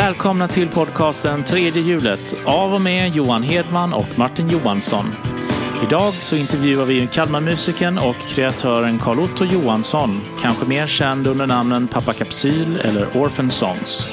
Välkomna 0.00 0.48
till 0.48 0.68
podcasten 0.68 1.44
Tredje 1.44 1.82
hjulet 1.82 2.36
av 2.46 2.74
och 2.74 2.80
med 2.80 3.08
Johan 3.08 3.42
Hedman 3.42 3.92
och 3.92 4.18
Martin 4.18 4.48
Johansson. 4.48 5.04
Idag 5.86 6.12
så 6.12 6.36
intervjuar 6.36 6.84
vi 6.84 7.06
Kalmarmusikern 7.06 7.98
och 7.98 8.16
kreatören 8.16 8.98
Carl-Otto 8.98 9.44
Johansson, 9.44 10.20
kanske 10.42 10.66
mer 10.68 10.86
känd 10.86 11.26
under 11.26 11.46
namnen 11.46 11.88
Pappa 11.88 12.12
Kapsyl 12.12 12.80
eller 12.84 13.16
Orphan 13.16 13.50
Songs. 13.50 14.06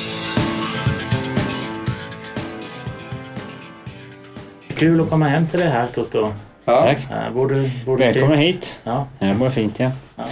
Kul 4.75 5.01
att 5.01 5.09
komma 5.09 5.27
hem 5.27 5.47
till 5.47 5.59
det 5.59 5.69
här 5.69 5.87
Toto. 5.87 6.33
Ja. 6.65 6.81
Tack. 6.81 6.97
Äh, 7.11 7.33
bor 7.33 7.47
du, 7.49 7.71
bor 7.85 7.97
du 7.97 8.03
Välkommen 8.03 8.37
fint? 8.37 8.55
hit. 8.55 8.81
Ja. 8.83 9.07
Det 9.19 9.33
var 9.33 9.49
fint 9.49 9.79
ja. 9.79 9.91
Ja. 10.15 10.23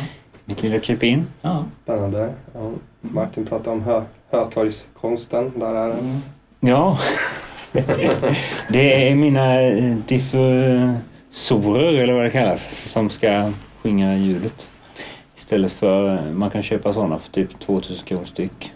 Mitt 0.45 0.63
lilla 0.63 0.79
krypin. 0.79 1.27
ja. 1.41 1.65
Spännande. 1.83 2.33
Ja. 2.53 2.71
Martin 3.01 3.45
pratade 3.45 3.69
om 3.69 3.83
hö, 3.83 4.01
Hötorgskonsten. 4.35 5.51
Där 5.59 5.75
är 5.75 5.87
den. 5.87 6.21
Ja. 6.59 6.99
det 8.69 9.09
är 9.09 9.15
mina 9.15 9.61
eh, 9.61 9.95
diffusorer 10.07 11.93
eller 11.93 12.13
vad 12.13 12.23
det 12.23 12.29
kallas 12.29 12.91
som 12.91 13.09
ska 13.09 13.51
skingra 13.83 14.15
ljudet. 14.15 14.69
Istället 15.35 15.71
för, 15.71 16.15
eh, 16.15 16.31
man 16.31 16.49
kan 16.49 16.63
köpa 16.63 16.93
sådana 16.93 17.19
för 17.19 17.31
typ 17.31 17.59
2000 17.59 18.05
kronor 18.05 18.25
styck 18.25 18.71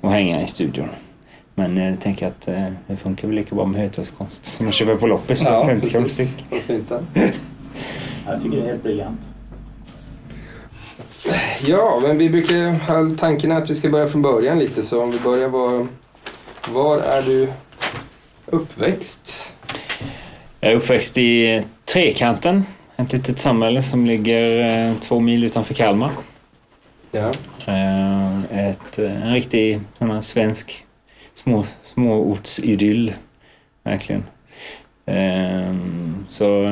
och 0.00 0.10
hänga 0.10 0.42
i 0.42 0.46
studion. 0.46 0.88
Men 1.54 1.76
jag 1.76 2.00
tänker 2.00 2.26
att 2.26 2.48
eh, 2.48 2.66
det 2.86 2.96
funkar 2.96 3.28
väl 3.28 3.36
lika 3.36 3.54
bra 3.54 3.66
med 3.66 3.80
hötorgskonst 3.80 4.44
som 4.44 4.66
man 4.66 4.72
köper 4.72 4.94
på 4.94 5.06
loppis 5.06 5.42
för 5.42 5.66
50 5.66 5.90
kronor 5.90 6.08
styck. 6.08 6.44
Jag 8.26 8.42
tycker 8.42 8.56
det 8.56 8.62
är 8.62 8.66
helt 8.66 8.82
briljant. 8.82 9.20
Ja, 11.66 12.00
men 12.02 12.18
vi 12.18 12.30
brukar 12.30 12.72
ha 12.72 13.16
tanken 13.18 13.52
att 13.52 13.70
vi 13.70 13.74
ska 13.74 13.88
börja 13.88 14.08
från 14.08 14.22
början 14.22 14.58
lite. 14.58 14.82
Så 14.82 15.02
om 15.02 15.10
vi 15.10 15.18
börjar 15.18 15.48
var, 15.48 15.86
var 16.68 16.98
är 16.98 17.22
du 17.22 17.48
uppväxt? 18.46 19.56
Jag 20.60 20.72
är 20.72 20.76
uppväxt 20.76 21.18
i 21.18 21.62
Trekanten, 21.84 22.64
ett 22.96 23.12
litet 23.12 23.38
samhälle 23.38 23.82
som 23.82 24.06
ligger 24.06 24.60
eh, 24.88 24.94
två 25.00 25.20
mil 25.20 25.44
utanför 25.44 25.74
Kalmar. 25.74 26.10
Ja. 27.10 27.30
Eh, 27.66 28.68
Ett, 28.68 28.98
eh, 28.98 29.22
en 29.26 29.32
riktig 29.34 29.80
sån 29.98 30.10
här 30.10 30.20
svensk 30.20 30.86
små, 31.34 31.64
småortsidyll. 31.82 33.14
Verkligen. 33.84 34.24
Så 36.28 36.68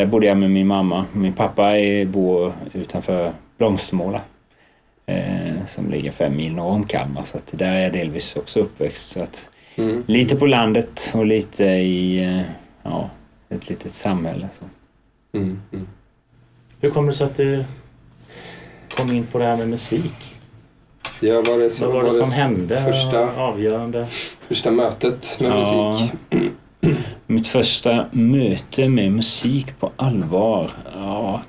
där 0.00 0.06
bodde 0.06 0.26
jag 0.26 0.36
med 0.36 0.50
min 0.50 0.66
mamma. 0.66 1.04
Min 1.12 1.32
pappa 1.32 1.78
är, 1.78 2.04
bor 2.04 2.52
utanför 2.72 3.32
Blomstermåla. 3.58 4.20
eh, 5.06 5.66
Som 5.66 5.90
ligger 5.90 6.10
fem 6.10 6.36
mil 6.36 6.54
norr 6.54 6.70
om 6.72 6.84
Kalmar. 6.86 7.24
Så 7.24 7.36
att 7.36 7.48
där 7.52 7.74
är 7.74 7.80
jag 7.82 7.92
delvis 7.92 8.36
också 8.36 8.60
uppväxt. 8.60 9.08
Så 9.10 9.22
att 9.22 9.50
Mm. 9.76 10.04
lite 10.06 10.36
på 10.36 10.46
landet 10.46 11.10
och 11.14 11.26
lite 11.26 11.64
i 11.64 12.22
eh, 12.24 12.40
ja, 12.82 13.10
ett 13.48 13.68
litet 13.68 13.92
samhälle. 13.92 14.48
Så. 14.52 14.64
Mm. 15.38 15.62
Mm. 15.72 15.86
Hur 16.80 16.90
kommer 16.90 17.08
det 17.08 17.14
sig 17.14 17.24
att 17.26 17.36
du 17.36 17.64
kom 18.96 19.12
in 19.12 19.26
på 19.26 19.38
det 19.38 19.44
här 19.44 19.56
med 19.56 19.68
musik? 19.68 20.14
Ja, 21.20 21.34
var 21.46 21.58
det, 21.58 21.70
så, 21.70 21.86
Vad 21.86 21.94
var 21.94 22.04
det 22.04 22.12
som 22.12 22.32
hände? 22.32 22.82
första, 22.84 23.36
Avgörande? 23.36 24.06
första 24.48 24.70
mötet 24.70 25.36
med 25.40 25.50
Ja. 25.50 25.90
musik? 25.90 26.12
Mitt 27.30 27.48
första 27.48 28.06
möte 28.12 28.88
med 28.88 29.12
musik 29.12 29.78
på 29.80 29.92
allvar? 29.96 30.70
Ja, 30.94 31.42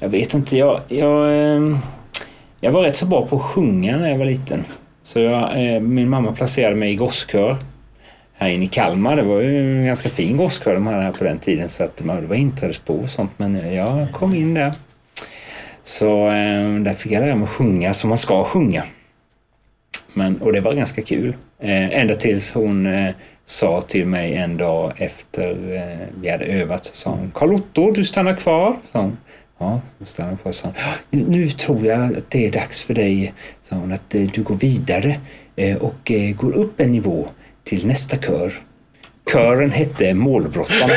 jag 0.00 0.08
vet 0.08 0.34
inte. 0.34 0.56
Jag, 0.56 0.80
jag, 0.88 1.34
ehm, 1.34 1.78
jag 2.60 2.72
var 2.72 2.82
rätt 2.82 2.96
så 2.96 3.06
bra 3.06 3.26
på 3.26 3.36
att 3.36 3.42
sjunga 3.42 3.96
när 3.96 4.08
jag 4.08 4.18
var 4.18 4.24
liten. 4.24 4.64
Så 5.02 5.20
jag, 5.20 5.74
eh, 5.74 5.80
min 5.80 6.08
mamma 6.08 6.32
placerade 6.32 6.76
mig 6.76 6.92
i 6.92 6.96
gosskör 6.96 7.56
här 8.34 8.48
inne 8.48 8.64
i 8.64 8.66
Kalmar. 8.66 9.16
Det 9.16 9.22
var 9.22 9.40
ju 9.40 9.80
en 9.80 9.86
ganska 9.86 10.08
fin 10.08 10.36
gosskör 10.36 10.74
de 10.74 10.86
hade 10.86 11.02
här 11.02 11.12
på 11.12 11.24
den 11.24 11.38
tiden 11.38 11.68
så 11.68 11.84
att 11.84 11.96
det 11.96 12.04
var 12.04 12.34
inträdesprov 12.34 13.02
och 13.02 13.10
sånt. 13.10 13.32
Men 13.36 13.56
eh, 13.56 13.74
jag 13.74 14.12
kom 14.12 14.34
in 14.34 14.54
där. 14.54 14.72
Så 15.82 16.28
ehm, 16.28 16.84
där 16.84 16.92
fick 16.92 17.12
jag 17.12 17.20
lära 17.20 17.34
mig 17.34 17.44
att 17.44 17.50
sjunga 17.50 17.94
som 17.94 18.08
man 18.08 18.18
ska 18.18 18.44
sjunga. 18.44 18.84
Men, 20.14 20.36
och 20.36 20.52
det 20.52 20.60
var 20.60 20.74
ganska 20.74 21.02
kul. 21.02 21.36
Eh, 21.58 22.00
ända 22.00 22.14
tills 22.14 22.52
hon 22.52 22.86
eh, 22.86 23.14
sa 23.44 23.80
till 23.80 24.06
mig 24.06 24.34
en 24.34 24.56
dag 24.56 24.92
efter 24.96 25.50
eh, 25.50 26.06
vi 26.20 26.30
hade 26.30 26.44
övat 26.44 26.84
så 26.84 26.96
sa 26.96 27.10
hon 27.10 27.30
Carl-Otto, 27.34 27.90
du 27.90 28.04
stannar 28.04 28.36
kvar. 28.36 28.76
Sa 28.92 29.00
hon. 29.00 29.16
Ja, 29.58 29.80
så 29.98 30.04
stannade 30.04 30.36
kvar 30.36 30.48
och 30.48 30.54
sa 30.54 30.72
hon, 31.10 31.20
nu 31.20 31.50
tror 31.50 31.86
jag 31.86 32.16
att 32.16 32.30
det 32.30 32.46
är 32.46 32.52
dags 32.52 32.82
för 32.82 32.94
dig 32.94 33.34
sa 33.62 33.76
hon, 33.76 33.92
att 33.92 34.14
eh, 34.14 34.22
du 34.34 34.42
går 34.42 34.54
vidare 34.54 35.20
eh, 35.56 35.76
och 35.76 36.10
eh, 36.10 36.36
går 36.36 36.52
upp 36.52 36.80
en 36.80 36.92
nivå 36.92 37.28
till 37.64 37.86
nästa 37.86 38.16
kör. 38.16 38.52
Kören 39.32 39.70
hette 39.70 40.14
Målbrottarna. 40.14 40.92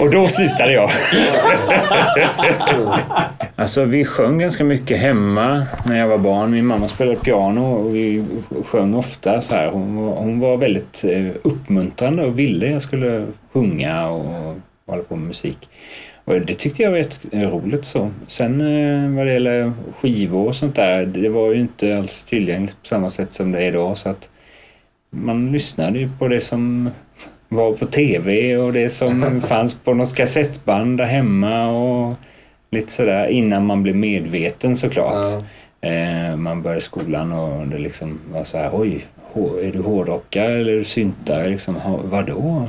och 0.00 0.10
då 0.10 0.28
slutade 0.28 0.72
jag. 0.72 0.90
Alltså 3.56 3.84
vi 3.84 4.04
sjöng 4.04 4.38
ganska 4.38 4.64
mycket 4.64 4.98
hemma 4.98 5.66
när 5.86 5.98
jag 5.98 6.08
var 6.08 6.18
barn. 6.18 6.50
Min 6.50 6.66
mamma 6.66 6.88
spelade 6.88 7.16
piano 7.16 7.74
och 7.74 7.94
vi 7.94 8.24
sjöng 8.64 8.94
ofta 8.94 9.40
så 9.40 9.54
här. 9.54 9.68
Hon, 9.70 9.96
var- 9.96 10.16
hon 10.16 10.40
var 10.40 10.56
väldigt 10.56 11.04
eh, 11.04 11.26
uppmuntrande 11.42 12.24
och 12.24 12.38
ville 12.38 12.66
jag 12.66 12.82
skulle 12.82 13.26
sjunga 13.52 14.08
och 14.08 14.56
hålla 14.86 15.02
på 15.02 15.16
med 15.16 15.26
musik. 15.28 15.68
Och 16.24 16.40
det 16.40 16.54
tyckte 16.54 16.82
jag 16.82 16.90
var 16.90 16.98
jätteroligt 16.98 17.84
så. 17.84 18.10
Sen 18.26 18.60
eh, 18.60 19.16
vad 19.16 19.26
det 19.26 19.32
gäller 19.32 19.72
skivor 20.00 20.46
och 20.48 20.54
sånt 20.54 20.76
där, 20.76 21.06
det 21.06 21.28
var 21.28 21.52
ju 21.52 21.60
inte 21.60 21.98
alls 21.98 22.24
tillgängligt 22.24 22.76
på 22.82 22.86
samma 22.88 23.10
sätt 23.10 23.32
som 23.32 23.52
det 23.52 23.58
är 23.58 23.68
idag 23.68 23.98
så 23.98 24.08
att 24.08 24.28
man 25.10 25.52
lyssnade 25.52 25.98
ju 25.98 26.08
på 26.18 26.28
det 26.28 26.40
som 26.40 26.90
var 27.48 27.72
på 27.72 27.86
tv 27.86 28.56
och 28.56 28.72
det 28.72 28.88
som 28.90 29.40
fanns 29.48 29.74
på 29.74 29.94
något 29.94 30.14
kassettband 30.14 30.98
där 30.98 31.04
hemma 31.04 31.66
och 31.68 32.14
lite 32.70 32.92
sådär 32.92 33.26
innan 33.26 33.66
man 33.66 33.82
blev 33.82 33.96
medveten 33.96 34.76
såklart. 34.76 35.26
Ja. 35.80 35.88
Eh, 35.88 36.36
man 36.36 36.62
började 36.62 36.80
skolan 36.80 37.32
och 37.32 37.66
det 37.68 37.78
liksom 37.78 38.20
var 38.32 38.44
så 38.44 38.58
här, 38.58 38.70
oj, 38.72 39.06
är 39.62 39.72
du 39.72 39.78
hårdrockare 39.82 40.52
eller 40.52 40.72
är 40.72 40.76
du 40.76 40.84
syntare? 40.84 41.48
Liksom, 41.48 41.76
"Ha- 41.76 42.00
vadå? 42.04 42.68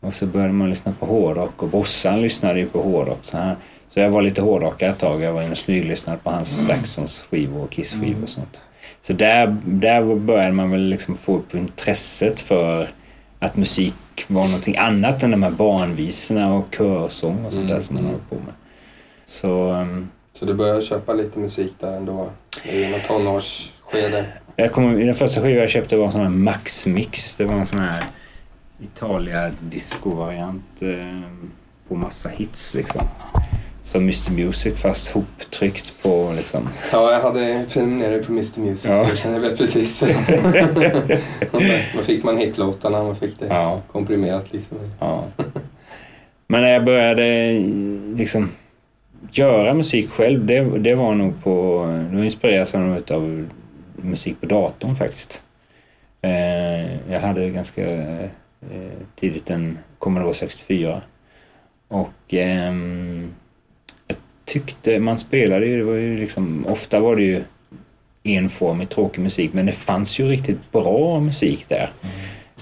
Och 0.00 0.14
så 0.14 0.26
började 0.26 0.52
man 0.52 0.68
lyssna 0.70 0.92
på 1.00 1.06
hårdrock 1.06 1.62
och 1.62 1.68
Bossan 1.68 2.22
lyssnade 2.22 2.58
ju 2.60 2.66
på 2.66 2.82
hårdrock. 2.82 3.18
Så, 3.22 3.36
här. 3.36 3.56
så 3.88 4.00
jag 4.00 4.08
var 4.10 4.22
lite 4.22 4.42
hårdrockare 4.42 4.90
ett 4.90 4.98
tag. 4.98 5.22
Jag 5.22 5.32
var 5.32 5.42
inne 5.42 5.50
och 5.50 5.58
smyglyssnade 5.58 6.18
på 6.22 6.30
hans 6.30 6.66
Saxons 6.66 7.26
skivor 7.30 7.62
och 7.62 7.70
Kiss-skivor 7.70 8.22
och 8.22 8.28
sånt. 8.28 8.60
Så 9.02 9.12
där, 9.12 9.56
där 9.64 10.14
började 10.14 10.52
man 10.52 10.70
väl 10.70 10.80
liksom 10.80 11.16
få 11.16 11.36
upp 11.36 11.54
intresset 11.54 12.40
för 12.40 12.90
att 13.38 13.56
musik 13.56 13.94
var 14.28 14.44
någonting 14.44 14.76
annat 14.76 15.22
än 15.22 15.30
de 15.30 15.42
här 15.42 15.50
barnvisorna 15.50 16.54
och 16.54 16.74
körsång 16.74 17.44
och 17.44 17.52
sånt 17.52 17.68
där 17.68 17.74
Mm, 17.74 17.84
som 17.86 17.94
man 17.94 18.04
håller 18.04 18.18
på 18.28 18.34
med. 18.34 18.54
Så 19.24 19.68
ehm, 19.72 20.08
Så 20.32 20.44
du 20.44 20.54
började 20.54 20.82
köpa 20.82 21.12
lite 21.12 21.38
musik 21.38 21.72
där 21.80 21.96
ändå? 21.96 22.30
I 22.64 22.90
något 22.90 23.04
tonårsskede? 23.04 24.24
Jag 24.56 24.72
kommer, 24.72 25.04
den 25.04 25.14
första 25.14 25.40
skivan 25.42 25.60
jag 25.60 25.70
köpte 25.70 25.96
var 25.96 26.06
en 26.06 26.12
sån 26.12 26.20
här 26.20 26.28
Max 26.28 26.86
Mix. 26.86 27.36
Det 27.36 27.44
var 27.44 27.54
en 27.54 27.66
sån 27.66 27.78
här 27.78 28.02
Italia 28.82 29.50
disco-variant 29.60 30.82
eh, 30.82 31.20
på 31.88 31.94
massa 31.94 32.28
hits 32.28 32.74
liksom. 32.74 33.02
Som 33.82 34.02
Mr 34.02 34.30
Music 34.32 34.80
fast 34.80 35.08
hoptryckt 35.08 36.02
på 36.02 36.32
liksom. 36.36 36.68
Ja, 36.92 37.12
jag 37.12 37.20
hade 37.20 37.64
prenumererat 37.72 38.26
på 38.26 38.32
Mr 38.32 38.60
Music 38.60 38.86
Ja. 38.90 39.04
så 39.04 39.10
jag 39.10 39.18
känner 39.18 39.40
väl 39.40 39.56
precis. 39.56 40.00
Då 41.96 42.02
fick 42.02 42.24
man 42.24 42.38
hitlåtarna, 42.38 43.02
man 43.02 43.16
fick 43.16 43.38
det 43.38 43.46
Ja, 43.46 43.80
komprimerat 43.92 44.52
liksom. 44.52 44.78
ja. 44.98 45.24
Men 46.46 46.62
när 46.62 46.68
jag 46.72 46.84
började 46.84 47.52
liksom 48.16 48.50
göra 49.32 49.74
musik 49.74 50.10
själv, 50.10 50.46
det, 50.46 50.78
det 50.78 50.94
var 50.94 51.14
nog 51.14 51.44
på... 51.44 51.86
Det 52.12 52.24
inspireras 52.24 52.72
jag 52.74 52.82
nog 52.82 53.12
av 53.12 53.48
musik 53.96 54.40
på 54.40 54.46
datorn 54.46 54.96
faktiskt. 54.96 55.42
Eh, 56.22 57.10
jag 57.12 57.20
hade 57.20 57.50
ganska 57.50 57.90
eh, 57.92 58.28
tidigt 59.16 59.50
en 59.50 59.78
Commodore 59.98 60.34
64. 60.34 61.02
Och 61.88 62.34
ehm, 62.34 63.34
tyckte, 64.52 64.98
man 64.98 65.18
spelade 65.18 65.66
ju, 65.66 65.76
det 65.78 65.84
var 65.84 65.94
ju 65.94 66.16
liksom, 66.16 66.66
ofta 66.66 67.00
var 67.00 67.16
det 67.16 67.22
ju 67.22 67.42
enformig 68.22 68.88
tråkig 68.88 69.22
musik 69.22 69.52
men 69.52 69.66
det 69.66 69.72
fanns 69.72 70.20
ju 70.20 70.28
riktigt 70.28 70.72
bra 70.72 71.20
musik 71.20 71.66
där. 71.68 71.90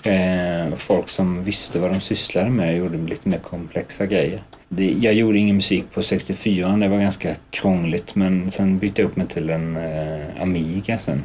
Eh, 0.03 0.75
folk 0.75 1.09
som 1.09 1.45
visste 1.45 1.79
vad 1.79 1.93
de 1.93 2.01
sysslade 2.01 2.51
med 2.51 2.77
gjorde 2.77 2.99
lite 2.99 3.29
mer 3.29 3.39
komplexa 3.39 4.07
grejer. 4.07 4.43
Det, 4.69 4.91
jag 4.91 5.15
gjorde 5.15 5.39
ingen 5.39 5.57
musik 5.57 5.85
på 5.93 6.03
64, 6.03 6.77
det 6.77 6.89
var 6.89 6.99
ganska 6.99 7.35
krångligt 7.51 8.15
men 8.15 8.51
sen 8.51 8.79
bytte 8.79 9.03
jag 9.03 9.09
upp 9.09 9.17
mig 9.17 9.27
till 9.27 9.51
en 9.51 9.77
eh, 9.77 10.43
Amiga 10.43 10.99
sen. 10.99 11.23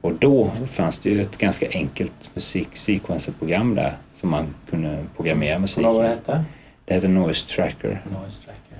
Och 0.00 0.14
då 0.14 0.50
fanns 0.70 0.98
det 0.98 1.10
ju 1.10 1.20
ett 1.20 1.38
ganska 1.38 1.66
enkelt 1.72 2.30
musiksequencerprogram 2.34 3.74
där 3.74 3.92
som 4.12 4.30
man 4.30 4.46
kunde 4.70 5.04
programmera 5.16 5.58
musik 5.58 5.84
Vad 5.84 5.94
var 5.94 6.02
det 6.02 6.08
hette? 6.08 6.44
Det 6.84 6.94
heter 6.94 7.08
Noise 7.08 7.48
Tracker. 7.48 8.02
Noise 8.10 8.42
Tracker. 8.44 8.71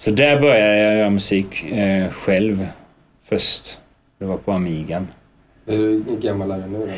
Så 0.00 0.10
där 0.10 0.40
började 0.40 0.76
jag 0.76 0.96
göra 0.96 1.10
musik 1.10 1.72
eh, 1.72 2.10
själv 2.10 2.68
först. 3.24 3.80
Det 4.18 4.24
var 4.24 4.36
på 4.36 4.52
Amigan. 4.52 5.08
Hur 5.66 6.20
gammal 6.20 6.50
är 6.50 6.58
du 6.58 6.66
nu 6.66 6.78
då? 6.78 6.92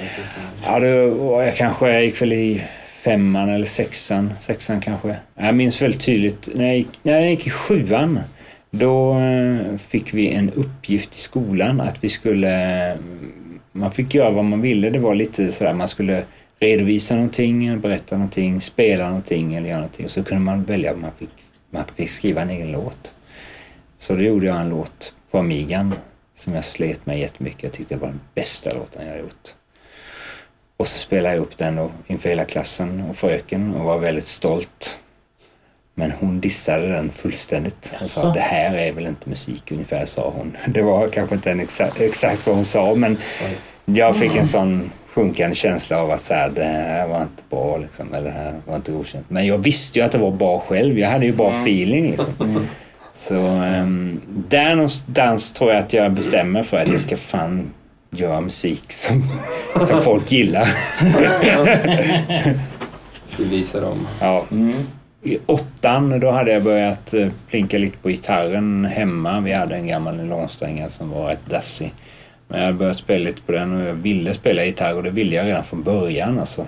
Ja, 0.66 0.81
då 0.81 1.08
var 1.08 1.43
jag 1.43 1.56
kanske, 1.56 1.93
jag 1.93 2.04
gick 2.04 2.22
väl 2.22 2.32
i 2.32 2.62
femman 3.04 3.49
eller 3.49 3.66
sexan. 3.66 4.32
Sexan 4.40 4.81
kanske. 4.81 5.16
Jag 5.34 5.54
minns 5.54 5.82
väldigt 5.82 6.00
tydligt 6.00 6.49
när 6.54 6.66
jag 6.66 6.76
gick, 6.76 6.88
när 7.02 7.20
jag 7.20 7.31
gick 7.31 7.46
i 7.46 7.50
sjuan. 7.50 8.20
Då 8.70 9.19
eh, 9.19 9.76
fick 9.76 10.14
vi 10.14 10.28
en 10.31 10.50
uppgift 10.50 11.14
i 11.14 11.19
skolan 11.19 11.81
att 11.81 12.04
vi 12.04 12.08
skulle... 12.08 12.99
Man 13.72 13.93
fick 13.93 14.14
göra 14.14 14.31
vad 14.31 14.44
man 14.44 14.60
ville. 14.60 14.90
Det 14.90 14.99
var 14.99 15.14
lite 15.14 15.52
sådär 15.52 15.72
man 15.72 15.88
skulle 15.88 16.22
redovisa 16.58 17.14
någonting, 17.14 17.81
berätta 17.81 18.16
någonting, 18.16 18.60
spela 18.60 19.06
någonting 19.06 19.54
eller 19.54 19.69
göra 19.69 19.78
någonting. 19.78 20.04
Och 20.04 20.10
så 20.10 20.25
kunde 20.25 20.44
man 20.44 20.64
välja 20.64 20.94
om 20.94 21.00
man 21.00 21.10
fick, 21.19 21.31
man 21.73 21.85
fick 21.97 22.11
skriva 22.11 22.43
en 22.43 22.51
egen 22.51 22.73
låt. 22.73 23.15
Så 23.99 24.15
då 24.15 24.23
gjorde 24.23 24.47
jag 24.47 24.61
en 24.61 24.69
låt 24.69 25.15
på 25.31 25.39
Amigan 25.39 25.95
som 26.35 26.55
jag 26.55 26.65
slet 26.65 27.07
med 27.07 27.19
jättemycket. 27.19 27.63
Jag 27.63 27.73
tyckte 27.73 27.95
det 27.95 28.01
var 28.01 28.09
den 28.09 28.21
bästa 28.35 28.75
låten 28.75 29.07
jag 29.07 29.19
gjort. 29.19 29.55
Och 30.77 30.89
så 30.89 30.99
spelade 30.99 31.35
jag 31.35 31.43
upp 31.43 31.59
den 31.59 31.77
då 31.77 31.91
inför 32.07 32.29
hela 32.29 32.45
klassen 32.45 33.05
och 33.11 33.17
fröken 33.17 33.75
och 33.75 33.85
var 33.85 33.99
väldigt 33.99 34.27
stolt. 34.27 34.99
Men 35.95 36.13
hon 36.13 36.41
dissade 36.41 36.89
den 36.89 37.11
fullständigt. 37.11 37.95
Hon 37.99 38.09
sa 38.09 38.33
det 38.33 38.41
här 38.41 38.75
är 38.75 38.93
väl 38.93 39.07
inte 39.07 39.29
musik 39.29 39.73
ungefär, 39.73 40.07
sa 40.07 40.31
hon. 40.31 40.57
Det 40.67 40.83
var 40.83 41.09
kanske 41.09 41.35
inte 41.35 41.51
exakt, 41.51 42.01
exakt 42.01 42.47
vad 42.47 42.57
hon 42.57 42.65
sa 42.65 42.95
men 42.95 43.19
jag 43.85 44.17
fick 44.17 44.37
en 44.37 44.49
sån 44.49 44.91
sjunkande 45.14 45.55
känsla 45.55 45.99
av 46.00 46.11
att 46.11 46.23
så 46.23 46.35
här, 46.35 46.50
det 46.50 46.64
här 46.64 47.06
var 47.06 47.23
inte 47.23 47.43
bra 47.50 47.76
liksom, 47.76 48.14
eller 48.14 48.31
det 48.31 48.37
här 48.37 48.55
var 48.67 48.76
inte 48.76 48.93
godkänt. 48.93 49.26
Men 49.29 49.47
jag 49.47 49.59
visste 49.59 49.99
ju 49.99 50.05
att 50.05 50.12
det 50.12 50.19
var 50.19 50.31
bra 50.31 50.59
själv. 50.59 50.99
Jag 50.99 51.11
hade 51.11 51.26
ju 51.26 51.32
bra 51.32 51.61
feeling 51.61 52.11
liksom. 52.11 52.67
Så 53.12 53.37
um, 53.37 54.20
där 54.49 54.75
någonstans 54.75 55.53
tror 55.53 55.70
jag 55.73 55.79
att 55.79 55.93
jag 55.93 56.12
bestämmer 56.12 56.62
för 56.62 56.76
att 56.76 56.93
jag 56.93 57.00
ska 57.00 57.17
fan 57.17 57.70
göra 58.11 58.41
musik 58.41 58.85
som, 58.93 59.23
som 59.87 60.03
folk 60.03 60.32
gillar. 60.32 60.64
Ska 63.25 63.43
visa 63.43 63.81
dem. 63.81 64.06
Ja. 64.20 64.44
I 65.23 65.38
åttan 65.47 66.20
då 66.20 66.31
hade 66.31 66.53
jag 66.53 66.62
börjat 66.62 67.14
eh, 67.14 67.29
plinka 67.50 67.79
lite 67.79 67.97
på 67.99 68.09
gitarren 68.09 68.85
hemma. 68.85 69.41
Vi 69.41 69.53
hade 69.53 69.75
en 69.75 69.87
gammal 69.87 70.17
nylonstränga 70.17 70.88
som 70.88 71.11
var 71.11 71.29
rätt 71.29 71.47
dassig. 71.47 71.93
Men 72.52 72.60
jag 72.60 72.66
hade 72.66 72.78
börjat 72.78 72.96
spela 72.96 73.25
lite 73.25 73.43
på 73.43 73.52
den 73.52 73.81
och 73.81 73.88
jag 73.88 73.94
ville 73.94 74.34
spela 74.34 74.64
gitarr 74.64 74.96
och 74.96 75.02
det 75.02 75.10
ville 75.10 75.37
jag 75.37 75.46
redan 75.46 75.64
från 75.64 75.82
början 75.82 76.38
alltså. 76.38 76.66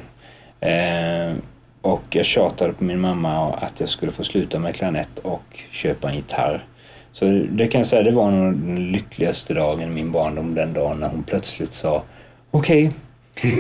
Eh, 0.60 1.34
och 1.80 2.02
jag 2.10 2.24
tjatade 2.24 2.72
på 2.72 2.84
min 2.84 3.00
mamma 3.00 3.54
att 3.54 3.80
jag 3.80 3.88
skulle 3.88 4.12
få 4.12 4.24
sluta 4.24 4.58
med 4.58 4.74
klarinett 4.74 5.18
och 5.18 5.42
köpa 5.70 6.08
en 6.08 6.16
gitarr. 6.16 6.64
Så 7.12 7.24
det 7.50 7.66
kan 7.66 7.78
jag 7.78 7.86
säga, 7.86 8.02
det 8.02 8.10
var 8.10 8.30
nog 8.30 8.54
den 8.54 8.92
lyckligaste 8.92 9.54
dagen 9.54 9.82
i 9.82 9.86
min 9.86 10.12
barndom 10.12 10.54
den 10.54 10.74
dagen 10.74 11.00
när 11.00 11.08
hon 11.08 11.22
plötsligt 11.22 11.74
sa 11.74 12.02
Okej, 12.50 12.90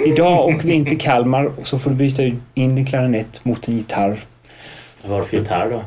idag 0.06 0.48
åker 0.48 0.66
vi 0.66 0.72
in 0.72 0.84
till 0.84 0.98
Kalmar 0.98 1.44
och 1.44 1.66
så 1.66 1.78
får 1.78 1.90
du 1.90 1.96
byta 1.96 2.22
in 2.54 2.74
din 2.74 2.86
klarinett 2.86 3.44
mot 3.44 3.68
en 3.68 3.76
gitarr. 3.76 4.20
Vad 5.02 5.10
var 5.10 5.18
det 5.18 5.26
för 5.26 5.36
gitarr 5.36 5.70
då? 5.70 5.82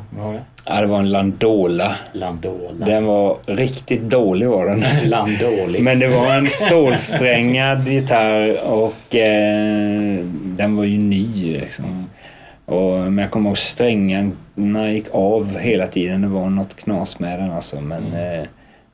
Ja, 0.70 0.80
det 0.80 0.86
var 0.86 0.98
en 0.98 1.10
Landola. 1.10 1.96
Landola. 2.12 2.86
Den 2.86 3.04
var 3.04 3.36
riktigt 3.46 4.02
dålig 4.02 4.48
var 4.48 4.66
den. 4.66 4.84
Landolig. 5.04 5.82
Men 5.82 5.98
det 5.98 6.08
var 6.08 6.34
en 6.34 6.46
stålsträngad 6.46 7.88
gitarr 7.88 8.60
och 8.64 9.14
eh, 9.14 10.24
den 10.44 10.76
var 10.76 10.84
ju 10.84 10.98
ny 10.98 11.52
liksom. 11.60 12.10
Och, 12.64 12.98
men 12.98 13.18
jag 13.18 13.30
kommer 13.30 13.50
ihåg 13.50 13.58
strängarna 13.58 14.92
gick 14.92 15.06
av 15.12 15.58
hela 15.58 15.86
tiden. 15.86 16.22
Det 16.22 16.28
var 16.28 16.50
något 16.50 16.76
knas 16.76 17.18
med 17.18 17.40
den 17.40 17.50
alltså. 17.50 17.80
Men, 17.80 18.12
eh, 18.12 18.46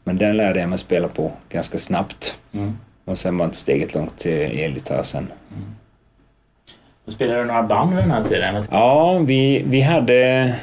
men 0.04 0.18
den 0.18 0.36
lärde 0.36 0.60
jag 0.60 0.68
mig 0.68 0.78
spela 0.78 1.08
på 1.08 1.32
ganska 1.48 1.78
snabbt. 1.78 2.38
Mm. 2.52 2.78
Och 3.04 3.18
sen 3.18 3.38
var 3.38 3.44
inte 3.44 3.56
steget 3.56 3.94
långt 3.94 4.18
till 4.18 4.32
elgitarr 4.32 5.02
sen. 5.02 5.28
Spelade 7.08 7.40
du 7.40 7.44
några 7.44 7.62
band 7.62 7.94
vid 7.94 8.04
den 8.04 8.10
här 8.10 8.24
tiden? 8.24 8.64
Ja, 8.70 9.18
vi, 9.18 9.62
vi 9.66 9.80
hade... 9.80 10.54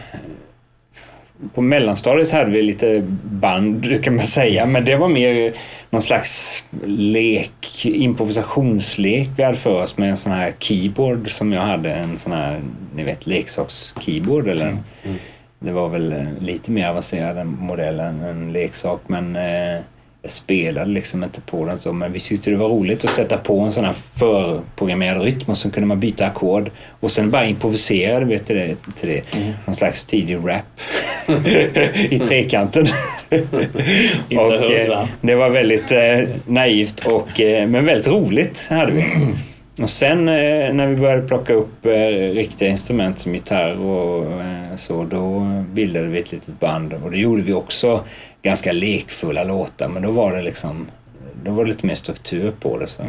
På 1.53 1.61
mellanstadiet 1.61 2.31
hade 2.31 2.51
vi 2.51 2.61
lite 2.61 3.03
band 3.23 4.03
kan 4.03 4.15
man 4.15 4.25
säga, 4.25 4.65
men 4.65 4.85
det 4.85 4.95
var 4.95 5.07
mer 5.07 5.53
någon 5.89 6.01
slags 6.01 6.63
lek, 6.85 7.85
improvisationslek 7.85 9.29
vi 9.35 9.43
hade 9.43 9.57
för 9.57 9.81
oss 9.83 9.97
med 9.97 10.09
en 10.09 10.17
sån 10.17 10.31
här 10.31 10.53
keyboard 10.59 11.31
som 11.31 11.53
jag 11.53 11.61
hade, 11.61 11.93
en 11.93 12.19
sån 12.19 12.31
här, 12.31 12.61
ni 12.95 13.03
vet, 13.03 13.25
leksaks-keyboard 13.25 14.47
eller 14.47 14.77
Det 15.59 15.71
var 15.71 15.89
väl 15.89 16.11
eh, 16.11 16.27
lite 16.39 16.71
mer 16.71 16.87
avancerad 16.87 17.45
modell 17.45 17.99
än 17.99 18.21
en 18.21 18.53
leksak, 18.53 19.01
men 19.07 19.35
eh, 19.35 19.81
jag 20.23 20.31
spelade 20.31 20.91
liksom 20.91 21.23
inte 21.23 21.41
på 21.41 21.65
den 21.65 21.79
så, 21.79 21.93
men 21.93 22.13
vi 22.13 22.19
tyckte 22.19 22.49
det 22.49 22.55
var 22.55 22.69
roligt 22.69 23.05
att 23.05 23.11
sätta 23.11 23.37
på 23.37 23.59
en 23.59 23.71
sån 23.71 23.85
här 23.85 23.95
förprogrammerad 24.15 25.21
rytm 25.21 25.49
och 25.49 25.57
så 25.57 25.71
kunde 25.71 25.87
man 25.87 25.99
byta 25.99 26.25
ackord 26.25 26.71
och 26.99 27.11
sen 27.11 27.31
bara 27.31 27.45
improvisera 27.45 28.25
vet, 28.25 28.45
till 28.45 28.55
det. 28.55 28.75
Till 28.95 29.09
det. 29.09 29.23
Någon 29.65 29.75
slags 29.75 30.05
tidig 30.05 30.35
rap 30.35 30.65
i 32.09 32.19
trekanten. 32.19 32.87
Inte 34.29 34.43
och, 34.43 34.71
eh, 34.71 35.05
det 35.21 35.35
var 35.35 35.49
väldigt 35.49 35.91
eh, 35.91 36.35
naivt 36.45 37.05
och, 37.05 37.41
eh, 37.41 37.67
men 37.67 37.85
väldigt 37.85 38.07
roligt 38.07 38.67
hade 38.69 38.91
vi. 38.91 39.05
Och 39.79 39.89
sen 39.89 40.29
eh, 40.29 40.73
när 40.73 40.87
vi 40.87 40.95
började 40.95 41.27
plocka 41.27 41.53
upp 41.53 41.85
eh, 41.85 41.91
riktiga 42.33 42.69
instrument 42.69 43.19
som 43.19 43.33
gitarr 43.33 43.79
och 43.79 44.41
eh, 44.41 44.75
så, 44.75 45.03
då 45.03 45.39
bildade 45.73 46.07
vi 46.07 46.19
ett 46.19 46.31
litet 46.31 46.59
band. 46.59 46.93
Och 46.93 47.11
det 47.11 47.17
gjorde 47.17 47.41
vi 47.41 47.53
också 47.53 48.03
ganska 48.41 48.71
lekfulla 48.71 49.43
låtar, 49.43 49.87
men 49.89 50.01
då 50.01 50.11
var 50.11 50.31
det 50.35 50.41
liksom 50.41 50.87
då 51.43 51.51
var 51.51 51.65
det 51.65 51.69
lite 51.69 51.85
mer 51.87 51.95
struktur 51.95 52.51
på 52.59 52.77
det. 52.77 52.87
Så. 52.87 53.03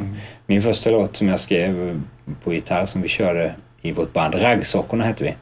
Min 0.46 0.62
första 0.62 0.90
låt 0.90 1.16
som 1.16 1.28
jag 1.28 1.40
skrev 1.40 2.00
på 2.44 2.54
gitarr 2.54 2.86
som 2.86 3.02
vi 3.02 3.08
körde 3.08 3.54
i 3.82 3.92
vårt 3.92 4.12
band, 4.12 4.34
Raggsockorna 4.34 5.04
hette 5.04 5.24
vi. 5.24 5.34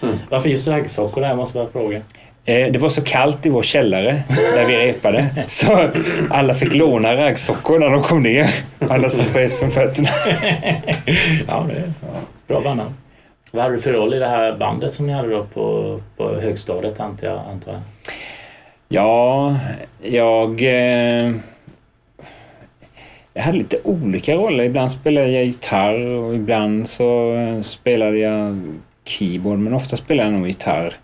Varför 0.30 0.48
just 0.48 0.68
raggsockor 0.68 1.20
där 1.20 1.34
måste 1.34 1.58
jag 1.58 1.66
bara 1.66 1.72
fråga. 1.72 2.02
Eh, 2.44 2.72
Det 2.72 2.78
var 2.78 2.88
så 2.88 3.02
kallt 3.02 3.46
i 3.46 3.48
vår 3.48 3.62
källare 3.62 4.22
där 4.28 4.66
vi 4.66 4.76
repade 4.76 5.30
så 5.46 5.88
alla 6.30 6.54
fick 6.54 6.74
låna 6.74 7.14
raggsockor 7.16 7.78
när 7.78 7.90
de 7.90 8.02
kom 8.02 8.20
ner. 8.20 8.46
Annars 8.78 9.12
frös 9.20 9.58
från 9.58 9.70
fötterna. 9.70 10.08
ja, 11.48 11.66
det 11.68 11.74
är 11.74 11.92
bra 12.46 12.60
bandnamn. 12.60 12.94
Vad 13.52 13.62
hade 13.62 13.74
du 13.76 13.80
för 13.82 13.92
roll 13.92 14.14
i 14.14 14.18
det 14.18 14.28
här 14.28 14.56
bandet 14.56 14.92
som 14.92 15.06
ni 15.06 15.12
hade 15.12 15.28
då 15.30 15.44
på, 15.44 16.00
på 16.16 16.40
högstadiet 16.40 17.00
antar 17.00 17.26
jag? 17.26 17.40
Antar 17.50 17.72
jag? 17.72 17.80
Ja, 18.88 19.56
jag... 20.02 20.62
Eh, 20.62 21.32
jag 23.36 23.42
hade 23.42 23.58
lite 23.58 23.76
olika 23.84 24.34
roller. 24.34 24.64
Ibland 24.64 24.90
spelade 24.90 25.30
jag 25.30 25.44
gitarr 25.44 26.00
och 26.00 26.34
ibland 26.34 26.88
så 26.88 27.34
eh, 27.36 27.60
spelade 27.60 28.18
jag 28.18 28.62
keyboard. 29.04 29.58
Men 29.58 29.74
ofta 29.74 29.96
spelade 29.96 30.30
jag 30.30 30.38
nog 30.38 30.48
gitarr. 30.48 30.94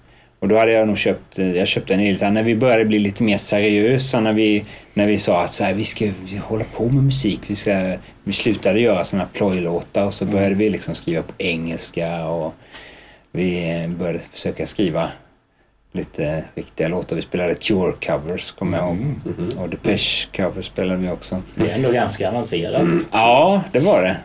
Och 0.41 0.49
då 0.49 0.59
hade 0.59 0.73
jag 0.73 0.89
nog 0.89 0.99
köpt, 0.99 1.39
eh, 1.39 1.57
jag 1.57 1.69
köpte 1.69 1.95
en 1.95 2.01
elgitarr 2.01 2.31
när 2.31 2.43
vi 2.43 2.57
började 2.57 2.85
bli 2.85 2.99
lite 2.99 3.23
mer 3.23 3.39
seriösa. 3.39 4.21
När 4.21 4.33
vi, 4.33 4.65
när 4.95 5.07
vi 5.07 5.19
sa 5.19 5.43
att 5.43 5.55
så 5.55 5.65
här, 5.65 5.75
vi 5.75 5.85
ska 5.85 6.05
vi 6.05 6.37
hålla 6.37 6.65
på 6.65 6.85
med 6.85 7.05
musik. 7.05 7.41
Vi, 7.47 7.55
ska, 7.55 7.97
vi 8.25 8.33
slutade 8.33 8.81
göra 8.81 9.05
såna 9.05 9.27
plojlåtar 9.33 10.07
och 10.07 10.15
så 10.15 10.25
började 10.25 10.55
vi 10.55 10.71
liksom 10.71 10.95
skriva 10.95 11.23
på 11.23 11.33
engelska. 11.39 12.27
Och 12.27 12.55
vi 13.33 13.71
eh, 13.71 13.89
började 13.89 14.19
försöka 14.19 14.67
skriva 14.67 15.09
lite 15.93 16.45
riktiga 16.55 16.89
låtar. 16.89 17.17
Vi 17.17 17.23
spelade 17.23 17.55
Cure-covers, 17.55 18.55
kommer 18.59 18.79
jag 18.79 18.87
ihåg. 18.87 19.15
Och 19.59 19.69
Depeche-covers 19.69 20.63
spelade 20.63 20.99
vi 20.99 21.11
också. 21.11 21.43
Det 21.55 21.71
är 21.71 21.75
ändå 21.75 21.93
ganska 21.93 22.29
avancerat. 22.29 22.87
Ja, 23.13 23.63
det 23.73 23.79
var 23.79 24.03
det. 24.03 24.17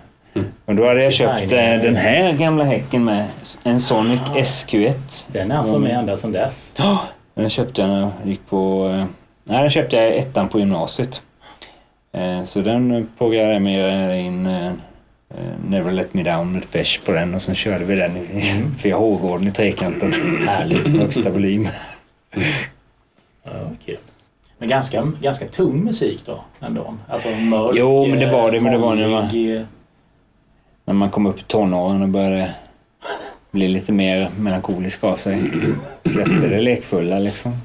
Och 0.66 0.76
då 0.76 0.88
hade 0.88 1.04
jag 1.04 1.14
köpt 1.14 1.34
eh, 1.34 1.40
Design. 1.42 1.80
den 1.82 1.96
här 1.96 2.32
gamla 2.34 2.64
häcken 2.64 3.04
med. 3.04 3.26
En 3.64 3.82
Sonic 3.82 4.22
SQ1. 4.36 4.94
Den 5.28 5.52
är 5.52 5.58
alltså 5.58 5.80
med 5.80 5.92
ända 5.92 6.18
sedan 6.18 6.32
dess. 6.32 6.74
Ja, 6.78 7.02
den 7.34 7.50
köpte 7.50 7.82
jag 7.82 7.90
när 7.90 8.00
jag 8.02 8.12
gick 8.26 8.50
på... 8.50 8.88
eh, 8.94 9.06
Nej, 9.44 9.62
den 9.62 9.70
köpte 9.70 9.96
jag 9.96 10.16
ettan 10.18 10.50
på 10.50 10.60
gymnasiet. 10.60 11.22
Eh, 12.14 12.44
Så 12.44 12.62
den 12.62 13.10
programmerade 13.18 14.16
jag 14.16 14.22
in 14.22 14.46
eh, 14.46 14.68
eh, 14.68 14.74
Never 15.70 15.92
Let 15.92 16.14
Me 16.14 16.24
Down 16.24 16.52
med 16.52 16.62
Depeche 16.62 17.00
på 17.06 17.12
den 17.12 17.36
och 17.36 17.42
sen 17.42 17.56
körde 17.56 17.86
vi 17.86 17.96
den 17.96 18.18
i 18.18 18.42
FH-gården 18.80 19.48
i 19.48 19.52
trekanten. 19.52 20.14
Härligt. 20.48 20.88
Högsta 20.88 21.30
volym. 21.30 21.68
Ja, 23.44 23.52
kul. 23.86 23.98
Men 24.58 24.70
ganska, 24.70 25.12
ganska 25.22 25.46
tung 25.48 25.84
musik 25.84 26.22
då 26.26 26.40
ändå. 26.62 26.94
Alltså 27.08 27.30
mörk. 27.30 27.72
Jo, 27.76 28.06
men 28.08 28.20
det 28.20 28.32
var 28.32 28.52
det, 28.52 28.60
men 28.62 28.72
det 28.72 28.78
var 28.78 28.96
när 28.96 29.08
man- 29.08 29.24
eh, 29.58 29.62
När 30.86 30.94
man 30.94 31.10
kom 31.10 31.26
upp 31.26 31.40
i 31.40 31.44
tonåren 31.44 32.02
och 32.02 32.10
började 32.10 32.54
bli 33.52 33.68
lite 33.68 33.92
mer 33.92 34.30
melankolisk 34.40 35.04
av 35.04 35.16
sig. 35.16 35.44
Släppte 36.06 36.48
det 36.48 36.62
lekfulla 36.62 37.20
liksom. 37.20 37.62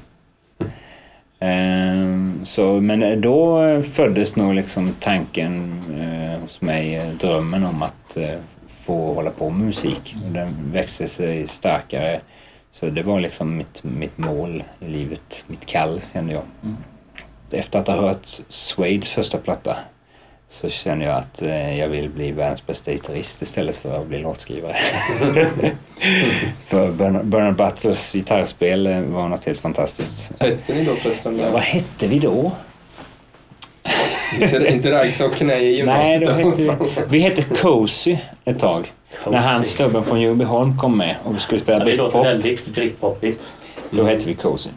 Ehm, 1.39 2.41
Så, 2.45 2.79
men 2.81 3.21
då 3.21 3.61
föddes 3.81 4.35
nog 4.35 4.53
liksom 4.53 4.95
tanken 4.99 5.81
eh, 5.99 6.41
hos 6.41 6.61
mig, 6.61 6.95
eh, 6.95 7.09
drömmen 7.09 7.65
om 7.65 7.83
att 7.83 8.17
eh, 8.17 8.39
få 8.67 9.13
hålla 9.13 9.29
på 9.31 9.49
med 9.49 9.65
musik. 9.65 10.15
Och 10.25 10.31
den 10.31 10.71
växte 10.71 11.07
sig 11.07 11.47
starkare. 11.47 12.21
Så 12.71 12.85
det 12.89 13.03
var 13.03 13.19
liksom 13.19 13.57
mitt, 13.57 13.83
mitt 13.83 14.17
mål 14.17 14.63
i 14.79 14.87
livet, 14.87 15.43
mitt 15.47 15.65
kall 15.65 16.01
kände 16.13 16.33
jag. 16.33 16.43
efter 17.51 17.79
att 17.79 17.87
ha 17.87 17.95
hört 17.95 18.25
Suedes 18.47 19.09
första 19.09 19.37
platta 19.37 19.77
så 20.51 20.69
känner 20.69 21.05
jag 21.05 21.17
att 21.17 21.41
eh, 21.41 21.79
jag 21.79 21.87
vill 21.87 22.09
bli 22.09 22.31
världens 22.31 22.67
bästa 22.67 22.91
gitarrist 22.91 23.41
istället 23.41 23.75
för 23.75 23.99
att 23.99 24.07
bli 24.07 24.19
låtskrivare. 24.19 24.75
för 26.65 26.91
Bernard, 27.23 27.55
Butlers 27.55 28.13
gitarrspel 28.13 28.87
eh, 28.87 29.01
var 29.01 29.29
något 29.29 29.45
helt 29.45 29.59
fantastiskt. 29.59 30.31
Hette 30.39 30.73
ni 30.73 30.85
då 30.85 30.95
förresten? 30.95 31.39
Ja, 31.39 31.51
vad 31.51 31.61
hette 31.61 32.07
vi 32.07 32.19
då? 32.19 32.51
inte, 34.41 34.67
inte 34.67 34.91
raggsockorna 34.91 35.53
i 35.53 35.59
Nej, 35.59 35.75
gymnasiet? 35.75 36.21
då 36.21 36.31
hette 36.31 36.61
vi, 36.61 37.01
vi 37.09 37.19
hette 37.19 37.41
Cozy 37.41 38.17
ett 38.45 38.59
tag. 38.59 38.91
När 39.27 39.39
han 39.39 39.65
snubben 39.65 40.03
från 40.03 40.21
Ljungbyholm 40.21 40.77
kom 40.77 40.97
med 40.97 41.15
och 41.23 41.35
vi 41.35 41.39
skulle 41.39 41.61
spela 41.61 41.79
Ja, 41.79 41.85
det 41.85 41.95
låter 41.95 42.23
väldigt 42.23 42.75
britpopigt. 42.75 43.53
Då 43.89 44.03
hette 44.03 44.27
vi 44.27 44.33
Cozy. 44.33 44.69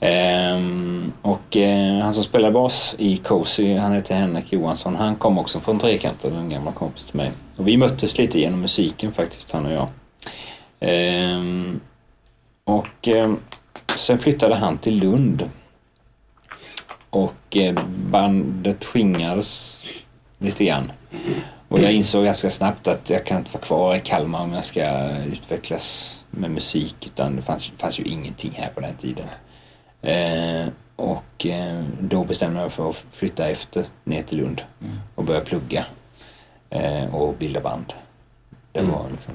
Ehm, 0.00 1.12
och 1.22 1.56
eh, 1.56 1.98
han 1.98 2.14
som 2.14 2.24
spelar 2.24 2.50
bas 2.50 2.94
i 2.98 3.16
Cozy, 3.16 3.76
han 3.76 3.92
heter 3.92 4.14
Henrik 4.14 4.52
Johansson. 4.52 4.96
Han 4.96 5.16
kom 5.16 5.38
också 5.38 5.60
från 5.60 5.78
Trekanten, 5.78 6.36
en 6.36 6.48
gammal 6.48 6.72
kompis 6.72 7.04
till 7.04 7.16
mig. 7.16 7.32
Och 7.56 7.68
vi 7.68 7.76
möttes 7.76 8.18
lite 8.18 8.40
genom 8.40 8.60
musiken 8.60 9.12
faktiskt, 9.12 9.52
han 9.52 9.66
och 9.66 9.72
jag. 9.72 9.88
Ehm, 10.80 11.80
och 12.64 13.08
eh, 13.08 13.32
sen 13.96 14.18
flyttade 14.18 14.54
han 14.54 14.78
till 14.78 14.98
Lund. 14.98 15.50
Och 17.10 17.56
eh, 17.56 17.74
bandet 18.10 18.84
skingrades 18.84 19.84
lite 20.38 20.64
grann. 20.64 20.92
Och 21.68 21.80
jag 21.80 21.92
insåg 21.92 22.24
ganska 22.24 22.50
snabbt 22.50 22.88
att 22.88 23.10
jag 23.10 23.26
kan 23.26 23.38
inte 23.38 23.50
vara 23.52 23.64
kvar 23.64 23.96
i 23.96 24.00
Kalmar 24.00 24.40
om 24.40 24.52
jag 24.52 24.64
ska 24.64 25.10
utvecklas 25.10 26.24
med 26.30 26.50
musik. 26.50 26.96
Utan 27.06 27.36
det 27.36 27.42
fanns, 27.42 27.72
fanns 27.76 28.00
ju 28.00 28.04
ingenting 28.04 28.52
här 28.56 28.68
på 28.74 28.80
den 28.80 28.94
tiden. 28.94 29.26
Eh, 30.02 30.66
och 30.96 31.46
eh, 31.46 31.84
då 32.00 32.24
bestämde 32.24 32.58
jag 32.58 32.64
mig 32.64 32.70
för 32.70 32.90
att 32.90 33.04
flytta 33.12 33.48
efter 33.48 33.84
ner 34.04 34.22
till 34.22 34.38
Lund 34.38 34.62
och 35.14 35.24
börja 35.24 35.40
plugga 35.40 35.84
eh, 36.70 37.14
och 37.14 37.34
bilda 37.34 37.60
band. 37.60 37.92
Det 38.72 38.78
Mm. 38.78 38.92
var 38.92 39.06
liksom... 39.10 39.34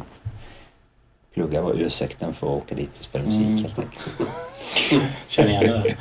Plugga 1.34 1.62
var 1.62 1.74
ursäkten 1.74 2.34
för 2.34 2.48
att 2.58 2.64
åka 2.64 2.76
dit 2.76 2.90
och 3.00 3.04
spela 3.06 3.26
musik 3.26 3.42
Mm. 3.48 3.58
helt 3.64 3.80
enkelt. 3.80 4.16
Känner 5.28 5.50
igen 5.50 5.82
det. 5.84 5.96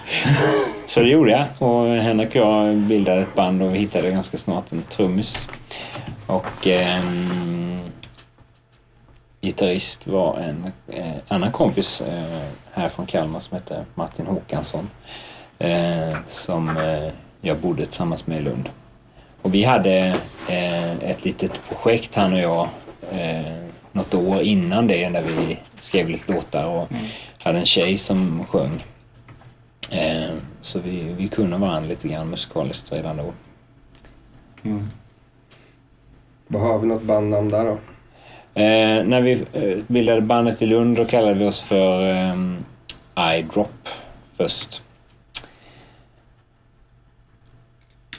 Så 0.86 1.00
det 1.00 1.08
gjorde 1.08 1.30
jag 1.30 1.46
och 1.68 1.86
Henrik 1.86 2.28
och 2.28 2.34
jag 2.36 2.76
bildade 2.76 3.20
ett 3.20 3.34
band 3.34 3.62
och 3.62 3.74
vi 3.74 3.78
hittade 3.78 4.10
ganska 4.10 4.38
snart 4.38 4.72
en 4.72 4.82
trummis. 4.82 5.48
Och 6.26 6.66
ehm, 6.66 7.81
gitarrist 9.42 10.06
var 10.06 10.38
en 10.38 10.72
eh, 10.88 11.14
annan 11.28 11.52
kompis 11.52 12.00
eh, 12.00 12.48
här 12.72 12.88
från 12.88 13.06
Kalmar 13.06 13.40
som 13.40 13.54
hette 13.54 13.84
Martin 13.94 14.26
Håkansson. 14.26 14.90
Eh, 15.58 16.16
som 16.26 16.76
eh, 16.76 17.12
jag 17.40 17.58
bodde 17.58 17.86
tillsammans 17.86 18.26
med 18.26 18.40
i 18.40 18.42
Lund. 18.42 18.68
Och 19.42 19.54
vi 19.54 19.64
hade 19.64 19.96
eh, 20.48 20.92
ett 20.92 21.24
litet 21.24 21.52
projekt 21.68 22.14
han 22.14 22.32
och 22.32 22.38
jag 22.38 22.68
eh, 23.10 23.62
något 23.92 24.14
år 24.14 24.42
innan 24.42 24.86
det 24.86 25.08
där 25.08 25.22
vi 25.22 25.58
skrev 25.80 26.08
lite 26.08 26.32
låtar 26.32 26.66
och 26.66 26.88
hade 27.44 27.58
en 27.58 27.66
tjej 27.66 27.98
som 27.98 28.44
sjöng. 28.44 28.84
Eh, 29.90 30.30
så 30.60 30.78
vi, 30.78 31.02
vi 31.02 31.28
kunde 31.28 31.56
varandra 31.56 31.88
lite 31.88 32.08
grann 32.08 32.30
musikaliskt 32.30 32.92
redan 32.92 33.16
då. 33.16 33.32
Vad 36.46 36.62
har 36.62 36.78
vi 36.78 36.86
något 36.86 37.02
bandnamn 37.02 37.48
där 37.48 37.64
då? 37.64 37.78
Eh, 38.54 39.04
när 39.04 39.20
vi 39.20 39.32
eh, 39.52 39.78
bildade 39.86 40.20
bandet 40.20 40.62
i 40.62 40.66
Lund 40.66 40.96
då 40.96 41.04
kallade 41.04 41.34
vi 41.34 41.44
oss 41.46 41.60
för 41.60 42.08
eh, 42.10 43.38
iDrop 43.38 43.88
först. 44.36 44.82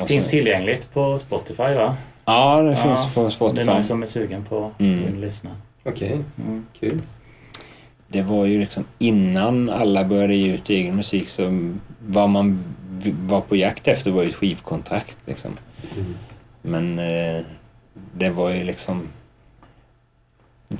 Och 0.01 0.07
Finns 0.07 0.25
så- 0.25 0.29
tillgängligt 0.31 0.93
på 0.93 1.19
Spotify 1.19 1.63
va? 1.73 1.97
Ja, 2.25 2.61
det 2.61 2.69
Ja, 2.69 2.75
finns 2.75 3.13
på 3.13 3.21
Det 3.21 3.27
är 3.27 3.29
Spotify. 3.29 3.63
någon 3.65 3.81
som 3.81 4.03
är 4.03 4.07
sugen 4.07 4.43
på 4.45 4.65
att 4.65 4.79
Mm. 4.79 5.07
in 5.07 5.13
och 5.15 5.19
lyssna. 5.21 5.49
Okej, 5.83 6.19
Mm. 6.37 6.65
kul. 6.79 7.01
Det 8.07 8.21
var 8.21 8.45
ju 8.45 8.59
liksom 8.59 8.83
innan 8.99 9.69
alla 9.69 10.03
började 10.05 10.35
ge 10.35 10.53
ut 10.53 10.69
egen 10.69 10.95
musik 10.95 11.29
så 11.29 11.69
vad 12.07 12.29
man 12.29 12.63
var 13.19 13.41
på 13.41 13.55
jakt 13.55 13.87
efter 13.87 14.11
var 14.11 14.23
ju 14.23 14.29
ett 14.29 14.35
skivkontrakt 14.35 15.17
liksom. 15.25 15.51
Men 16.61 16.99
eh, 16.99 17.41
det 18.13 18.29
var 18.29 18.49
ju 18.49 18.63
liksom 18.63 19.07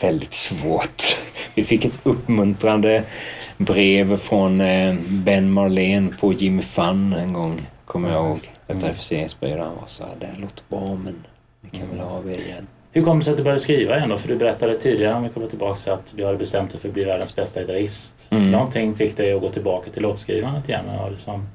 väldigt 0.02 0.34
svårt. 0.34 1.04
Vi 1.56 1.64
fick 1.64 1.86
ett 1.86 2.00
uppmuntrande 2.04 3.04
brev 3.58 4.18
från 4.18 4.62
eh, 4.62 4.96
Ben 5.10 5.52
Marlene 5.52 6.12
på 6.20 6.34
Jimmy 6.34 6.62
Fun 6.62 7.14
en 7.14 7.34
gång, 7.34 7.62
kommer 7.86 8.12
jag 8.12 8.26
ihåg. 8.26 8.40
Ett 8.68 8.84
refuseringsbrev 8.84 9.58
där 9.58 9.64
han 9.64 9.76
var 9.76 9.88
så 9.88 10.04
här, 10.04 10.12
det 10.20 10.26
här 10.26 10.42
låter 10.42 10.64
bra 10.70 10.96
men 11.04 11.24
ni 11.62 11.80
kan 11.80 11.90
väl 11.90 12.00
ha 12.00 12.10
av 12.10 12.30
er 12.32 12.38
igen. 12.38 12.68
Hur 12.92 13.04
kom 13.04 13.20
det 13.20 13.26
sig 13.26 13.32
att 13.32 13.38
du 13.38 13.44
började 13.44 13.60
skriva 13.60 13.98
igen 13.98 14.10
då? 14.10 14.18
För 14.18 14.28
du 14.28 14.36
berättade 14.36 14.76
tidigare, 14.78 15.14
om 15.14 15.24
vi 15.24 15.30
kommer 15.30 15.48
tillbaka, 15.48 15.94
att 15.94 16.14
du 16.16 16.26
hade 16.26 16.38
bestämt 16.38 16.72
dig 16.72 16.80
för 16.80 16.88
att 16.88 16.94
bli 16.94 17.04
världens 17.04 17.36
bästa 17.36 17.62
gitarrist. 17.62 18.28
Mm. 18.32 18.52
Någonting 18.52 18.96
fick 18.96 19.18
dig 19.18 19.34
att 19.34 19.42
gå 19.42 19.50
tillbaka 19.50 19.92
till 19.92 20.02
låtskrivandet 20.02 20.70
igen? 20.70 20.90
eller 20.90 20.98
var 20.98 21.12
det 21.12 21.18
som... 21.18 21.50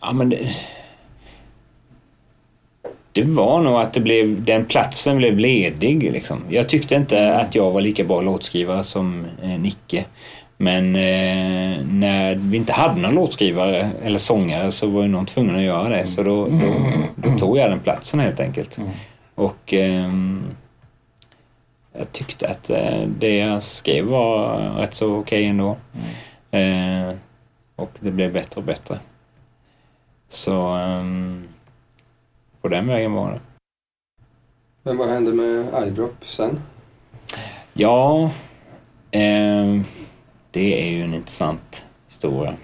Ja, 0.00 0.12
men 0.12 0.28
det... 0.28 0.48
Det 3.14 3.22
var 3.22 3.62
nog 3.62 3.80
att 3.80 3.92
det 3.92 4.00
blev, 4.00 4.44
den 4.44 4.64
platsen 4.64 5.16
blev 5.16 5.38
ledig. 5.38 6.12
Liksom. 6.12 6.44
Jag 6.48 6.68
tyckte 6.68 6.94
inte 6.94 7.36
att 7.36 7.54
jag 7.54 7.70
var 7.70 7.80
lika 7.80 8.04
bra 8.04 8.20
låtskrivare 8.20 8.84
som 8.84 9.26
eh, 9.42 9.48
Nicke. 9.48 10.04
Men 10.56 10.96
eh, 10.96 11.84
när 11.84 12.34
vi 12.34 12.56
inte 12.56 12.72
hade 12.72 13.00
någon 13.00 13.14
låtskrivare 13.14 13.90
eller 14.04 14.18
sångare 14.18 14.70
så 14.70 14.86
var 14.86 15.02
ju 15.02 15.08
någon 15.08 15.26
tvungen 15.26 15.56
att 15.56 15.62
göra 15.62 15.88
det. 15.88 16.06
Så 16.06 16.22
då, 16.22 16.48
då, 16.48 16.74
då 17.16 17.38
tog 17.38 17.58
jag 17.58 17.70
den 17.70 17.80
platsen 17.80 18.20
helt 18.20 18.40
enkelt. 18.40 18.78
Mm. 18.78 18.90
Och 19.34 19.74
ehm, 19.74 20.44
jag 21.98 22.12
tyckte 22.12 22.48
att 22.48 22.70
eh, 22.70 23.02
det 23.18 23.36
jag 23.36 23.62
skrev 23.62 24.04
var 24.04 24.58
rätt 24.58 24.94
så 24.94 25.16
okej 25.16 25.44
ändå. 25.44 25.76
Eh, 26.50 27.14
och 27.76 27.90
det 28.00 28.10
blev 28.10 28.32
bättre 28.32 28.60
och 28.60 28.66
bättre. 28.66 28.98
Så 30.28 30.68
ehm, 30.68 31.48
på 32.64 32.68
den 32.68 32.86
vägen 32.86 33.12
var 33.12 33.30
det. 33.30 33.40
Men 34.82 34.96
vad 34.96 35.08
hände 35.08 35.32
med 35.32 35.86
iDrop 35.86 36.14
sen? 36.22 36.60
Ja, 37.72 38.30
ehm, 39.10 39.84
det 40.50 40.82
är 40.82 40.90
ju 40.90 41.02
en 41.02 41.14
intressant 41.14 41.86
historia. 42.06 42.54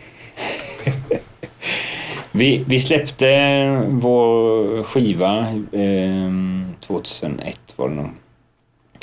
vi, 2.32 2.64
vi 2.68 2.80
släppte 2.80 3.26
vår 3.88 4.82
skiva 4.82 5.46
ehm, 5.72 6.74
2001 6.80 7.58
var 7.76 7.88
det 7.88 7.94
nog. 7.94 8.10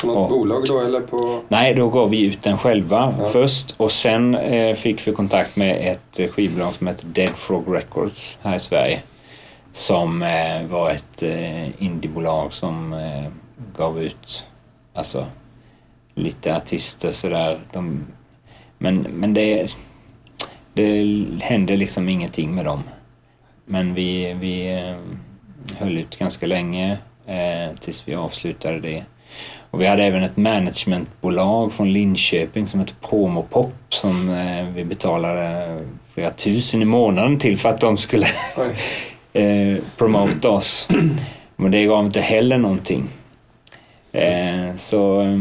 På 0.01 0.07
något 0.07 0.29
bolag 0.29 0.65
då 0.67 0.79
eller 0.79 1.01
på... 1.01 1.39
Nej, 1.47 1.73
då 1.73 1.89
gav 1.89 2.09
vi 2.09 2.25
ut 2.25 2.43
den 2.43 2.57
själva 2.57 3.13
Ja. 3.19 3.29
först 3.29 3.75
och 3.77 3.91
sen 3.91 4.35
eh, 4.35 4.75
fick 4.75 5.07
vi 5.07 5.11
kontakt 5.11 5.55
med 5.55 5.91
ett 5.91 6.19
eh, 6.19 6.27
skivbolag 6.29 6.73
som 6.73 6.87
heter 6.87 7.05
Dead 7.05 7.29
Frog 7.29 7.75
Records 7.75 8.39
här 8.41 8.55
i 8.55 8.59
Sverige. 8.59 9.01
Som 9.77 10.21
eh, 10.21 10.63
var 10.67 10.89
ett 10.89 11.23
eh, 11.23 11.83
indiebolag 11.83 12.53
som 12.53 12.93
eh, 12.93 13.31
gav 13.77 14.01
ut 14.01 14.45
alltså 14.93 15.25
lite 16.13 16.55
artister 16.55 17.11
sådär. 17.11 17.59
De, 17.73 18.07
men 18.77 18.97
men 18.97 19.33
det, 19.33 19.75
det 20.73 21.05
hände 21.41 21.75
liksom 21.75 22.09
ingenting 22.09 22.55
med 22.55 22.65
dem. 22.65 22.83
Men 23.65 23.93
vi, 23.93 24.33
vi 24.33 24.73
eh, 24.73 24.97
höll 25.79 25.97
ut 25.97 26.19
ganska 26.19 26.45
länge 26.45 26.97
eh, 27.25 27.75
tills 27.79 28.07
vi 28.07 28.15
avslutade 28.15 28.79
det. 28.79 29.03
Och 29.71 29.81
vi 29.81 29.87
hade 29.87 30.03
även 30.03 30.23
ett 30.23 30.37
managementbolag 30.37 31.73
från 31.73 31.93
Linköping 31.93 32.67
som 32.67 32.79
hette 32.79 32.93
Promopop 33.01 33.73
som 33.89 34.29
eh, 34.29 34.65
vi 34.65 34.85
betalade 34.85 35.79
flera 36.13 36.31
tusen 36.31 36.81
i 36.81 36.85
månaden 36.85 37.39
till 37.39 37.57
för 37.57 37.69
att 37.69 37.81
de 37.81 37.97
skulle. 37.97 38.25
eh, 39.33 39.77
promota 39.97 40.49
oss. 40.49 40.87
Men 41.55 41.71
det 41.71 41.85
gav 41.85 42.05
inte 42.05 42.21
heller 42.21 42.57
någonting. 42.57 43.07
Eh, 44.11 44.75
så 44.75 45.21
eh, 45.21 45.39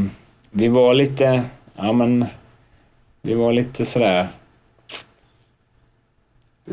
vi 0.50 0.68
var 0.68 0.94
lite, 0.94 1.42
ja 1.76 1.92
men, 1.92 2.24
vi 3.22 3.34
var 3.34 3.52
lite 3.52 3.84
sådär 3.84 4.26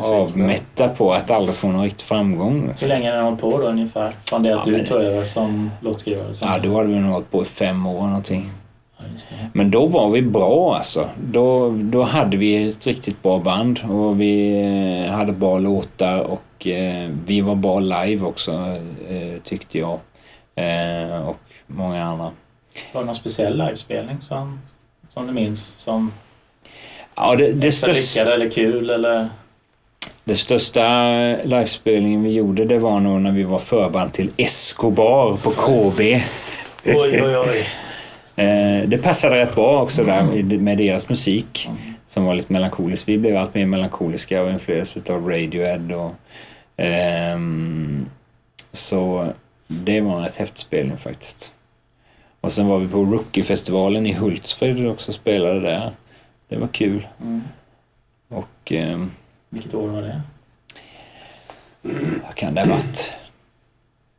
avmätta 0.01 0.89
på 0.89 1.13
att 1.13 1.31
aldrig 1.31 1.55
få 1.55 1.67
någon 1.67 1.83
riktig 1.83 2.01
framgång. 2.03 2.73
Hur 2.79 2.87
länge 2.87 3.09
har 3.11 3.17
ni 3.17 3.23
hållit 3.23 3.41
på 3.41 3.57
då 3.57 3.67
ungefär? 3.67 4.13
Från 4.29 4.43
det 4.43 4.59
att 4.59 4.67
Ja, 4.67 4.71
du 4.71 4.77
men- 4.77 4.85
tog 4.87 5.01
över 5.01 5.25
som 5.25 5.69
låtskrivare? 5.81 6.33
Som... 6.33 6.47
Ja, 6.47 6.59
då 6.59 6.77
hade 6.77 6.89
vi 6.89 6.99
nog 6.99 7.11
hållit 7.11 7.31
på 7.31 7.41
i 7.41 7.45
fem 7.45 7.85
år 7.85 8.07
någonting. 8.07 8.51
Men 9.53 9.71
då 9.71 9.85
var 9.85 10.09
vi 10.09 10.21
bra 10.21 10.75
alltså. 10.75 11.09
Då, 11.31 11.69
då 11.69 12.01
hade 12.01 12.37
vi 12.37 12.67
ett 12.67 12.87
riktigt 12.87 13.23
bra 13.23 13.39
band 13.39 13.79
och 13.89 14.21
vi 14.21 14.59
eh, 15.07 15.13
hade 15.13 15.31
bra 15.31 15.59
låtar 15.59 16.19
och 16.19 16.67
eh, 16.67 17.11
vi 17.25 17.41
var 17.41 17.55
bra 17.55 17.79
live 17.79 18.25
också 18.25 18.51
eh, 19.09 19.41
tyckte 19.43 19.77
jag. 19.77 19.99
Eh, 20.55 21.27
och 21.27 21.39
många 21.67 22.03
andra. 22.03 22.31
Var 22.93 23.01
det 23.01 23.05
någon 23.05 23.15
speciell 23.15 23.57
livespelning 23.57 24.21
som, 24.21 24.61
som 25.09 25.27
du 25.27 25.33
minns? 25.33 25.65
Som... 25.65 26.13
Ja, 27.15 27.35
det, 27.35 27.51
det, 27.51 27.71
största, 27.71 28.33
eller 28.33 28.49
kul 28.49 28.89
eller? 28.89 29.29
det 30.23 30.35
största 30.35 31.07
livespelningen 31.43 32.23
vi 32.23 32.31
gjorde 32.31 32.65
det 32.65 32.79
var 32.79 32.99
nog 32.99 33.21
när 33.21 33.31
vi 33.31 33.43
var 33.43 33.59
förband 33.59 34.13
till 34.13 34.31
Escobar 34.37 35.37
på 35.37 35.49
KB. 35.49 35.99
Oj, 36.85 37.21
oj, 37.23 37.37
oj. 37.37 37.67
Eh, 38.35 38.87
det 38.89 38.97
passade 39.03 39.35
rätt 39.35 39.55
bra 39.55 39.81
också 39.81 40.03
där 40.03 40.35
i- 40.35 40.43
med 40.43 40.77
deras 40.77 41.09
musik 41.09 41.69
som 42.07 42.25
var 42.25 42.35
lite 42.35 42.53
melankolisk. 42.53 43.07
Vi 43.07 43.17
blev 43.17 43.37
allt 43.37 43.53
mer 43.53 43.65
melankoliska 43.65 44.41
och 44.43 44.49
influerades 44.51 44.97
av 45.09 45.29
Radiohead. 45.29 45.95
Och, 45.95 46.11
ehm, 46.77 48.05
så 48.71 49.31
det 49.67 50.01
var 50.01 50.15
en 50.17 50.23
rätt 50.23 50.35
häftig 50.35 50.59
spelning 50.59 50.97
faktiskt. 50.97 51.53
Och 52.41 52.53
sen 52.53 52.67
var 52.67 52.79
vi 52.79 52.87
på 52.87 52.97
Rookie-festivalen 53.05 54.05
i 54.05 54.13
Hultsfred 54.13 54.85
och 54.85 54.91
också 54.93 55.13
spelade 55.13 55.59
där. 55.59 55.91
Det 56.47 56.55
var 56.57 56.67
kul. 56.67 57.07
Mm. 57.21 57.41
Och 58.29 58.71
ehm, 58.71 59.11
Vilket 59.49 59.73
år 59.73 59.87
var 59.87 60.01
det? 60.01 60.21
vad 62.25 62.35
kan 62.35 62.53
det 62.55 62.61
ha 62.61 62.67
varit? 62.67 63.13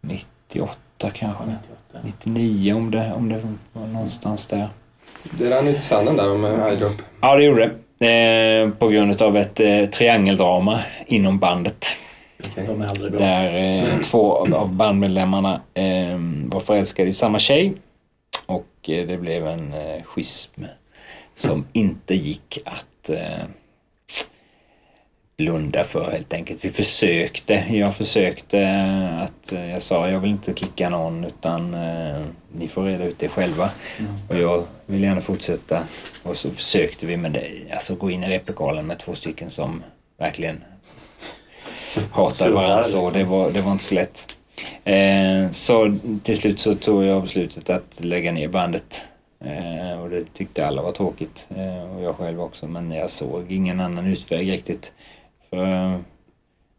98 0.01 1.11
kanske? 1.15 1.45
98. 1.45 1.74
99 2.03 2.73
om 2.75 2.91
det, 2.91 3.13
om 3.17 3.29
det 3.29 3.41
var 3.73 3.87
någonstans 3.87 4.47
där. 4.47 4.69
Det 5.31 5.51
rann 5.51 5.69
ut 5.69 5.77
i 5.77 5.81
sanden 5.81 6.17
där 6.17 6.37
med 6.37 6.73
iDrop. 6.73 6.93
Ja, 7.21 7.37
det 7.37 7.45
gjorde 7.45 7.61
det. 7.61 7.75
Eh, 8.07 8.71
på 8.71 8.89
grund 8.89 9.23
av 9.23 9.37
ett 9.37 9.61
eh, 9.61 9.85
triangeldrama 9.85 10.81
inom 11.07 11.39
bandet. 11.39 11.87
De 12.57 12.83
är 12.83 12.87
aldrig 12.87 13.13
bra. 13.13 13.21
Där 13.21 13.57
eh, 13.79 14.01
två 14.01 14.33
av- 14.37 14.55
av 14.55 14.73
bandmedlemmarna 14.73 15.61
eh, 15.75 16.19
var 16.47 16.61
förälskade 16.61 17.09
i 17.09 17.13
samma 17.13 17.39
tjej. 17.39 17.75
Och 18.47 18.91
eh, 18.91 19.07
det 19.07 19.17
blev 19.17 19.47
en 19.47 19.73
eh, 19.73 20.03
schism 20.05 20.65
som 21.35 21.65
inte 21.73 22.15
gick 22.15 22.59
att 22.65 23.11
eh, 23.11 23.45
blunda 25.37 25.85
för 25.85 26.11
helt 26.11 26.33
enkelt. 26.33 26.65
Vi 26.65 26.71
försökte. 26.71 27.65
Jag 27.71 27.97
försökte 27.97 28.69
att 29.23 29.53
eh, 29.53 29.71
jag 29.71 29.83
sa 29.83 30.11
jag 30.11 30.21
vill 30.21 30.31
inte 30.31 30.55
kicka 30.55 30.89
någon 30.89 31.25
utan 31.25 31.75
eh, 31.75 32.23
ni 32.53 32.69
får 32.69 32.85
reda 32.85 33.05
ut 33.05 33.19
det 33.19 33.29
själva. 33.29 33.71
Och 34.29 34.37
jag 34.37 34.65
vill 34.87 35.03
gärna 35.03 35.21
fortsätta. 35.21 35.81
Och 36.23 36.37
så 36.37 36.51
försökte 36.51 37.07
vi 37.07 37.17
med 37.17 37.33
det. 37.33 37.47
Alltså 37.73 37.95
gå 37.95 38.11
in 38.11 38.25
i 38.25 38.29
replokalen 38.29 38.87
med 38.87 38.99
två 38.99 39.15
stycken 39.15 39.51
som 39.51 39.83
verkligen 40.19 40.65
Surrar, 42.31 42.51
varandra. 42.51 42.83
Så 42.83 42.99
liksom. 42.99 43.19
det 43.19 43.25
var, 43.25 43.51
det 43.51 43.63
var 43.63 43.73
inte 43.73 43.85
så 43.85 43.95
lätt. 43.95 44.39
Eh, 44.85 45.51
så 45.51 45.99
till 46.23 46.37
slut 46.37 46.61
så 46.61 46.75
tog 46.75 47.05
jag 47.05 47.23
beslutet 47.23 47.71
att 47.71 48.05
lägga 48.05 48.33
ner 48.33 48.49
bandet. 48.49 49.05
Eh, 49.45 50.01
och 50.03 50.11
det 50.11 50.35
tyckte 50.35 50.67
alla 50.67 50.83
var 50.83 50.93
tråkigt. 50.93 51.47
Eh, 51.57 51.97
och 51.97 52.03
jag 52.03 52.17
själv 52.17 52.41
också. 52.41 52.67
Men 52.67 52.91
jag 52.91 53.11
såg 53.11 53.53
ingen 53.53 53.81
annan 53.81 54.07
utväg 54.07 54.53
riktigt. 54.53 54.93
För 55.55 56.03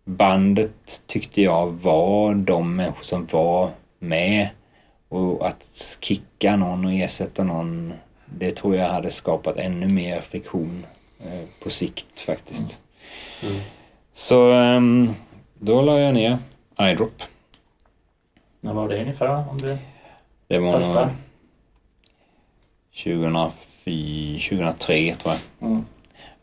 bandet 0.05 1.03
tyckte 1.07 1.41
jag 1.41 1.67
var 1.67 2.33
de 2.35 2.75
människor 2.75 3.03
som 3.03 3.25
var 3.25 3.71
med. 3.99 4.49
Och 5.09 5.47
att 5.47 5.97
kicka 6.01 6.55
någon 6.55 6.85
och 6.85 6.93
ersätta 6.93 7.43
någon. 7.43 7.93
Det 8.25 8.51
tror 8.51 8.75
jag 8.75 8.89
hade 8.89 9.11
skapat 9.11 9.57
ännu 9.57 9.89
mer 9.89 10.21
friktion 10.21 10.85
eh, 11.19 11.43
på 11.63 11.69
sikt 11.69 12.21
faktiskt. 12.21 12.79
Mm. 13.43 13.61
Så 14.11 14.51
ehm, 14.51 15.13
då 15.59 15.81
la 15.81 15.99
jag 15.99 16.13
ner 16.13 16.37
iDrop. 16.79 17.23
När 18.59 18.73
var 18.73 18.89
det 18.89 19.01
ungefär? 19.01 19.49
Om 19.49 19.57
du... 19.57 19.77
Det 20.47 20.59
var 20.59 20.71
nog 20.71 20.81
Första? 20.81 21.09
2004, 23.03 23.51
2003 24.49 25.15
tror 25.15 25.33
jag. 25.33 25.69
Mm. 25.69 25.85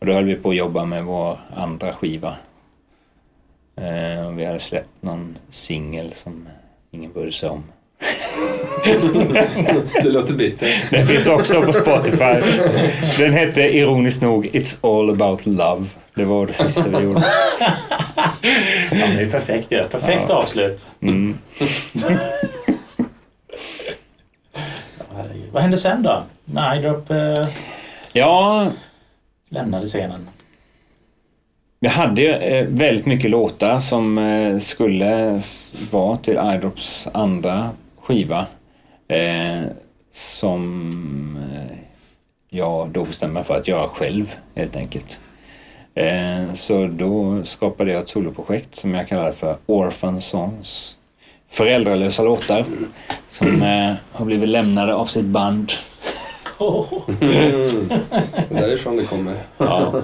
Och 0.03 0.07
då 0.07 0.13
höll 0.13 0.25
vi 0.25 0.35
på 0.35 0.49
att 0.49 0.55
jobba 0.55 0.85
med 0.85 1.03
vår 1.03 1.39
andra 1.55 1.93
skiva. 1.93 2.35
Eh, 3.75 4.27
och 4.27 4.39
vi 4.39 4.45
hade 4.45 4.59
släppt 4.59 4.89
någon 5.01 5.35
singel 5.49 6.13
som 6.13 6.47
ingen 6.91 7.13
brydde 7.13 7.31
sig 7.31 7.49
om. 7.49 7.63
Det 10.03 10.09
låter 10.09 10.33
bittert. 10.33 10.91
Den 10.91 11.07
finns 11.07 11.27
också 11.27 11.61
på 11.61 11.73
Spotify. 11.73 12.59
Den 13.19 13.33
hette 13.33 13.61
ironiskt 13.61 14.21
nog 14.21 14.45
It's 14.45 14.85
all 14.99 15.09
about 15.09 15.45
love. 15.45 15.85
Det 16.15 16.25
var 16.25 16.45
det 16.47 16.53
sista 16.53 16.87
vi 16.87 17.03
gjorde. 17.03 17.19
Ja, 18.91 19.07
det 19.17 19.23
är 19.23 19.29
perfekt 19.29 19.71
ju. 19.71 19.83
Perfekt 19.83 20.25
Ja. 20.29 20.35
avslut. 20.35 20.85
Mm. 21.01 21.37
Ja. 21.93 22.09
Vad 25.51 25.61
hände 25.61 25.77
sen 25.77 26.03
då? 26.03 26.23
När 26.45 26.75
iDrop 26.79 27.09
eh, 27.11 27.47
Ja, 28.13 28.67
lämnade 29.53 29.87
scenen? 29.87 30.29
Jag 31.79 31.91
hade 31.91 32.21
ju 32.21 32.29
eh, 32.29 32.65
väldigt 32.65 33.05
mycket 33.05 33.31
låtar 33.31 33.79
som 33.79 34.17
eh, 34.17 34.59
skulle 34.59 35.41
vara 35.91 36.17
till 36.17 36.39
iDrops 36.55 37.07
andra 37.13 37.69
skiva. 38.01 38.45
Eh, 39.07 39.61
som 40.13 41.37
eh, 41.53 41.77
jag 42.49 42.89
då 42.89 43.05
bestämde 43.05 43.33
mig 43.33 43.43
för 43.43 43.57
att 43.57 43.67
göra 43.67 43.87
själv 43.87 44.35
helt 44.55 44.75
enkelt. 44.75 45.19
Eh, 45.95 46.53
så 46.53 46.87
då 46.87 47.43
skapade 47.43 47.91
jag 47.91 48.01
ett 48.01 48.09
soloprojekt 48.09 48.75
som 48.75 48.93
jag 48.93 49.07
kallade 49.07 49.33
för 49.33 49.57
Orphan 49.65 50.21
Songs. 50.21 50.97
Föräldralösa 51.49 52.23
låtar 52.23 52.65
som 53.29 53.61
eh, 53.61 53.93
har 54.11 54.25
blivit 54.25 54.49
lämnade 54.49 54.93
av 54.93 55.05
sitt 55.05 55.25
band. 55.25 55.71
Mm. 56.59 57.19
Det 57.19 57.53
Mm. 58.49 58.61
Därifrån 58.61 58.97
det 58.97 59.03
kommer. 59.03 59.37
Ja. 59.57 60.01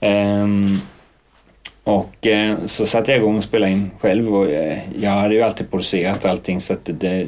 Um, 0.00 0.68
och 1.84 2.26
eh, 2.26 2.66
så 2.66 2.86
satte 2.86 3.10
jag 3.10 3.18
igång 3.18 3.36
och 3.36 3.44
spelade 3.44 3.72
in 3.72 3.90
själv 4.00 4.34
och 4.34 4.50
eh, 4.50 4.78
jag 5.00 5.10
hade 5.10 5.34
ju 5.34 5.42
alltid 5.42 5.70
producerat 5.70 6.24
allting 6.24 6.60
så 6.60 6.72
att 6.72 6.84
det, 6.84 7.26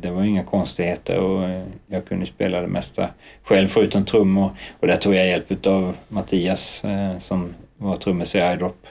det 0.00 0.10
var 0.10 0.22
inga 0.22 0.44
konstigheter 0.44 1.18
och 1.18 1.44
eh, 1.44 1.62
jag 1.86 2.04
kunde 2.04 2.26
spela 2.26 2.60
det 2.60 2.66
mesta 2.66 3.08
själv 3.42 3.68
förutom 3.68 4.04
trummor. 4.04 4.50
Och 4.80 4.86
där 4.86 4.96
tog 4.96 5.14
jag 5.14 5.26
hjälp 5.26 5.66
av 5.66 5.94
Mattias 6.08 6.84
eh, 6.84 7.18
som 7.18 7.54
var 7.76 7.96
trummis 7.96 8.34
i 8.34 8.38
iDrop 8.38 8.86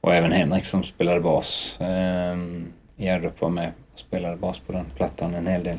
och 0.00 0.14
även 0.14 0.32
Henrik 0.32 0.64
som 0.64 0.84
spelade 0.84 1.20
bas 1.20 1.78
ehm, 1.80 2.72
i 2.96 3.08
iDrop 3.08 3.40
var 3.40 3.48
med 3.48 3.72
och 3.92 3.98
spelade 3.98 4.36
bas 4.36 4.58
på 4.58 4.72
den 4.72 4.84
plattan 4.96 5.34
en 5.34 5.46
hel 5.46 5.64
del. 5.64 5.76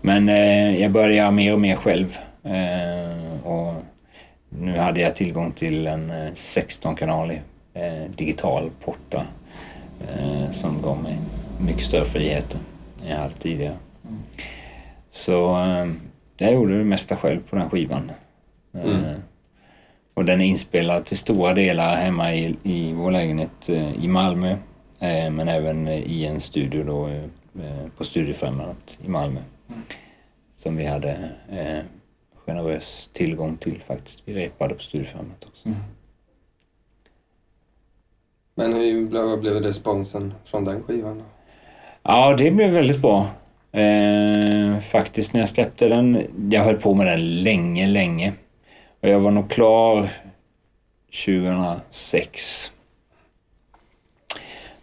Men 0.00 0.28
eh, 0.28 0.80
jag 0.82 0.90
började 0.90 1.14
göra 1.14 1.30
mer 1.30 1.52
och 1.52 1.60
mer 1.60 1.76
själv. 1.76 2.16
Eh, 2.44 3.46
och 3.46 3.74
nu 4.48 4.78
hade 4.78 5.00
jag 5.00 5.16
tillgång 5.16 5.52
till 5.52 5.86
en 5.86 6.10
eh, 6.10 6.30
16-kanalig 6.32 7.40
eh, 7.74 8.10
digital 8.16 8.70
porta 8.84 9.26
eh, 10.08 10.50
som 10.50 10.82
gav 10.82 11.02
mig 11.02 11.18
mycket 11.60 11.84
större 11.84 12.04
friheter 12.04 12.58
än 13.04 13.10
jag 13.10 13.16
hade 13.16 13.34
tidigare. 13.34 13.76
Så 15.10 15.60
eh, 15.60 15.86
jag 16.38 16.54
gjorde 16.54 16.78
det 16.78 16.84
mesta 16.84 17.16
själv 17.16 17.40
på 17.50 17.56
den 17.56 17.70
skivan. 17.70 18.10
Eh, 18.10 18.14
Mm. 18.84 19.20
Och 20.14 20.24
den 20.24 20.40
är 20.40 20.44
inspelad 20.44 21.04
till 21.04 21.18
stora 21.18 21.54
delar 21.54 21.96
hemma 21.96 22.34
i, 22.34 22.56
i 22.62 22.92
vår 22.92 23.10
lägenhet 23.10 23.68
eh, 23.68 24.04
i 24.04 24.08
Malmö. 24.08 24.50
Eh, 25.00 25.30
men 25.30 25.48
även 25.48 25.88
eh, 25.88 25.94
i 25.98 26.26
en 26.26 26.40
studio 26.40 26.84
då 26.84 27.08
eh, 27.08 27.24
eh, 27.64 27.86
på 27.96 28.04
Studiefrämjandet 28.04 28.98
i 29.04 29.08
Malmö. 29.08 29.40
Som 30.56 30.76
vi 30.76 30.84
hade 30.84 31.30
eh, 31.50 31.84
generös 32.34 33.10
tillgång 33.12 33.56
till 33.56 33.82
faktiskt. 33.82 34.22
Vi 34.24 34.34
repade 34.34 34.74
på 34.74 34.82
Studiefrämjandet 34.82 35.44
också. 35.44 35.68
Mm. 35.68 35.80
Men 38.54 38.72
hur 38.72 39.06
blev, 39.06 39.24
vad 39.24 39.40
blev 39.40 39.54
responsen 39.54 40.34
från 40.44 40.64
den 40.64 40.82
skivan? 40.82 41.18
Då? 41.18 41.24
Ja, 42.02 42.36
det 42.38 42.50
blev 42.50 42.70
väldigt 42.70 43.00
bra. 43.00 43.26
Eh, 43.72 44.80
faktiskt 44.80 45.32
när 45.32 45.40
jag 45.40 45.48
släppte 45.48 45.88
den. 45.88 46.26
Jag 46.50 46.64
höll 46.64 46.76
på 46.76 46.94
med 46.94 47.06
den 47.06 47.42
länge, 47.42 47.86
länge. 47.86 48.32
Och 49.00 49.08
jag 49.08 49.20
var 49.20 49.30
nog 49.30 49.50
klar 49.50 50.10
2006. 51.26 52.72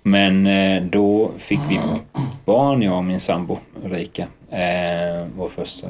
Men 0.03 0.47
eh, 0.47 0.83
då 0.83 1.31
fick 1.37 1.59
vi 1.69 1.79
barn, 2.45 2.81
jag 2.81 2.97
och 2.97 3.03
min 3.03 3.19
sambo 3.19 3.57
Ulrika. 3.83 4.27
Eh, 4.49 5.27
vår 5.35 5.49
första 5.49 5.87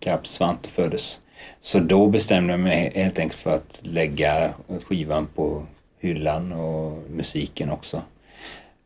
grabb 0.00 0.26
Svante 0.26 0.68
föddes. 0.68 1.20
Så 1.60 1.78
då 1.78 2.06
bestämde 2.06 2.52
jag 2.52 2.60
mig 2.60 2.92
helt 2.94 3.18
enkelt 3.18 3.40
för 3.40 3.54
att 3.54 3.78
lägga 3.82 4.50
skivan 4.88 5.26
på 5.34 5.62
hyllan 6.00 6.52
och 6.52 7.10
musiken 7.10 7.70
också. 7.70 8.02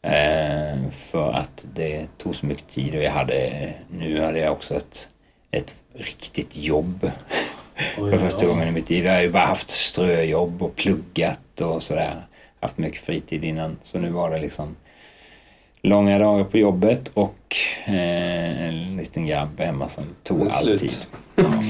Eh, 0.03 0.91
för 0.91 1.33
att 1.33 1.67
det 1.75 2.07
tog 2.19 2.37
så 2.37 2.47
mycket 2.47 2.69
tid 2.69 2.95
och 2.95 3.03
jag 3.03 3.11
hade, 3.11 3.73
nu 3.91 4.21
hade 4.21 4.39
jag 4.39 4.53
också 4.53 4.75
ett, 4.75 5.09
ett 5.51 5.75
riktigt 5.95 6.57
jobb. 6.57 7.11
Oj, 7.99 8.11
För 8.11 8.19
första 8.19 8.47
gången 8.47 8.69
i 8.69 8.71
mitt 8.71 8.91
liv. 8.91 9.05
Jag 9.05 9.15
har 9.15 9.23
ju 9.23 9.31
bara 9.31 9.47
haft 9.47 9.71
ströjobb 9.71 10.63
och 10.63 10.77
pluggat 10.77 11.61
och 11.61 11.83
sådär. 11.83 12.28
Haft 12.61 12.79
mycket 12.79 13.01
fritid 13.01 13.45
innan. 13.45 13.77
Så 13.83 13.99
nu 13.99 14.11
var 14.11 14.31
det 14.31 14.41
liksom 14.41 14.77
långa 15.83 16.19
dagar 16.19 16.45
på 16.45 16.59
jobbet 16.59 17.11
och 17.15 17.57
eh, 17.85 18.69
en 18.69 18.97
liten 18.97 19.27
grabb 19.27 19.61
hemma 19.61 19.89
som 19.89 20.05
tog 20.23 20.49
all 20.51 20.79
tid. 20.79 20.93
Ja. 21.35 21.63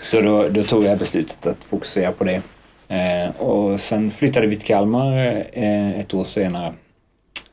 Så 0.00 0.20
då, 0.20 0.48
då 0.48 0.62
tog 0.62 0.84
jag 0.84 0.98
beslutet 0.98 1.46
att 1.46 1.64
fokusera 1.64 2.12
på 2.12 2.24
det. 2.24 2.42
Eh, 2.88 3.30
och 3.36 3.80
sen 3.80 4.10
flyttade 4.10 4.46
vi 4.46 4.56
till 4.56 4.66
Kalmar 4.66 5.46
eh, 5.52 5.90
ett 5.90 6.14
år 6.14 6.24
senare. 6.24 6.74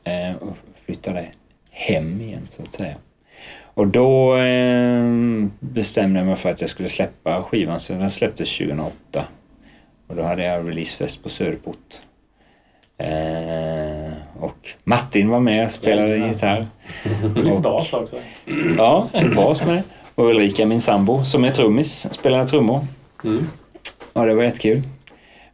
Eh, 0.04 0.34
och 0.36 0.56
flyttade 0.84 1.26
hem 1.70 2.20
igen 2.20 2.46
så 2.50 2.62
att 2.62 2.72
säga. 2.72 2.94
Och 3.74 3.86
då 3.86 4.36
eh, 4.36 5.04
bestämde 5.60 6.20
jag 6.20 6.26
mig 6.26 6.36
för 6.36 6.50
att 6.50 6.60
jag 6.60 6.70
skulle 6.70 6.88
släppa 6.88 7.42
skivan. 7.42 7.80
Så 7.80 7.92
den 7.92 8.10
släpptes 8.10 8.58
2008. 8.58 9.24
Och 10.06 10.16
då 10.16 10.22
hade 10.22 10.44
jag 10.44 10.68
releasefest 10.68 11.22
på 11.22 11.28
Söderport. 11.28 12.00
Eh, 12.98 14.12
och 14.40 14.68
Martin 14.84 15.28
var 15.28 15.40
med 15.40 15.64
och 15.64 15.70
spelade 15.70 16.08
Jajamän. 16.08 16.28
gitarr. 16.32 16.66
Lite 17.36 17.50
Och- 17.50 17.60
bas 17.62 17.92
också. 17.92 18.16
Ja, 18.76 19.08
en 19.12 19.34
bas 19.34 19.66
med. 19.66 19.82
Och 20.14 20.24
Ulrika, 20.28 20.66
min 20.66 20.80
sambo, 20.80 21.22
som 21.24 21.44
är 21.44 21.50
trummis, 21.50 22.14
spelade 22.14 22.44
trummor. 22.48 22.86
Mm. 23.24 23.46
Ja, 24.14 24.24
det 24.24 24.34
var 24.34 24.42
jättekul. 24.42 24.82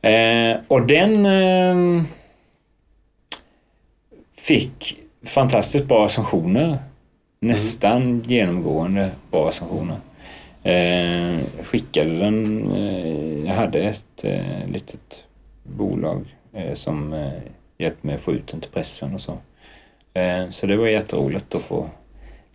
Eh, 0.02 0.57
och 0.68 0.87
den 0.87 1.26
eh, 1.26 2.04
fick 4.38 4.96
fantastiskt 5.26 5.87
bra 5.87 6.04
recensioner. 6.04 6.78
Nästan 7.40 8.22
genomgående 8.26 9.11
bra 9.30 9.48
recensioner. 9.48 9.96
Eh, 10.62 11.38
skickade 11.64 12.18
den, 12.18 12.70
eh, 12.72 13.48
jag 13.48 13.54
hade 13.54 13.78
ett 13.83 14.04
eh, 14.24 14.66
litet 14.72 15.24
bolag 15.62 16.35
som 16.75 17.12
eh, 17.12 17.33
hjälpte 17.79 18.07
mig 18.07 18.17
att 18.17 18.21
få 18.23 18.33
ut 18.33 18.49
den 18.49 18.61
till 18.61 18.71
pressen 18.71 19.14
och 19.14 19.21
så. 19.21 19.38
Eh, 20.14 20.49
så 20.51 20.67
det 20.67 20.77
var 20.77 20.87
jätteroligt 20.87 21.55
att 21.55 21.62
få 21.62 21.90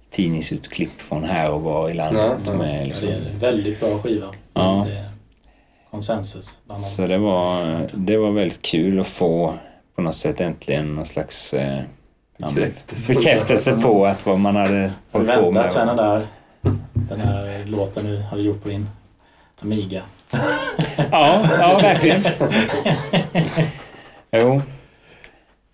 tidningsutklipp 0.10 1.02
från 1.02 1.24
här 1.24 1.52
och 1.52 1.62
var 1.62 1.90
i 1.90 1.94
landet. 1.94 2.40
Ja. 2.48 2.54
Med, 2.54 2.80
Det 2.82 2.86
liksom, 2.86 3.10
är 3.10 3.14
en 3.14 3.40
väldigt 3.40 3.80
bra 3.80 4.00
skiva. 4.00 4.28
Ja. 4.54 4.86
Det 4.90 5.06
konsensus 5.92 6.60
Så 6.96 7.06
det 7.06 7.18
var, 7.18 7.90
det 7.94 8.18
var 8.18 8.32
väldigt 8.32 8.62
kul 8.62 9.00
att 9.00 9.08
få 9.08 9.54
på 9.96 10.02
något 10.02 10.16
sätt 10.18 10.42
äntligen 10.42 10.96
någon 10.96 11.06
slags 11.06 11.54
eh, 11.54 11.82
Bekräftelse. 12.38 13.14
bekräftelse 13.14 13.82
på 13.82 14.06
att 14.06 14.26
vad 14.26 14.40
man 14.40 14.56
hade 14.56 14.92
hållit 15.12 15.36
på 15.36 15.52
väntat 15.52 15.74
sen 15.74 15.88
med. 15.88 15.98
där, 15.98 16.28
den 16.94 17.20
här 17.22 17.66
låten 17.66 18.06
du 18.06 18.18
hade 18.22 18.42
gjort 18.42 18.64
på 18.64 18.70
din 18.70 18.90
Amiga? 19.62 20.02
Ja, 21.12 21.46
ja 21.60 21.80
verkligen. 21.82 22.22
Jo, 24.32 24.62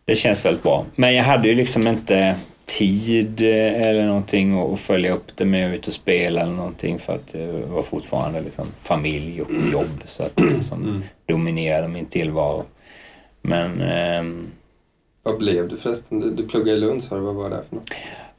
det 0.06 0.16
känns 0.16 0.46
väldigt 0.46 0.64
bra. 0.64 0.86
Men 0.96 1.16
jag 1.16 1.24
hade 1.24 1.48
ju 1.48 1.56
liksom 1.56 1.88
inte 1.88 2.36
tid 2.66 3.42
eh, 3.42 3.82
eller 3.90 4.06
någonting 4.08 4.60
att 4.74 4.80
följa 4.80 5.14
upp 5.14 5.36
det 5.38 5.46
med 5.46 5.70
att 5.72 5.76
ut 5.76 5.88
och 5.88 5.94
spela 5.94 6.42
eller 6.42 6.54
någonting 6.54 7.00
för 7.00 7.16
att 7.16 7.28
det 7.32 7.48
var 7.52 7.82
fortfarande 7.82 8.42
liksom 8.42 8.68
familj 8.80 9.42
och 9.42 9.52
jobb 9.74 10.02
så 10.06 10.24
att 10.24 10.36
det 10.36 10.60
som 10.64 10.84
Mm. 10.84 11.04
dominerade 11.26 11.88
min 11.88 12.06
tillvaro. 12.06 12.64
Men 13.42 13.82
ehm, 13.82 14.48
Vad 15.24 15.38
blev 15.38 15.68
du 15.68 15.78
förresten? 15.78 16.20
Du, 16.20 16.32
du 16.32 16.48
pluggade 16.48 16.78
i 16.78 16.80
Lund 16.80 17.04
sa 17.04 17.16
du. 17.16 17.22
Vad 17.22 17.36
var 17.36 17.50
det 17.50 17.62
för 17.70 17.76
något? 17.76 17.90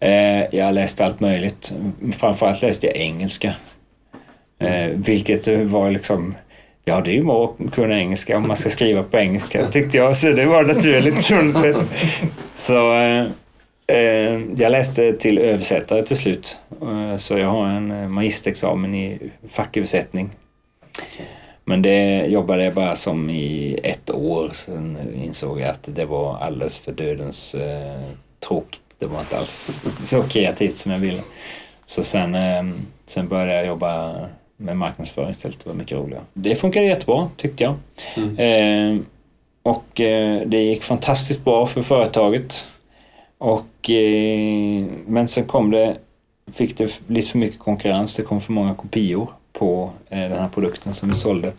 Eh, 0.01 0.59
jag 0.61 0.75
läste 0.75 1.05
allt 1.05 1.21
möjligt. 1.21 1.73
Framförallt 2.13 2.63
läste 2.63 2.87
jag 2.87 2.97
engelska. 2.97 3.55
Eh, 4.59 4.87
vilket 4.89 5.49
var 5.71 5.91
liksom... 5.91 6.35
Ja, 6.89 7.01
det 7.01 7.11
är 7.11 7.15
ju 7.15 7.23
bra 7.23 7.57
att 7.59 7.75
kunna 7.75 7.99
engelska 7.99 8.37
om 8.37 8.49
man 8.49 8.57
ska 8.57 8.71
skriva 8.71 9.03
på 9.03 9.19
engelska 9.19 9.67
tyckte 9.67 9.97
jag. 9.97 10.17
Så 10.17 10.31
det 10.31 10.47
var 10.47 10.65
naturligt. 10.65 11.25
så 12.55 12.95
eh, 12.95 13.27
eh, 13.87 14.41
jag 14.57 14.73
läste 14.73 15.13
till 15.13 15.39
översättare 15.39 16.03
till 16.03 16.17
slut. 16.17 16.59
Eh, 16.83 17.17
så 17.17 17.39
jag 17.39 17.49
har 17.49 17.67
en 17.67 17.91
eh, 17.91 18.09
magisterexamen 18.09 18.95
i 18.95 19.19
facköversättning. 19.49 20.31
Men 21.65 21.83
det 21.83 22.27
jobbade 22.27 22.65
jag 22.65 22.75
bara 22.75 22.97
som 22.97 23.31
i 23.31 23.81
ett 23.83 24.11
år. 24.11 24.51
Sen 24.53 24.99
insåg 25.15 25.61
jag 25.61 25.69
att 25.69 25.89
det 25.95 26.05
var 26.05 26.39
alldeles 26.39 26.79
för 26.79 26.93
dödens 26.93 27.55
eh, 27.55 28.03
tråkigt. 28.49 28.83
Det 28.99 29.07
var 29.07 29.21
inte 29.21 29.39
alls 29.39 29.85
så 30.05 30.23
kreativt 30.23 30.77
som 30.77 30.93
jag 30.93 30.99
ville. 30.99 31.23
Så 31.85 32.05
sen, 32.05 32.35
eh, 32.35 32.63
sen 33.07 33.29
började 33.29 33.55
jag 33.55 33.67
jobba 33.67 34.15
med 34.57 34.77
marknadsföring 34.77 35.31
istället. 35.31 35.59
Det 35.65 35.71
var 35.71 35.77
mycket 35.77 35.99
roligare. 35.99 36.23
Det 36.35 36.55
funkade 36.55 36.87
jättebra 36.87 37.31
tyckte 37.37 37.65
jag. 37.65 37.75
Mm. 38.17 38.39
Eh, 38.39 39.03
och 39.63 40.01
eh, 40.01 40.41
det 40.47 40.63
gick 40.63 40.83
fantastiskt 40.83 41.45
bra 41.45 41.67
för 41.67 41.83
företaget. 41.83 42.67
Och, 43.39 43.91
eh, 43.91 44.85
men 45.07 45.29
sen 45.29 45.45
kom 45.45 45.71
det, 45.71 45.97
fick 46.53 46.79
det 46.79 47.01
lite 47.07 47.29
för 47.29 47.39
mycket 47.39 47.59
konkurrens. 47.59 48.17
Det 48.17 48.23
kom 48.23 48.41
för 48.41 48.53
många 48.53 48.75
kopior 48.75 49.31
på 49.59 49.91
eh, 50.09 50.21
den 50.21 50.39
här 50.39 50.49
produkten 50.49 50.95
som 50.95 51.09
vi 51.09 51.15
sålde. 51.15 51.53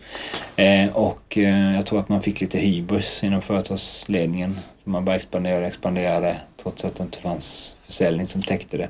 Eh, 0.56 0.96
och 0.96 1.38
eh, 1.38 1.74
jag 1.74 1.86
tror 1.86 2.00
att 2.00 2.08
man 2.08 2.22
fick 2.22 2.40
lite 2.40 2.58
hybris 2.58 3.24
inom 3.24 3.42
företagsledningen. 3.42 4.58
Så 4.84 4.90
man 4.90 5.04
bara 5.04 5.16
expanderade 5.16 5.60
och 5.60 5.68
expanderade 5.68 6.36
trots 6.62 6.84
att 6.84 6.96
det 6.96 7.02
inte 7.02 7.18
fanns 7.18 7.76
försäljning 7.86 8.26
som 8.26 8.42
täckte 8.42 8.76
det. 8.76 8.88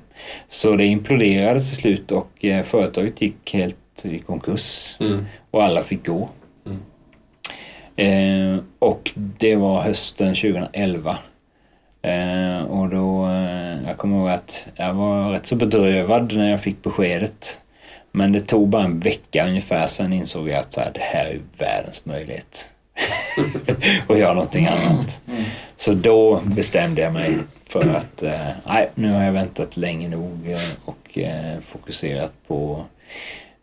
Så 0.49 0.77
det 0.77 0.87
imploderade 0.87 1.61
till 1.61 1.77
slut 1.77 2.12
och 2.12 2.44
företaget 2.64 3.23
gick 3.23 3.55
helt 3.55 3.77
i 4.04 4.18
konkurs 4.18 4.96
Mm. 5.00 5.24
och 5.50 5.64
alla 5.64 5.82
fick 5.82 6.06
gå. 6.06 6.28
Mm. 6.66 6.80
Eh, 7.96 8.61
och 8.78 9.12
det 9.16 9.56
var 9.56 9.80
hösten 9.80 10.34
2011. 10.34 11.18
Eh, 12.02 12.58
och 12.64 12.88
då, 12.88 13.26
eh, 13.26 13.87
jag 13.88 13.96
kommer 13.96 14.18
ihåg 14.18 14.28
att 14.28 14.68
jag 14.76 14.94
var 14.94 15.30
rätt 15.32 15.46
så 15.46 15.56
bedrövad 15.56 16.32
när 16.32 16.50
jag 16.50 16.61
fick 16.61 16.82
beskedet. 16.82 17.61
Men 18.12 18.32
det 18.32 18.40
tog 18.40 18.68
bara 18.68 18.84
en 18.84 19.00
vecka 19.00 19.46
ungefär, 19.46 19.87
sen 19.87 20.12
insåg 20.12 20.48
jag 20.48 20.58
att 20.58 20.72
så 20.72 20.80
här, 20.80 20.90
det 20.94 21.00
här 21.00 21.26
är 21.26 21.40
världens 21.58 22.06
möjlighet. 22.06 22.70
att 24.08 24.18
göra 24.18 24.34
någonting 24.34 24.66
annat. 24.66 25.20
Mm. 25.28 25.44
Så 25.76 25.92
då 25.92 26.40
bestämde 26.44 27.00
jag 27.00 27.12
mig 27.12 27.37
för 27.68 27.88
att 27.88 28.22
eh, 28.22 28.46
nej, 28.66 28.90
nu 28.94 29.12
har 29.12 29.22
jag 29.22 29.32
väntat 29.32 29.76
länge 29.76 30.08
nog 30.08 30.50
eh, 30.50 30.58
och 30.84 31.18
fokuserat 31.62 32.32
på 32.46 32.84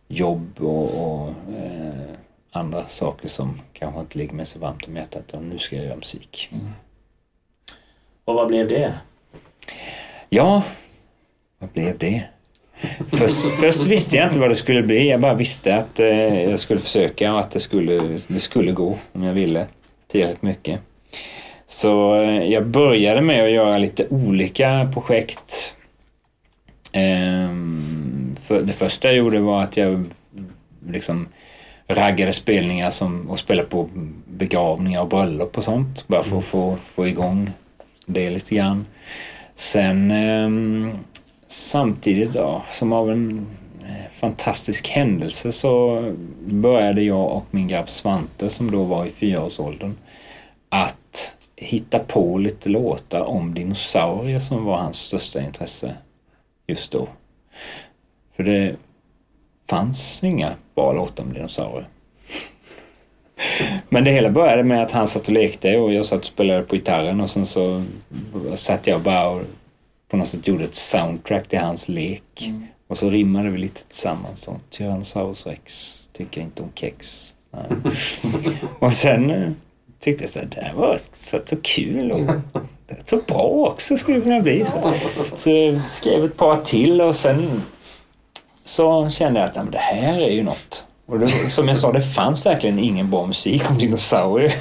jobb 0.08 0.62
och, 0.62 1.04
och 1.04 1.30
eh, 1.30 2.16
andra 2.52 2.88
saker 2.88 3.28
som 3.28 3.62
kanske 3.74 4.00
inte 4.00 4.18
ligger 4.18 4.34
mig 4.34 4.46
så 4.46 4.60
varmt 4.60 4.88
om 4.88 4.96
hjärtat. 4.96 5.32
Och 5.34 5.44
nu 5.44 5.60
ska 5.60 5.76
jag 5.76 5.86
göra 5.86 5.96
musik. 5.96 6.50
Och 8.26 8.36
vad 8.36 8.48
blev 8.48 8.68
det? 8.68 9.00
Ja, 10.30 10.64
vad 11.60 11.70
blev 11.70 11.98
det? 11.98 12.24
Först, 13.10 13.42
först 13.60 13.86
visste 13.86 14.18
jag 14.18 14.28
inte 14.28 14.40
vad 14.40 14.50
det 14.50 14.56
skulle 14.56 14.84
bli. 14.84 15.10
Jag 15.10 15.22
bara 15.22 15.34
visste 15.34 15.76
att 15.76 16.00
eh, 16.00 16.44
jag 16.44 16.60
skulle 16.60 16.80
försöka 16.80 17.34
och 17.34 17.40
att 17.40 17.52
det 17.52 17.60
skulle, 17.60 18.20
det 18.28 18.40
skulle 18.40 18.72
gå 18.72 18.98
om 19.14 19.24
jag 19.24 19.34
ville 19.34 19.68
tillräckligt 20.08 20.42
mycket. 20.42 20.80
Så 21.68 22.22
eh, 22.22 22.44
jag 22.44 22.68
började 22.68 23.22
med 23.22 23.44
att 23.44 23.52
göra 23.52 23.78
lite 23.78 24.08
olika 24.10 24.90
projekt. 24.94 25.74
Ehm, 26.92 27.95
för 28.46 28.62
det 28.62 28.74
första 28.74 29.08
jag 29.08 29.18
gjorde 29.18 29.40
var 29.40 29.64
att 29.64 29.78
jag 29.78 30.06
liksom 30.90 31.28
raggade 31.88 32.34
spelningar 32.34 32.92
som, 32.92 33.30
och 33.30 33.40
spelade 33.40 33.68
på 33.68 33.90
begravningar 34.26 35.02
och 35.02 35.08
bröllop 35.08 35.58
och 35.58 35.64
sånt. 35.64 36.08
Bara 36.08 36.24
för 36.24 36.38
att 36.38 36.46
få, 36.46 36.78
få 36.86 37.08
igång 37.08 37.52
det 38.06 38.30
lite 38.30 38.56
grann. 38.56 38.86
Sen 39.56 40.12
eh, 40.12 40.96
samtidigt 41.48 42.36
ja, 42.36 42.64
som 42.72 42.94
av 42.94 43.12
en 43.12 43.48
eh, 43.82 44.12
fantastisk 44.12 44.88
händelse 44.88 45.52
så 45.52 46.04
började 46.40 47.02
jag 47.02 47.32
och 47.32 47.46
min 47.52 47.68
grabb 47.68 47.90
Svante 47.90 48.50
som 48.50 48.72
då 48.72 48.84
var 48.84 49.06
i 49.06 49.10
fyraårsåldern 49.10 49.96
att 50.70 51.36
hitta 51.56 52.00
på 52.00 52.38
lite 52.38 52.70
låtar 52.70 53.22
om 53.22 53.54
dinosaurier 53.54 54.40
som 54.40 54.66
var 54.66 54.78
hans 54.78 54.98
största 54.98 55.42
intresse 55.42 55.96
just 56.68 56.92
då. 56.92 57.08
För 58.36 58.44
det 58.44 58.76
fanns 59.70 60.24
inga 60.24 60.54
om 61.20 61.34
dinosaurier. 61.34 61.88
Men 63.90 64.04
det 64.04 64.12
hela 64.12 64.30
började 64.30 64.64
med 64.64 64.82
att 64.82 64.92
han 64.92 65.08
satt 65.08 65.28
och 65.28 65.34
lekte 65.34 65.78
och 65.78 65.94
jag 65.94 66.06
satt 66.06 66.20
och 66.20 66.26
spelade 66.26 66.64
på 66.64 66.76
gitarren 66.76 67.22
och 67.22 67.30
sen 67.30 67.46
så 67.46 67.84
satt 68.56 68.88
jag 68.88 69.02
bara 69.02 69.30
och 69.30 69.42
på 70.10 70.18
något 70.18 70.28
sätt 70.28 70.48
gjorde 70.48 70.64
ett 70.64 70.76
soundtrack 70.76 71.48
till 71.48 71.60
hans 71.60 71.90
lek. 71.90 72.48
Mm. 72.48 72.68
Och 72.88 72.98
så 72.98 73.10
rimmade 73.10 73.50
vi 73.50 73.58
lite 73.58 73.84
tillsammans. 73.88 74.40
Så, 74.40 74.60
Tyrannosaurus 74.70 75.46
rex 75.46 76.00
tycker 76.14 76.42
inte 76.42 76.64
om 76.64 76.70
kex. 76.76 77.32
Och 78.80 78.94
sen 78.94 79.32
eh, 79.32 79.52
tyckte 80.00 80.24
jag 80.24 80.30
så 80.30 80.40
här, 80.40 80.48
det 80.56 80.62
här 80.62 80.74
var 80.74 80.98
så, 81.12 81.40
så 81.46 81.56
kul 81.62 82.12
och 82.12 82.22
det 82.88 83.10
så 83.10 83.18
bra 83.28 83.44
också 83.44 83.98
skulle 83.98 84.18
det 84.18 84.24
kunna 84.24 84.42
bli. 84.42 84.66
Så, 84.66 84.94
så 85.36 85.82
skrev 85.88 86.26
ett 86.26 86.38
par 86.38 86.62
till 86.62 87.02
och 87.02 87.16
sen 87.16 87.62
så 88.66 89.10
kände 89.10 89.40
jag 89.40 89.50
att 89.50 89.56
ja, 89.56 89.64
men 89.64 89.72
det 89.72 89.78
här 89.78 90.22
är 90.22 90.30
ju 90.30 90.44
något. 90.44 90.86
Och 91.06 91.20
det, 91.20 91.50
som 91.50 91.68
jag 91.68 91.78
sa, 91.78 91.92
det 91.92 92.02
fanns 92.02 92.46
verkligen 92.46 92.80
ingen 92.80 93.10
bra 93.10 93.26
musik 93.26 93.70
om 93.70 93.78
dinosaurier. 93.78 94.54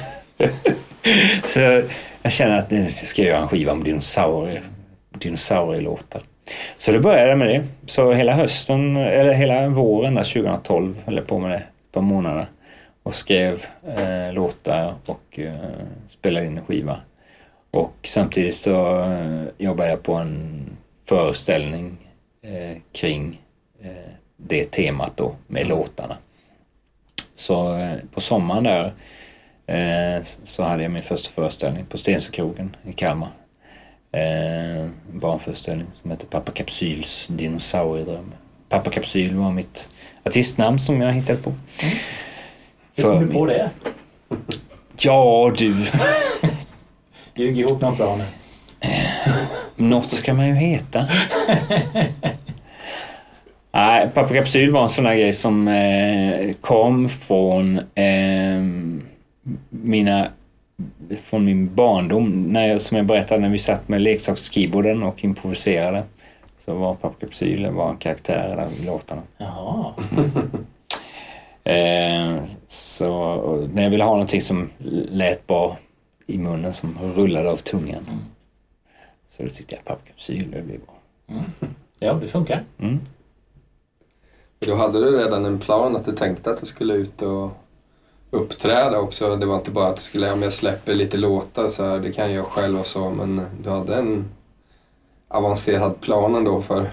så 1.43 1.59
jag 2.21 2.31
kände 2.31 2.57
att 2.57 2.71
eh, 2.71 2.79
nu 2.79 2.91
ska 2.91 3.21
jag 3.21 3.29
göra 3.29 3.41
en 3.41 3.47
skiva 3.47 3.71
om 3.71 3.83
dinosaurier. 3.83 4.63
dinosaurielåtar. 5.19 6.21
Så 6.75 6.91
det 6.91 6.99
började 6.99 7.35
med 7.35 7.47
det. 7.47 7.63
Så 7.85 8.13
hela 8.13 8.33
hösten, 8.33 8.97
eller 8.97 9.33
hela 9.33 9.67
våren 9.67 10.15
där 10.15 10.23
2012 10.23 11.01
höll 11.05 11.15
jag 11.15 11.27
på 11.27 11.39
med 11.39 11.51
det 11.51 11.57
ett 11.57 11.91
par 11.91 12.01
månader. 12.01 12.45
Och 13.03 13.15
skrev 13.15 13.65
eh, 13.97 14.33
låtar 14.33 14.93
och 15.05 15.39
eh, 15.39 15.53
spelade 16.09 16.45
in 16.45 16.57
en 16.57 16.65
skiva. 16.65 16.97
Och 17.71 17.95
samtidigt 18.03 18.55
så 18.55 18.99
eh, 19.03 19.43
jobbade 19.57 19.89
jag 19.89 20.03
på 20.03 20.13
en 20.13 20.65
föreställning 21.05 21.97
eh, 22.41 22.77
kring 22.91 23.41
det 24.37 24.63
temat 24.63 25.11
då 25.15 25.35
med 25.47 25.67
låtarna. 25.67 26.17
Så 27.35 27.77
eh, 27.77 27.97
på 28.13 28.21
sommaren 28.21 28.63
där 28.63 28.93
eh, 29.67 30.23
så 30.43 30.63
hade 30.63 30.83
jag 30.83 30.91
min 30.91 31.03
första 31.03 31.31
föreställning 31.31 31.85
på 31.85 31.97
Stensökrogen 31.97 32.75
i 32.83 32.93
Kalmar. 32.93 33.29
Eh, 34.11 34.89
barnföreställning 35.11 35.87
som 36.01 36.11
heter 36.11 36.27
Pappa 36.27 36.51
Kapsyls 36.51 37.27
dinosauriedröm. 37.27 38.33
Pappa 38.69 38.89
Kapsyl 38.89 39.35
var 39.35 39.51
mitt 39.51 39.89
artistnamn 40.23 40.79
som 40.79 41.01
jag 41.01 41.13
hittade 41.13 41.39
på. 41.39 41.49
Mm. 41.49 41.97
Hur 42.95 43.03
kom 43.03 43.27
du 43.27 43.33
på 43.33 43.45
det? 43.45 43.69
Ja 44.97 45.53
du. 45.57 45.75
Ljug 47.35 47.59
ihop 47.59 47.81
något 47.81 47.97
bra 47.97 48.15
nu. 48.15 48.25
Något 49.75 50.11
ska 50.11 50.33
man 50.33 50.47
ju 50.47 50.53
heta. 50.53 51.07
Nej, 53.75 54.09
Pappa 54.09 54.33
Kapsyl 54.33 54.71
var 54.71 54.83
en 54.83 54.89
sån 54.89 55.05
där 55.05 55.15
grej 55.15 55.33
som 55.33 55.67
eh, 55.67 56.53
kom 56.61 57.09
från 57.09 57.77
eh, 57.95 58.61
mina 59.69 60.27
från 61.23 61.45
min 61.45 61.75
barndom. 61.75 62.43
När 62.43 62.67
jag, 62.67 62.81
som 62.81 62.97
jag 62.97 63.05
berättade 63.05 63.41
när 63.41 63.49
vi 63.49 63.57
satt 63.57 63.87
med 63.87 64.01
leksakskeyboarden 64.01 65.03
och 65.03 65.23
improviserade. 65.23 66.03
Så 66.57 66.75
var 66.75 66.93
Pappa 66.93 67.15
Kapsyl 67.19 67.67
var 67.67 67.89
en 67.89 67.97
karaktär 67.97 68.55
där 68.55 68.83
i 68.83 68.85
låtarna. 68.85 69.21
Jaha. 69.37 69.93
eh, 71.63 72.43
så 72.67 73.67
när 73.73 73.83
jag 73.83 73.89
ville 73.89 74.03
ha 74.03 74.11
någonting 74.11 74.41
som 74.41 74.69
lät 75.11 75.47
bra 75.47 75.77
i 76.27 76.37
munnen 76.37 76.73
som 76.73 76.97
rullade 77.15 77.51
av 77.51 77.57
tungan. 77.57 78.05
Mm. 78.09 78.25
Så 79.29 79.43
då 79.43 79.49
tyckte 79.49 79.75
jag 79.75 79.85
Pappa 79.85 80.01
Kapsyl, 80.07 80.51
det 80.51 80.61
blir 80.61 80.77
bra. 80.77 80.95
Mm. 81.27 81.43
Ja, 81.99 82.13
det 82.13 82.27
funkar. 82.27 82.63
Mm. 82.79 82.99
Då 84.65 84.75
hade 84.75 84.99
du 84.99 85.17
redan 85.17 85.45
en 85.45 85.59
plan 85.59 85.95
att 85.95 86.05
du 86.05 86.11
tänkte 86.11 86.51
att 86.51 86.59
du 86.59 86.65
skulle 86.65 86.93
ut 86.93 87.21
och 87.21 87.51
uppträda 88.31 88.99
också. 88.99 89.35
Det 89.35 89.45
var 89.45 89.55
inte 89.55 89.71
bara 89.71 89.87
att 89.87 89.97
du 89.97 90.01
skulle, 90.01 90.31
om 90.31 90.41
jag 90.41 90.53
släpper 90.53 90.93
lite 90.93 91.17
låtar 91.17 91.67
så 91.67 91.83
här, 91.83 91.99
det 91.99 92.11
kan 92.11 92.33
jag 92.33 92.45
själv 92.45 92.79
och 92.79 92.87
så, 92.87 93.09
men 93.09 93.45
du 93.63 93.69
hade 93.69 93.95
en 93.95 94.25
avancerad 95.27 96.01
plan 96.01 96.35
ändå 96.35 96.61
för 96.61 96.89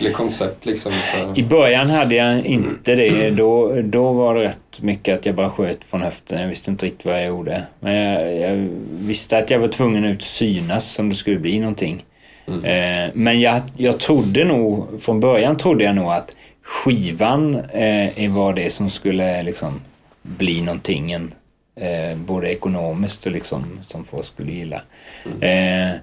eller 0.00 0.12
koncept 0.12 0.66
liksom? 0.66 0.92
För... 0.92 1.38
I 1.38 1.42
början 1.42 1.90
hade 1.90 2.14
jag 2.14 2.46
inte 2.46 2.94
det. 2.94 3.30
Då, 3.30 3.82
då 3.82 4.12
var 4.12 4.34
det 4.34 4.44
rätt 4.44 4.80
mycket 4.80 5.18
att 5.18 5.26
jag 5.26 5.34
bara 5.34 5.50
sköt 5.50 5.84
från 5.84 6.02
höften. 6.02 6.40
Jag 6.40 6.48
visste 6.48 6.70
inte 6.70 6.86
riktigt 6.86 7.04
vad 7.04 7.14
jag 7.14 7.26
gjorde. 7.26 7.62
Men 7.80 7.94
jag, 7.94 8.36
jag 8.36 8.68
visste 8.90 9.38
att 9.38 9.50
jag 9.50 9.58
var 9.58 9.68
tvungen 9.68 10.04
ut 10.04 10.18
att 10.18 10.22
synas 10.22 10.98
om 10.98 11.08
det 11.08 11.14
skulle 11.14 11.38
bli 11.38 11.58
någonting. 11.58 12.04
Mm. 12.46 12.64
Eh, 12.64 13.10
men 13.14 13.40
jag, 13.40 13.60
jag 13.76 14.00
trodde 14.00 14.44
nog, 14.44 14.86
från 15.02 15.20
början 15.20 15.56
trodde 15.56 15.84
jag 15.84 15.94
nog 15.94 16.12
att 16.12 16.36
skivan 16.62 17.54
eh, 17.54 18.32
var 18.32 18.54
det 18.54 18.70
som 18.70 18.90
skulle 18.90 19.42
liksom 19.42 19.80
bli 20.22 20.60
någonting. 20.60 21.12
En, 21.12 21.34
eh, 21.76 22.16
både 22.16 22.52
ekonomiskt 22.52 23.26
och 23.26 23.32
liksom 23.32 23.80
som 23.86 24.04
folk 24.04 24.26
skulle 24.26 24.52
gilla. 24.52 24.82
Mm. 25.24 25.42
Eh, 25.42 25.96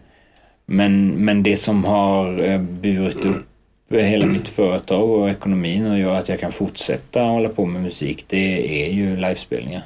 men, 0.65 1.07
men 1.25 1.43
det 1.43 1.57
som 1.57 1.85
har 1.85 2.43
eh, 2.43 2.59
burit 2.61 3.25
upp 3.25 3.45
hela 3.89 4.25
mitt 4.25 4.47
företag 4.47 5.09
och 5.09 5.29
ekonomin 5.29 5.91
och 5.91 5.99
gör 5.99 6.15
att 6.15 6.29
jag 6.29 6.39
kan 6.39 6.51
fortsätta 6.51 7.21
hålla 7.21 7.49
på 7.49 7.65
med 7.65 7.81
musik 7.81 8.25
det 8.27 8.85
är 8.85 8.93
ju 8.93 9.15
livespelningar. 9.15 9.83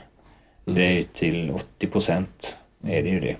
Mm. 0.65 0.79
Det 0.79 0.85
är 0.85 0.91
ju 0.91 1.03
till 1.03 1.51
80 1.51 1.87
procent 1.87 2.57
är 2.87 3.03
det 3.03 3.09
ju 3.09 3.19
det. 3.19 3.35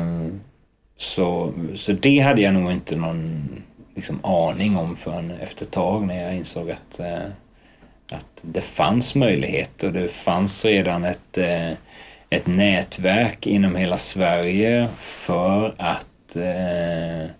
Um, 0.00 0.40
så, 0.96 1.52
så 1.74 1.92
det 1.92 2.18
hade 2.18 2.42
jag 2.42 2.54
nog 2.54 2.72
inte 2.72 2.96
någon 2.96 3.48
liksom, 3.96 4.20
aning 4.22 4.76
om 4.76 4.96
förrän 4.96 5.30
efter 5.30 5.64
ett 5.64 5.70
tag 5.70 6.06
när 6.06 6.22
jag 6.22 6.36
insåg 6.36 6.70
att, 6.70 7.00
uh, 7.00 7.30
att 8.12 8.42
det 8.42 8.60
fanns 8.60 9.14
möjligheter. 9.14 9.90
Det 9.90 10.08
fanns 10.08 10.64
redan 10.64 11.04
ett, 11.04 11.38
uh, 11.38 11.72
ett 12.30 12.46
nätverk 12.46 13.46
inom 13.46 13.76
hela 13.76 13.98
Sverige 13.98 14.88
för 14.98 15.74
att 15.78 16.36
uh, 16.36 17.30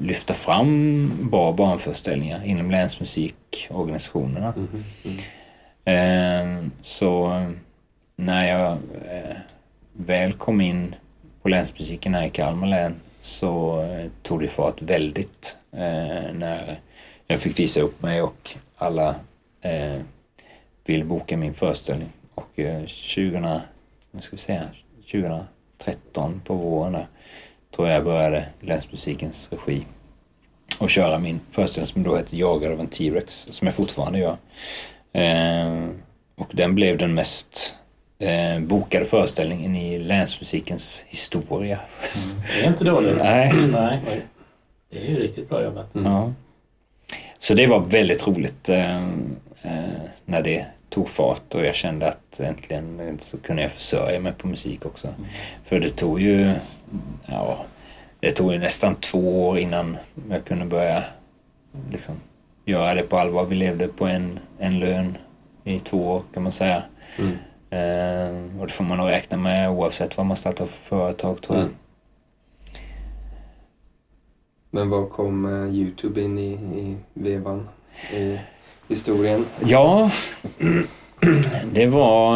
lyfta 0.00 0.34
fram 0.34 1.10
bra 1.30 1.52
barnföreställningar 1.52 2.44
inom 2.44 2.70
länsmusikorganisationerna. 2.70 4.54
Mm, 4.56 4.68
mm. 5.84 6.70
Så 6.82 7.44
när 8.16 8.48
jag 8.48 8.72
eh, 9.10 9.36
väl 9.92 10.32
kom 10.32 10.60
in 10.60 10.94
på 11.42 11.48
länsmusiken 11.48 12.14
här 12.14 12.22
i 12.26 12.30
Kalmar 12.30 12.66
län 12.66 12.94
så 13.24 13.82
eh, 13.82 14.10
tog 14.22 14.40
det 14.40 14.48
fart 14.48 14.82
väldigt 14.82 15.56
eh, 15.72 16.32
när 16.34 16.80
jag 17.26 17.40
fick 17.40 17.58
visa 17.58 17.80
upp 17.80 18.02
mig 18.02 18.22
och 18.22 18.56
alla 18.76 19.14
eh, 19.60 20.00
ville 20.84 21.04
boka 21.04 21.36
min 21.36 21.54
föreställning. 21.54 22.08
Och 22.34 22.58
eh, 22.58 22.86
20, 22.86 23.60
ska 24.20 24.36
vi 24.36 24.42
säga, 24.42 24.68
2013 24.96 26.40
på 26.44 26.54
våren 26.54 26.92
där, 26.92 27.06
tror 27.76 27.88
jag 27.88 28.04
började 28.04 28.46
Länsmusikens 28.60 29.52
regi 29.52 29.86
och 30.80 30.90
köra 30.90 31.18
min 31.18 31.40
föreställning 31.50 31.92
som 31.92 32.02
då 32.02 32.16
heter 32.16 32.36
Jagad 32.36 32.72
av 32.72 32.80
en 32.80 32.86
T-Rex 32.86 33.48
som 33.50 33.66
jag 33.66 33.74
fortfarande 33.74 34.18
gör. 34.18 34.36
Eh, 35.12 35.88
och 36.34 36.50
den 36.52 36.74
blev 36.74 36.98
den 36.98 37.14
mest 37.14 37.76
eh, 38.18 38.60
bokade 38.60 39.04
föreställningen 39.04 39.76
i 39.76 39.98
länsmusikens 39.98 41.04
historia. 41.08 41.78
Mm. 42.16 42.42
Det 42.46 42.64
är 42.64 42.68
inte 42.68 42.84
dåligt. 42.84 43.16
Nej. 43.16 43.52
Nej. 43.72 44.00
Det 44.90 44.98
är 44.98 45.10
ju 45.10 45.18
riktigt 45.18 45.48
bra 45.48 45.64
jobbat. 45.64 45.94
Mm. 45.94 46.12
Ja. 46.12 46.32
Så 47.38 47.54
det 47.54 47.66
var 47.66 47.80
väldigt 47.80 48.26
roligt 48.26 48.68
eh, 48.68 48.96
eh, 49.62 50.02
när 50.24 50.42
det 50.42 50.66
tog 50.88 51.08
fart 51.08 51.54
och 51.54 51.64
jag 51.64 51.74
kände 51.74 52.08
att 52.08 52.40
äntligen 52.40 53.18
så 53.20 53.38
kunde 53.38 53.62
jag 53.62 53.72
försörja 53.72 54.20
mig 54.20 54.32
på 54.32 54.48
musik 54.48 54.86
också. 54.86 55.08
Mm. 55.08 55.30
För 55.64 55.80
det 55.80 55.90
tog 55.90 56.20
ju 56.20 56.52
ja, 57.26 57.64
det 58.20 58.30
tog 58.30 58.52
ju 58.52 58.58
nästan 58.58 58.94
två 58.94 59.48
år 59.48 59.58
innan 59.58 59.96
jag 60.30 60.44
kunde 60.44 60.64
börja 60.64 61.04
liksom, 61.92 62.14
göra 62.64 62.94
det 62.94 63.02
på 63.02 63.18
allvar. 63.18 63.44
Vi 63.44 63.54
levde 63.54 63.88
på 63.88 64.06
en, 64.06 64.38
en 64.58 64.78
lön 64.78 65.18
i 65.64 65.80
två 65.80 66.08
år 66.08 66.22
kan 66.34 66.42
man 66.42 66.52
säga. 66.52 66.82
Mm. 67.18 67.38
Eh, 67.74 68.60
och 68.60 68.66
det 68.66 68.72
får 68.72 68.84
man 68.84 68.98
nog 68.98 69.08
räkna 69.08 69.36
med 69.36 69.70
oavsett 69.70 70.16
vad 70.16 70.26
man 70.26 70.36
startar 70.36 70.66
för 70.66 70.88
företag 70.88 71.40
tror 71.42 71.58
jag. 71.58 71.64
Mm. 71.64 71.76
Men 74.70 74.90
vad 74.90 75.10
kom 75.10 75.44
uh, 75.44 75.74
Youtube 75.74 76.20
in 76.20 76.38
i, 76.38 76.52
i 76.52 76.96
vevan? 77.12 77.68
I 78.12 78.38
historien? 78.88 79.44
Ja, 79.64 80.10
det 81.72 81.86
var 81.86 82.34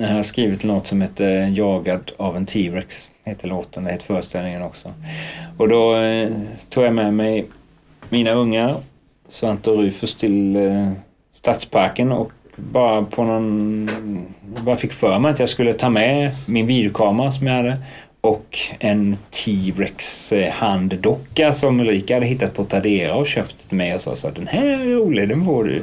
jag 0.00 0.08
har 0.08 0.22
skrivit 0.22 0.64
något 0.64 0.86
som 0.86 1.02
heter 1.02 1.52
Jagad 1.54 2.12
av 2.16 2.36
en 2.36 2.46
T-Rex. 2.46 3.10
Heter 3.24 3.48
låten, 3.48 3.84
det 3.84 3.90
heter 3.90 4.04
föreställningen 4.04 4.62
också. 4.62 4.92
Och 5.56 5.68
då 5.68 5.96
eh, 5.96 6.30
tog 6.68 6.84
jag 6.84 6.94
med 6.94 7.14
mig 7.14 7.46
mina 8.08 8.32
ungar, 8.32 8.76
Svante 9.28 9.70
och 9.70 9.78
Rufus, 9.78 10.14
till 10.14 10.56
eh, 10.56 10.92
Stadsparken 11.32 12.12
och 12.12 12.32
bara 12.72 13.02
på 13.02 13.24
någon... 13.24 13.90
bara 14.64 14.76
fick 14.76 14.92
för 14.92 15.18
mig 15.18 15.30
att 15.30 15.38
jag 15.38 15.48
skulle 15.48 15.72
ta 15.72 15.88
med 15.88 16.30
min 16.46 16.66
videokamera 16.66 17.32
som 17.32 17.46
jag 17.46 17.54
hade 17.54 17.78
och 18.20 18.58
en 18.78 19.16
T-Rex-handdocka 19.30 21.52
som 21.52 21.80
Ulrika 21.80 22.14
hade 22.14 22.26
hittat 22.26 22.54
på 22.54 22.64
Tradera 22.64 23.14
och 23.14 23.26
köpt 23.26 23.68
till 23.68 23.76
mig 23.76 23.94
och 23.94 24.00
sa 24.00 24.16
så 24.16 24.30
den 24.30 24.46
här 24.46 24.62
är 24.62 24.86
rolig, 24.86 25.28
den 25.28 25.44
får 25.44 25.64
du. 25.64 25.82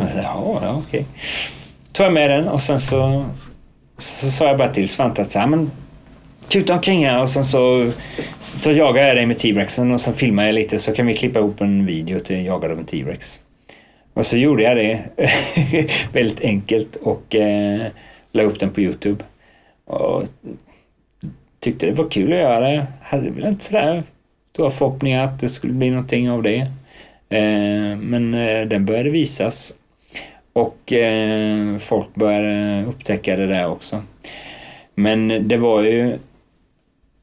Jag 0.00 0.10
sa, 0.10 0.18
ja, 0.18 0.58
ja 0.62 0.82
okej. 0.88 1.06
Tog 1.92 2.06
jag 2.06 2.12
med 2.12 2.30
den 2.30 2.48
och 2.48 2.62
sen 2.62 2.80
så 2.80 3.24
så 3.98 4.30
sa 4.30 4.46
jag 4.46 4.58
bara 4.58 4.68
till 4.68 4.88
Svante 4.88 5.22
att 5.22 5.32
så 5.32 5.38
här, 5.38 5.46
men 5.46 5.70
tuta 6.48 6.74
omkring 6.74 7.06
här 7.06 7.22
och 7.22 7.30
sen 7.30 7.44
så, 7.44 7.90
så 8.38 8.72
jagar 8.72 9.06
jag 9.06 9.16
dig 9.16 9.26
med 9.26 9.38
T-Rexen 9.38 9.92
och 9.92 10.00
sen 10.00 10.14
filmar 10.14 10.46
jag 10.46 10.54
lite 10.54 10.78
så 10.78 10.92
kan 10.92 11.06
vi 11.06 11.16
klippa 11.16 11.38
ihop 11.38 11.60
en 11.60 11.86
video 11.86 12.18
till 12.18 12.44
Jagad 12.44 12.70
av 12.70 12.78
en 12.78 12.84
T-Rex. 12.84 13.40
Och 14.14 14.26
så 14.26 14.36
gjorde 14.36 14.62
jag 14.62 14.76
det 14.76 15.04
väldigt 16.12 16.40
enkelt 16.40 16.96
och 16.96 17.34
eh, 17.34 17.86
la 18.32 18.42
upp 18.42 18.60
den 18.60 18.70
på 18.70 18.80
Youtube. 18.80 19.24
Och 19.84 20.24
tyckte 21.60 21.86
det 21.86 21.92
var 21.92 22.10
kul 22.10 22.32
att 22.32 22.38
göra 22.38 22.70
det. 22.70 22.86
Hade 23.02 23.30
väl 23.30 23.46
inte 23.46 23.64
sådär 23.64 24.02
stora 24.52 24.70
förhoppningar 24.70 25.24
att 25.24 25.40
det 25.40 25.48
skulle 25.48 25.72
bli 25.72 25.90
någonting 25.90 26.30
av 26.30 26.42
det. 26.42 26.58
Eh, 27.28 27.96
men 27.96 28.34
eh, 28.34 28.66
den 28.66 28.86
började 28.86 29.10
visas 29.10 29.76
och 30.52 30.92
eh, 30.92 31.78
folk 31.78 32.14
började 32.14 32.84
upptäcka 32.84 33.36
det 33.36 33.46
där 33.46 33.68
också. 33.68 34.02
Men 34.94 35.48
det 35.48 35.56
var 35.56 35.82
ju 35.82 36.18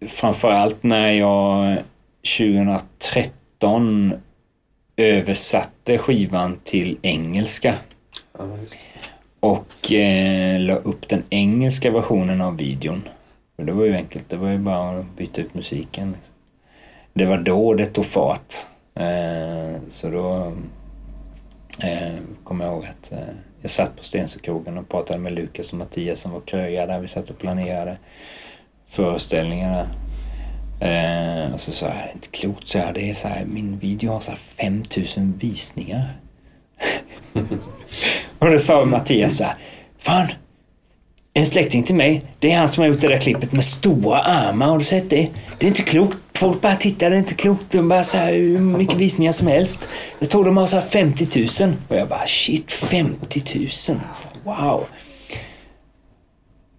framförallt 0.07 0.83
när 0.83 1.11
jag 1.11 1.71
eh, 1.71 1.77
2013 2.37 4.13
översatte 4.99 5.97
skivan 5.97 6.59
till 6.63 6.97
engelska 7.01 7.75
Ja, 8.37 8.57
och 9.39 9.91
eh, 9.91 10.59
la 10.59 10.75
upp 10.75 11.09
den 11.09 11.23
engelska 11.29 11.91
versionen 11.91 12.41
av 12.41 12.57
videon. 12.57 13.09
För 13.55 13.63
det 13.63 13.71
var 13.71 13.85
ju 13.85 13.95
enkelt, 13.95 14.29
det 14.29 14.37
var 14.37 14.49
ju 14.49 14.57
bara 14.57 14.99
att 14.99 15.17
byta 15.17 15.41
ut 15.41 15.53
musiken. 15.53 16.15
Det 17.13 17.25
var 17.25 17.37
då 17.37 17.73
det 17.73 17.85
tog 17.85 18.05
fart. 18.05 18.53
Eh, 18.95 19.81
så 19.89 20.09
då 20.09 20.53
eh, 21.83 22.15
kommer 22.43 22.65
jag 22.65 22.73
ihåg 22.73 22.85
att 22.85 23.11
eh, 23.11 23.19
jag 23.61 23.71
satt 23.71 23.97
på 23.97 24.03
Stensökrogen 24.03 24.77
och 24.77 24.89
pratade 24.89 25.19
med 25.19 25.33
Lukas 25.33 25.71
och 25.71 25.77
Mattias 25.77 26.19
som 26.19 26.31
var 26.31 26.41
krögar 26.41 26.87
där. 26.87 26.99
Vi 26.99 27.07
satt 27.07 27.29
och 27.29 27.37
planerade 27.37 27.97
föreställningarna. 28.87 29.87
Eh, 30.79 31.53
och 31.53 31.61
så 31.61 31.71
sa 31.71 31.85
jag, 31.85 31.95
det 31.95 32.09
är 32.09 32.13
inte 32.13 32.27
klokt, 32.27 32.67
så 32.67 32.77
jag, 32.77 32.93
det 32.93 33.09
är 33.09 33.13
så 33.13 33.27
här, 33.27 33.45
min 33.45 33.79
video 33.79 34.11
har 34.11 34.19
så 34.19 34.31
här 34.31 34.39
5000 34.39 35.33
visningar. 35.39 36.17
och 38.39 38.51
då 38.51 38.59
sa 38.59 38.85
Mattias 38.85 39.37
så 39.37 39.43
här, 39.43 39.55
fan, 39.99 40.27
en 41.33 41.45
släkting 41.45 41.83
till 41.83 41.95
mig, 41.95 42.23
det 42.39 42.51
är 42.51 42.57
han 42.57 42.69
som 42.69 42.81
har 42.81 42.87
gjort 42.87 43.01
det 43.01 43.07
där 43.07 43.19
klippet 43.19 43.51
med 43.51 43.65
stora 43.65 44.19
armar, 44.19 44.67
har 44.67 44.77
du 44.77 44.83
sett 44.83 45.09
det? 45.09 45.27
Det 45.57 45.65
är 45.65 45.67
inte 45.67 45.83
klokt. 45.83 46.17
Folk 46.33 46.61
bara 46.61 46.75
tittar, 46.75 47.09
det 47.09 47.15
är 47.15 47.19
inte 47.19 47.33
klokt. 47.33 47.71
De 47.71 47.89
bara 47.89 48.03
så 48.03 48.17
här, 48.17 48.33
hur 48.33 48.59
mycket 48.59 48.97
visningar 48.97 49.31
som 49.31 49.47
helst. 49.47 49.89
Jag 50.19 50.29
tror 50.29 50.45
de 50.45 50.57
har 50.57 50.65
så 50.65 50.79
här 50.79 50.87
50 50.87 51.63
000. 51.65 51.73
Och 51.87 51.95
jag 51.95 52.07
bara 52.07 52.27
shit, 52.27 52.71
50 52.71 53.59
000. 53.59 53.69
Så, 53.69 53.93
wow. 54.43 54.85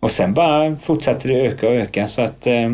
Och 0.01 0.11
sen 0.11 0.35
bara 0.35 0.77
fortsatte 0.77 1.29
det 1.29 1.35
öka 1.35 1.69
och 1.69 1.75
öka 1.75 2.09
så 2.09 2.23
att... 2.23 2.47
Eh, 2.47 2.71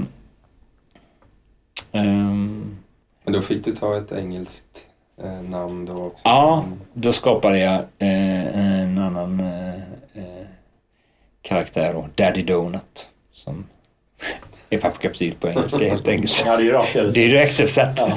ehm, 1.96 2.76
Men 3.24 3.32
då 3.32 3.40
fick 3.42 3.64
du 3.64 3.72
ta 3.76 3.96
ett 3.96 4.12
engelskt 4.12 4.84
eh, 5.22 5.42
namn 5.42 5.84
då 5.84 5.92
också? 6.04 6.20
ja, 6.24 6.64
då 6.92 7.12
skapade 7.12 7.58
jag 7.58 7.74
eh, 7.74 8.58
en 8.58 8.98
annan 8.98 9.40
eh, 9.40 9.74
eh, 10.14 10.46
karaktär 11.42 11.94
då. 11.94 12.08
Daddy 12.14 12.42
Donut. 12.42 13.08
Som 13.32 13.66
är 14.70 14.78
pappkapsyl 14.78 15.34
på 15.40 15.48
engelska 15.48 15.88
helt 15.88 16.08
enkelt. 16.08 16.42
Ja, 16.46 16.56
det 16.56 16.62
är 16.62 16.64
ju 16.64 16.72
rakt 16.72 16.96
översatt. 16.96 17.14
Direkt 17.14 17.60
uppsatt. 17.60 17.96
Ja. 17.96 18.16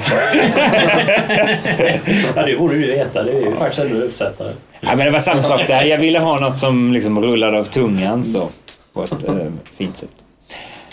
ja, 2.36 2.46
det 2.46 2.56
borde 2.58 2.74
du 2.74 2.86
veta. 2.86 3.22
Det 3.22 3.32
är 3.32 3.40
ju 3.40 3.54
faktiskt 3.54 3.78
en 3.78 3.96
översättare. 3.96 4.52
Ja, 4.80 4.96
men 4.96 4.98
det 4.98 5.10
var 5.10 5.20
samma 5.20 5.42
sak 5.42 5.66
där. 5.66 5.84
Jag 5.84 5.98
ville 5.98 6.18
ha 6.18 6.38
något 6.38 6.58
som 6.58 6.92
liksom 6.92 7.20
rullade 7.20 7.58
av 7.58 7.64
tungan 7.64 8.24
så 8.24 8.48
på 8.92 9.02
ett 9.02 9.28
eh, 9.28 9.36
fint 9.76 9.96
sätt. 9.96 10.10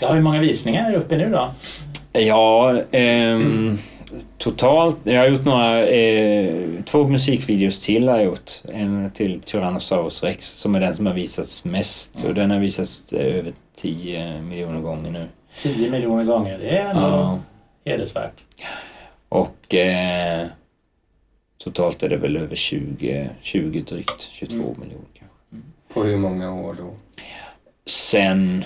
Ja, 0.00 0.12
hur 0.12 0.20
många 0.20 0.40
visningar 0.40 0.90
är 0.92 0.96
uppe 0.96 1.16
nu 1.16 1.30
då? 1.30 1.54
Ja, 2.12 2.80
ehm, 2.90 3.78
totalt. 4.38 4.96
Jag 5.04 5.20
har 5.20 5.28
gjort 5.28 5.44
några, 5.44 5.82
eh, 5.86 6.54
två 6.84 7.08
musikvideos 7.08 7.80
till 7.80 8.08
har 8.08 8.16
jag 8.16 8.24
gjort. 8.24 8.50
En 8.72 9.10
till 9.14 9.40
Tyrannosaurus 9.40 10.22
Rex 10.22 10.48
som 10.50 10.74
är 10.74 10.80
den 10.80 10.96
som 10.96 11.06
har 11.06 11.14
visats 11.14 11.64
mest. 11.64 12.24
Och 12.28 12.34
den 12.34 12.50
har 12.50 12.58
visats 12.58 13.12
eh, 13.12 13.36
över 13.36 13.52
10 13.76 14.40
miljoner 14.42 14.80
gånger 14.80 15.10
nu. 15.10 15.28
10 15.62 15.90
miljoner 15.90 16.24
gånger. 16.24 16.58
Det 16.58 16.68
är 16.78 16.90
ändå 16.90 17.02
Ja. 17.02 17.38
hedersvärt. 17.84 18.34
Och 19.28 19.74
eh, 19.74 20.46
totalt 21.58 22.02
är 22.02 22.08
det 22.08 22.16
väl 22.16 22.36
över 22.36 22.56
20, 22.56 23.30
20 23.42 23.80
drygt 23.80 24.22
22 24.32 24.54
miljoner 24.56 25.06
kanske. 25.14 25.68
På 25.94 26.02
hur 26.02 26.16
många 26.16 26.54
år 26.54 26.74
då? 26.78 26.90
Sen... 27.86 28.64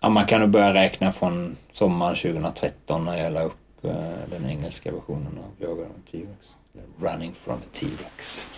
Ja, 0.00 0.08
man 0.08 0.26
kan 0.26 0.40
nog 0.40 0.50
börja 0.50 0.74
räkna 0.74 1.12
från 1.12 1.56
sommaren 1.72 2.16
2013 2.16 3.04
när 3.04 3.16
jag 3.16 3.32
la 3.32 3.42
upp 3.42 3.84
eh, 3.84 3.92
den 4.30 4.50
engelska 4.50 4.92
versionen 4.92 5.38
av 5.38 5.68
Jagad 5.68 5.78
av 5.78 5.92
en 5.96 6.02
T-Rex. 6.12 6.56
Running 7.00 7.32
from 7.32 7.54
a 7.54 7.68
T-Rex. 7.72 8.48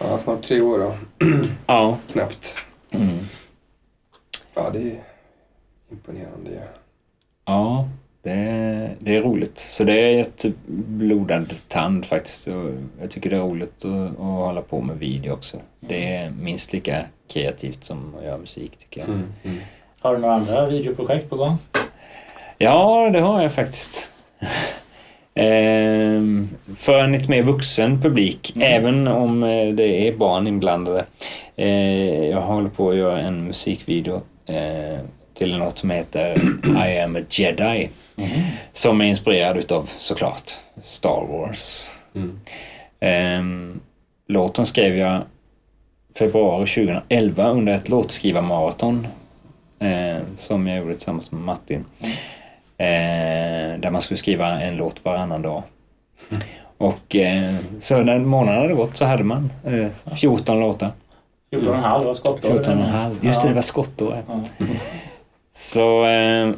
Ja, 0.00 0.18
snart 0.18 0.42
tre 0.42 0.60
år 0.60 0.78
då. 0.78 0.94
Ja. 1.66 1.98
Knappt. 2.12 2.56
Mm. 2.90 3.18
Ja, 4.54 4.70
det 4.70 4.78
är 4.78 5.02
imponerande. 5.90 6.50
Ja. 6.54 6.68
Ja, 7.44 7.88
det, 8.22 8.96
det 8.98 9.16
är 9.16 9.22
roligt. 9.22 9.58
Så 9.58 9.84
det 9.84 9.92
är 9.92 10.20
ett 10.20 10.44
blodad 10.66 11.54
tand 11.68 12.06
faktiskt. 12.06 12.48
Och 12.48 12.70
jag 13.00 13.10
tycker 13.10 13.30
det 13.30 13.36
är 13.36 13.40
roligt 13.40 13.84
att, 13.84 14.10
att 14.10 14.16
hålla 14.18 14.62
på 14.62 14.80
med 14.80 14.98
video 14.98 15.32
också. 15.32 15.60
Det 15.80 16.14
är 16.14 16.30
minst 16.30 16.72
lika 16.72 17.04
kreativt 17.28 17.84
som 17.84 18.14
att 18.18 18.24
göra 18.24 18.38
musik 18.38 18.76
tycker 18.76 19.00
jag. 19.00 19.08
Mm, 19.08 19.32
mm. 19.42 19.58
Har 20.00 20.14
du 20.14 20.20
några 20.20 20.34
andra 20.34 20.66
videoprojekt 20.66 21.30
på 21.30 21.36
gång? 21.36 21.58
Ja, 22.58 23.10
det 23.12 23.20
har 23.20 23.42
jag 23.42 23.52
faktiskt. 23.52 24.10
Ehm, 25.34 26.48
för 26.76 26.98
en 26.98 27.12
lite 27.12 27.30
mer 27.30 27.42
vuxen 27.42 28.02
publik, 28.02 28.52
även 28.60 29.08
om 29.08 29.42
eh, 29.42 29.68
det 29.68 30.08
är 30.08 30.12
barn 30.12 30.46
inblandade. 30.46 31.04
Eh, 31.56 32.24
jag 32.28 32.40
håller 32.40 32.68
på 32.68 32.90
att 32.90 32.96
göra 32.96 33.20
en 33.20 33.44
musikvideo 33.44 34.22
eh, 34.46 35.00
till 35.34 35.58
något 35.58 35.78
som 35.78 35.90
heter 35.90 36.36
I 36.86 37.00
am 37.00 37.16
a 37.16 37.20
jedi. 37.30 37.88
Som 38.72 39.00
är 39.00 39.04
inspirerad 39.04 39.56
utav 39.56 39.90
såklart 39.98 40.50
Star 40.82 41.26
Wars. 41.28 41.90
Mm. 42.14 42.40
Ehm, 43.00 43.80
låten 44.28 44.66
skrev 44.66 44.96
jag 44.96 45.22
februari 46.18 46.66
2011 46.66 47.48
under 47.48 47.74
ett 47.74 47.88
låtskrivarmaraton 47.88 49.06
eh, 49.78 50.18
som 50.34 50.66
jag 50.66 50.78
gjorde 50.78 50.94
tillsammans 50.94 51.32
med 51.32 51.40
Martin. 51.40 51.84
Eh, 52.78 53.80
där 53.80 53.90
man 53.90 54.02
skulle 54.02 54.18
skriva 54.18 54.60
en 54.60 54.76
låt 54.76 55.04
varannan 55.04 55.42
dag. 55.42 55.62
Och 56.78 57.16
eh, 57.16 57.54
så 57.80 57.98
när 57.98 58.18
månaden 58.18 58.60
hade 58.60 58.74
gått 58.74 58.96
så 58.96 59.04
hade 59.04 59.24
man 59.24 59.50
eh, 59.64 60.14
14 60.16 60.60
låtar. 60.60 60.88
14,5 61.52 62.04
var 62.04 62.14
skottår. 62.14 62.50
14 62.50 62.78
och 62.78 62.84
en 62.84 62.90
halv. 62.90 63.24
Just 63.24 63.42
det, 63.42 63.48
det 63.48 63.54
var 63.54 63.62
skottår. 63.62 64.24
Ja. 64.28 64.40
Så 65.52 66.06
eh, 66.06 66.50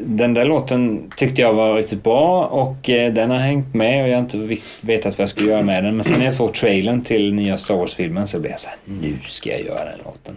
den 0.00 0.34
där 0.34 0.44
låten 0.44 1.10
tyckte 1.16 1.40
jag 1.40 1.52
var 1.52 1.74
riktigt 1.74 2.02
bra 2.02 2.46
och 2.46 2.90
eh, 2.90 3.12
den 3.12 3.30
har 3.30 3.38
hängt 3.38 3.74
med 3.74 4.02
och 4.02 4.08
jag 4.08 4.14
har 4.16 4.22
inte 4.22 4.56
vetat 4.80 5.18
vad 5.18 5.22
jag 5.22 5.28
skulle 5.28 5.50
göra 5.50 5.62
med 5.62 5.84
den. 5.84 5.96
Men 5.96 6.04
sen 6.04 6.18
när 6.18 6.24
jag 6.24 6.34
såg 6.34 6.54
trailern 6.54 7.02
till 7.02 7.34
nya 7.34 7.58
Star 7.58 7.74
Wars-filmen 7.74 8.28
så 8.28 8.40
blev 8.40 8.50
jag 8.50 8.60
så 8.60 8.68
här, 8.68 8.78
nu 8.84 9.18
ska 9.24 9.50
jag 9.50 9.60
göra 9.60 9.84
den 9.84 9.98
låten. 10.04 10.34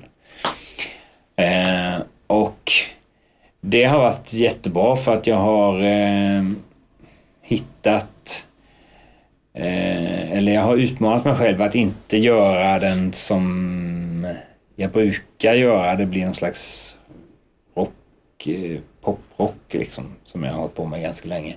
Eh, 1.37 2.01
och 2.27 2.71
det 3.61 3.83
har 3.83 3.99
varit 3.99 4.33
jättebra 4.33 4.95
för 4.95 5.13
att 5.13 5.27
jag 5.27 5.35
har 5.37 5.81
eh, 5.83 6.43
hittat 7.41 8.43
Eh, 9.59 10.31
eller 10.37 10.53
jag 10.53 10.61
har 10.61 10.77
utmanat 10.77 11.25
mig 11.25 11.35
själv 11.35 11.61
att 11.61 11.75
inte 11.75 12.17
göra 12.17 12.79
den 12.79 13.13
som 13.13 14.33
jag 14.75 14.91
brukar 14.91 15.53
göra. 15.53 15.95
Det 15.95 16.05
blir 16.05 16.25
någon 16.25 16.35
slags 16.35 16.97
rock, 17.75 18.47
eh, 18.47 18.79
poprock 19.01 19.55
liksom. 19.73 20.03
Som 20.25 20.43
jag 20.43 20.51
har 20.51 20.59
hållit 20.59 20.75
på 20.75 20.85
med 20.85 21.01
ganska 21.01 21.27
länge. 21.29 21.55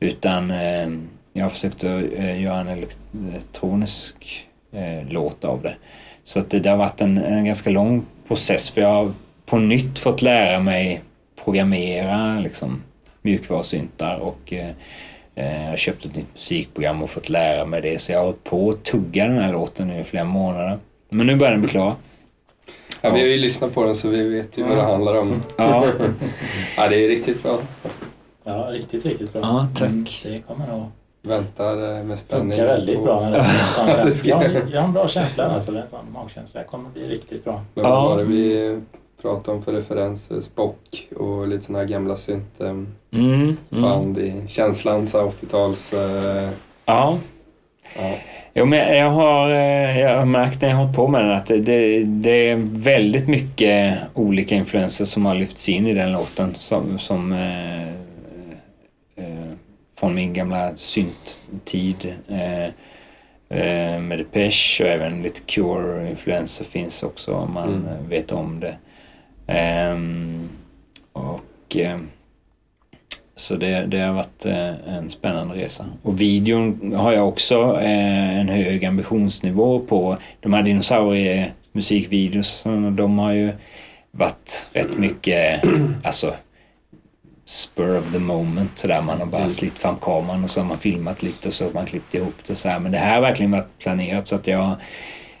Utan 0.00 0.50
eh, 0.50 0.88
jag 1.32 1.44
har 1.44 1.50
försökt 1.50 1.84
att 1.84 2.02
göra 2.38 2.60
en 2.60 2.68
elekt- 2.68 3.28
elektronisk 3.30 4.48
låt 5.08 5.44
av 5.44 5.62
det. 5.62 5.76
Så 6.24 6.38
att 6.38 6.50
det, 6.50 6.60
det 6.60 6.70
har 6.70 6.76
varit 6.76 7.00
en, 7.00 7.18
en 7.18 7.44
ganska 7.44 7.70
lång 7.70 8.04
process 8.28 8.70
för 8.70 8.80
jag 8.80 8.88
har 8.88 9.12
på 9.46 9.58
nytt 9.58 9.98
fått 9.98 10.22
lära 10.22 10.60
mig 10.60 11.02
programmera 11.44 12.40
liksom, 12.40 12.82
mjukvarusyntar 13.22 14.16
och 14.16 14.52
eh, 14.52 14.70
eh, 15.34 15.62
jag 15.62 15.70
har 15.70 15.76
köpt 15.76 16.04
ett 16.04 16.16
nytt 16.16 16.34
musikprogram 16.34 17.02
och 17.02 17.10
fått 17.10 17.28
lära 17.28 17.66
mig 17.66 17.82
det. 17.82 18.00
Så 18.00 18.12
jag 18.12 18.18
har 18.18 18.24
hållit 18.24 18.44
på 18.44 18.70
att 18.70 18.84
tugga 18.84 19.28
den 19.28 19.38
här 19.38 19.52
låten 19.52 19.88
nu 19.88 20.00
i 20.00 20.04
flera 20.04 20.24
månader. 20.24 20.78
Men 21.08 21.26
nu 21.26 21.36
börjar 21.36 21.52
den 21.52 21.60
bli 21.60 21.70
klar. 21.70 21.94
Ja, 23.00 23.10
vi 23.14 23.20
har 23.20 23.26
ju 23.26 23.36
lyssnat 23.36 23.74
på 23.74 23.84
den 23.84 23.94
så 23.94 24.08
vi 24.08 24.28
vet 24.28 24.58
ju 24.58 24.62
vad 24.62 24.76
det 24.76 24.82
handlar 24.82 25.18
om. 25.18 25.42
Ja, 25.56 25.92
Ja, 26.76 26.88
det 26.88 27.04
är 27.04 27.08
riktigt 27.08 27.42
bra. 27.42 27.58
Ja, 28.44 28.68
riktigt, 28.70 29.06
riktigt 29.06 29.32
bra. 29.32 29.42
Ja, 29.42 29.68
tack. 29.74 29.90
Mm, 29.90 30.06
det 30.22 30.38
kommer 30.38 30.66
nog 30.66 30.86
Väntar 31.22 31.98
eh, 31.98 32.04
med 32.04 32.18
spänning. 32.18 32.50
funka 32.50 32.64
väldigt 32.64 33.02
bra. 33.02 33.20
Med 33.20 34.14
ska- 34.14 34.28
jag, 34.28 34.36
har, 34.36 34.44
jag 34.72 34.80
har 34.80 34.88
en 34.88 34.92
bra 34.92 35.08
känsla 35.08 35.44
alltså. 35.44 35.72
Det 35.72 35.78
är 35.78 35.82
en 35.82 35.88
sån 35.88 36.12
magkänsla. 36.12 36.60
Det 36.60 36.66
kommer 36.66 36.90
bli 36.90 37.08
riktigt 37.08 37.44
bra. 37.44 37.64
Men 37.74 37.84
vad 37.84 38.04
var 38.04 38.16
det 38.16 38.24
vi 38.24 38.80
pratade 39.22 39.56
om 39.56 39.64
för 39.64 39.72
referenser? 39.72 40.40
Spock 40.40 41.08
och 41.16 41.48
lite 41.48 41.64
såna 41.64 41.78
här 41.78 41.86
gamla 41.86 42.16
syntband 42.16 42.88
mm, 43.10 43.56
mm. 43.72 44.18
i 44.18 44.48
känslan, 44.48 45.06
så 45.06 45.18
här 45.18 45.26
80-tals... 45.26 45.92
Eh, 45.92 46.50
ja. 46.84 47.18
ja. 47.96 48.14
Jo, 48.54 48.64
men 48.64 48.96
jag 48.96 49.10
har, 49.10 49.50
eh, 49.50 50.00
jag 50.00 50.18
har 50.18 50.24
märkt 50.24 50.62
när 50.62 50.68
jag 50.68 50.76
har 50.76 50.82
hållit 50.82 50.96
på 50.96 51.08
med 51.08 51.24
den 51.24 51.30
att 51.30 51.46
det, 51.46 52.02
det, 52.02 52.50
är 52.50 52.56
väldigt 52.72 53.28
mycket 53.28 53.98
olika 54.14 54.54
influenser 54.54 55.04
som 55.04 55.26
har 55.26 55.34
lyfts 55.34 55.68
in 55.68 55.86
i 55.86 55.94
den 55.94 56.12
låten. 56.12 56.54
Som, 56.54 56.98
som 56.98 57.32
eh, 57.32 57.82
eh, 57.82 57.88
från 60.00 60.14
min 60.14 60.32
gamla 60.32 60.72
synttid. 60.76 62.14
Eh, 62.28 62.64
eh, 63.58 64.00
med 64.00 64.18
Depeche 64.18 64.84
och 64.84 64.90
även 64.90 65.22
lite 65.22 65.40
Cure-influenser 65.40 66.64
finns 66.64 67.02
också 67.02 67.34
om 67.34 67.52
man 67.52 67.68
Mm. 67.68 68.08
vet 68.08 68.32
om 68.32 68.60
det. 68.60 68.76
Ehm, 69.46 70.48
och 71.12 71.76
eh, 71.76 71.98
så 73.36 73.56
det, 73.56 73.86
det 73.86 74.00
har 74.00 74.12
varit 74.12 74.46
eh, 74.46 74.94
en 74.96 75.10
spännande 75.10 75.54
resa. 75.54 75.84
Och 76.02 76.20
videon 76.20 76.92
har 76.96 77.12
jag 77.12 77.28
också 77.28 77.80
eh, 77.80 78.38
en 78.40 78.48
hög 78.48 78.84
ambitionsnivå 78.84 79.80
på. 79.80 80.16
De 80.40 80.52
här 80.52 80.62
dinosauriemusikvideos, 80.62 82.62
de 82.96 83.18
har 83.18 83.32
ju 83.32 83.52
varit 84.10 84.68
rätt 84.72 84.98
mycket, 84.98 85.62
alltså 86.04 86.34
spur 87.48 87.98
of 87.98 88.12
the 88.12 88.18
moment 88.18 88.78
sådär. 88.78 89.02
Man 89.02 89.18
har 89.18 89.26
bara 89.26 89.40
mm. 89.40 89.50
slitt 89.50 89.78
fram 89.78 89.96
kameran 89.96 90.44
och 90.44 90.50
så 90.50 90.60
har 90.60 90.66
man 90.66 90.78
filmat 90.78 91.22
lite 91.22 91.48
och 91.48 91.54
så 91.54 91.64
har 91.64 91.72
man 91.72 91.86
klippt 91.86 92.14
ihop 92.14 92.34
det 92.46 92.54
så 92.54 92.68
här. 92.68 92.78
Men 92.78 92.92
det 92.92 92.98
här 92.98 93.14
har 93.14 93.20
verkligen 93.20 93.50
varit 93.50 93.78
planerat 93.78 94.28
så 94.28 94.36
att 94.36 94.46
jag 94.46 94.76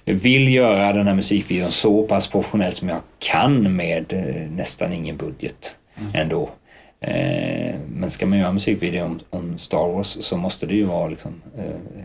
vill 0.04 0.54
göra 0.54 0.92
den 0.92 1.06
här 1.06 1.14
musikvideon 1.14 1.72
så 1.72 2.02
pass 2.02 2.28
professionellt 2.28 2.76
som 2.76 2.88
jag 2.88 3.00
kan 3.18 3.76
med 3.76 4.12
eh, 4.12 4.50
nästan 4.50 4.92
ingen 4.92 5.16
budget 5.16 5.76
mm. 5.98 6.10
ändå. 6.14 6.50
Eh, 7.00 7.74
men 7.88 8.10
ska 8.10 8.26
man 8.26 8.38
göra 8.38 8.48
en 8.48 8.54
musikvideo 8.54 9.04
om, 9.04 9.20
om, 9.30 9.58
Star 9.58 9.92
Wars 9.92 10.16
så 10.20 10.36
måste 10.36 10.66
det 10.66 10.74
ju 10.74 10.84
vara 10.84 11.08
liksom 11.08 11.42
eh, 11.58 12.04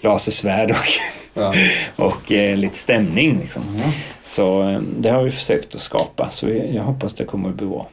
lasersvärd 0.00 0.70
och, 0.70 0.86
ja. 1.34 1.54
och 1.96 2.32
eh, 2.32 2.56
lite 2.56 2.76
stämning. 2.76 3.38
Liksom. 3.40 3.62
Mm. 3.68 3.90
Så 4.22 4.70
eh, 4.70 4.80
det 4.80 5.10
har 5.10 5.22
vi 5.22 5.30
försökt 5.30 5.74
att 5.74 5.80
skapa 5.80 6.30
så 6.30 6.48
jag 6.48 6.82
hoppas 6.82 7.14
det 7.14 7.24
kommer 7.24 7.48
att 7.48 7.54
bli 7.54 7.66
bra. 7.66 7.88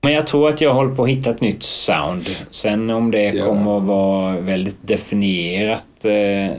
Men 0.00 0.12
jag 0.12 0.26
tror 0.26 0.48
att 0.48 0.60
jag 0.60 0.74
håller 0.74 0.94
på 0.94 1.02
att 1.02 1.08
hitta 1.08 1.30
ett 1.30 1.40
nytt 1.40 1.62
sound. 1.62 2.28
Sen 2.50 2.90
om 2.90 3.10
det 3.10 3.22
ja. 3.22 3.44
kommer 3.44 3.76
att 3.76 3.82
vara 3.82 4.40
väldigt 4.40 4.78
definierat, 4.80 6.04
eh, 6.04 6.56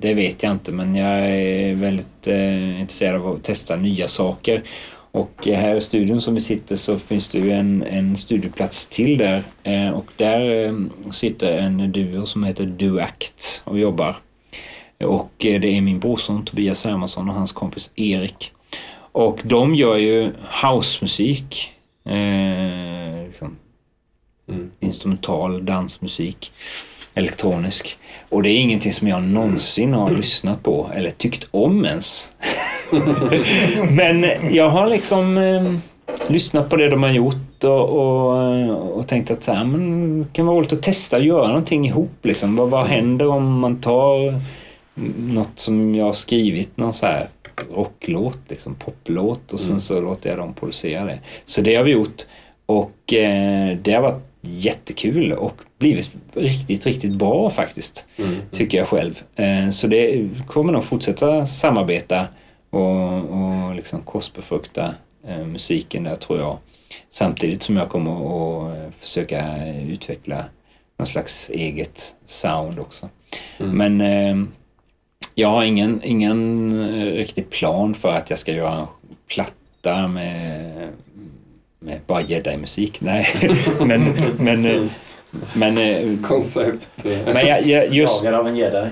det 0.00 0.14
vet 0.14 0.42
jag 0.42 0.52
inte. 0.52 0.72
Men 0.72 0.94
jag 0.94 1.18
är 1.18 1.74
väldigt 1.74 2.26
eh, 2.26 2.80
intresserad 2.80 3.20
av 3.20 3.32
att 3.32 3.44
testa 3.44 3.76
nya 3.76 4.08
saker. 4.08 4.62
Och 5.10 5.46
här 5.46 5.74
i 5.74 5.80
studion 5.80 6.20
som 6.20 6.34
vi 6.34 6.40
sitter 6.40 6.76
så 6.76 6.98
finns 6.98 7.28
det 7.28 7.38
ju 7.38 7.50
en, 7.50 7.82
en 7.82 8.16
studioplats 8.16 8.86
till 8.86 9.18
där. 9.18 9.42
Eh, 9.62 9.90
och 9.90 10.06
där 10.16 10.74
sitter 11.12 11.58
en 11.58 11.92
duo 11.92 12.26
som 12.26 12.44
heter 12.44 12.64
Duact 12.64 13.62
och 13.64 13.78
jobbar. 13.78 14.16
Och 15.04 15.32
det 15.38 15.76
är 15.76 15.80
min 15.80 16.00
brorson 16.00 16.44
Tobias 16.44 16.84
Hermansson 16.84 17.28
och 17.28 17.34
hans 17.34 17.52
kompis 17.52 17.90
Erik. 17.94 18.52
Och 19.12 19.40
de 19.44 19.74
gör 19.74 19.96
ju 19.96 20.30
housemusik 20.62 21.75
Eh, 22.06 23.26
liksom, 23.26 23.56
mm. 24.48 24.70
Instrumental 24.80 25.64
dansmusik. 25.64 26.52
Elektronisk. 27.14 27.98
Och 28.28 28.42
det 28.42 28.50
är 28.50 28.58
ingenting 28.58 28.92
som 28.92 29.08
jag 29.08 29.22
någonsin 29.22 29.92
har 29.92 30.10
lyssnat 30.10 30.62
på 30.62 30.90
eller 30.94 31.10
tyckt 31.10 31.48
om 31.50 31.84
ens. 31.84 32.32
Men 33.90 34.26
jag 34.54 34.68
har 34.68 34.90
liksom 34.90 35.38
eh, 35.38 35.74
lyssnat 36.28 36.68
på 36.70 36.76
det 36.76 36.88
de 36.88 37.02
har 37.02 37.10
gjort 37.10 37.64
och, 37.64 37.88
och, 37.88 38.98
och 38.98 39.08
tänkt 39.08 39.30
att 39.30 39.44
så 39.44 39.52
här, 39.52 39.64
men, 39.64 40.18
det 40.22 40.32
kan 40.32 40.46
vara 40.46 40.56
roligt 40.56 40.72
att 40.72 40.82
testa 40.82 41.16
att 41.16 41.24
göra 41.24 41.48
någonting 41.48 41.86
ihop. 41.86 42.18
Liksom. 42.22 42.56
Vad, 42.56 42.70
vad 42.70 42.86
händer 42.86 43.26
om 43.26 43.60
man 43.60 43.80
tar 43.80 44.40
något 45.16 45.58
som 45.58 45.94
jag 45.94 46.04
har 46.04 46.12
skrivit, 46.12 46.76
någon 46.76 46.92
så 46.92 47.06
här 47.06 47.26
rocklåt, 47.74 48.38
liksom 48.48 48.74
poplåt 48.74 49.52
och 49.52 49.60
sen 49.60 49.70
mm. 49.70 49.80
så 49.80 50.00
låter 50.00 50.30
jag 50.30 50.38
dem 50.38 50.54
producera 50.54 51.04
det. 51.04 51.20
Så 51.44 51.60
det 51.60 51.74
har 51.74 51.84
vi 51.84 51.90
gjort 51.92 52.22
och 52.66 53.12
eh, 53.12 53.76
det 53.76 53.92
har 53.92 54.02
varit 54.02 54.22
jättekul 54.40 55.32
och 55.32 55.54
blivit 55.78 56.16
riktigt, 56.34 56.86
riktigt 56.86 57.12
bra 57.12 57.50
faktiskt. 57.50 58.08
Mm. 58.16 58.36
Tycker 58.50 58.78
jag 58.78 58.88
själv. 58.88 59.22
Eh, 59.36 59.70
så 59.70 59.86
det 59.86 60.30
kommer 60.46 60.72
nog 60.72 60.84
fortsätta 60.84 61.46
samarbeta 61.46 62.26
och, 62.70 63.18
och 63.18 63.74
liksom 63.74 64.02
korsbefrukta 64.02 64.94
eh, 65.26 65.46
musiken 65.46 66.04
där 66.04 66.16
tror 66.16 66.38
jag. 66.38 66.58
Samtidigt 67.10 67.62
som 67.62 67.76
jag 67.76 67.88
kommer 67.88 68.12
att 68.12 68.76
eh, 68.76 68.90
försöka 69.00 69.66
utveckla 69.74 70.44
någon 70.98 71.06
slags 71.06 71.50
eget 71.50 72.14
sound 72.26 72.78
också. 72.78 73.08
Mm. 73.58 73.76
Men 73.76 74.00
eh, 74.00 74.48
jag 75.34 75.48
har 75.48 75.64
ingen, 75.64 76.00
ingen 76.04 76.70
eh, 76.80 77.12
riktig 77.12 77.50
plan 77.50 77.94
för 77.94 78.08
att 78.08 78.30
jag 78.30 78.38
ska 78.38 78.52
göra 78.52 78.74
en 78.74 78.86
platta 79.28 80.08
med, 80.08 80.88
med 81.78 82.00
bara 82.06 82.22
jedi-musik. 82.22 83.00
Nej, 83.00 83.26
men... 83.80 84.14
men, 84.38 84.64
eh, 84.64 84.82
men 85.54 85.78
eh, 85.78 86.28
Koncept. 86.28 86.90
Men 87.24 87.46
jag, 87.46 87.66
jag, 87.66 87.92
just, 87.92 88.26
av 88.26 88.46
en 88.46 88.56
jedi. 88.56 88.90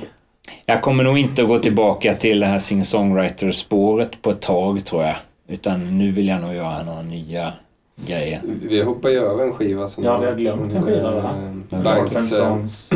Jag 0.67 0.83
kommer 0.83 1.05
nog 1.05 1.19
inte 1.19 1.43
att 1.43 1.49
gå 1.49 1.59
tillbaka 1.59 2.15
till 2.15 2.41
det 2.41 2.47
här 2.47 2.59
singer-songwriter-spåret 2.59 4.23
på 4.23 4.31
ett 4.31 4.41
tag 4.41 4.85
tror 4.85 5.03
jag. 5.03 5.17
Utan 5.49 5.99
nu 5.99 6.11
vill 6.11 6.29
jag 6.29 6.41
nog 6.41 6.55
göra 6.55 6.83
några 6.83 7.03
nya 7.03 7.53
grejer. 7.97 8.41
Vi 8.63 8.83
hoppar 8.83 9.09
ju 9.09 9.19
över 9.19 9.45
en 9.45 9.53
skiva 9.53 9.89
som... 9.89 10.05
Ja, 10.05 10.19
vi 10.19 10.27
har 10.27 10.35
glömt 10.35 10.75
en 10.75 10.83
skiva 10.83 11.11
va? 11.11 11.55
Banks... 11.71 12.91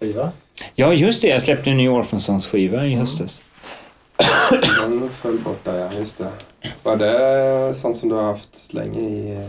skiva. 0.00 0.32
Ja, 0.74 0.92
just 0.92 1.22
det. 1.22 1.28
Jag 1.28 1.42
släppte 1.42 1.70
en 1.70 1.76
ny 1.76 1.88
Orphans-skiva 1.88 2.84
i 2.84 2.86
mm. 2.86 2.98
höstas. 2.98 3.42
Den 4.80 5.10
föll 5.22 5.38
bort 5.38 5.64
där, 5.64 5.78
ja. 5.78 5.88
Just 5.98 6.18
det. 6.18 6.28
Var 6.82 6.96
det 6.96 7.74
sånt 7.74 7.96
som 7.96 8.08
du 8.08 8.14
har 8.14 8.22
haft 8.22 8.72
länge 8.72 9.00
i 9.00 9.44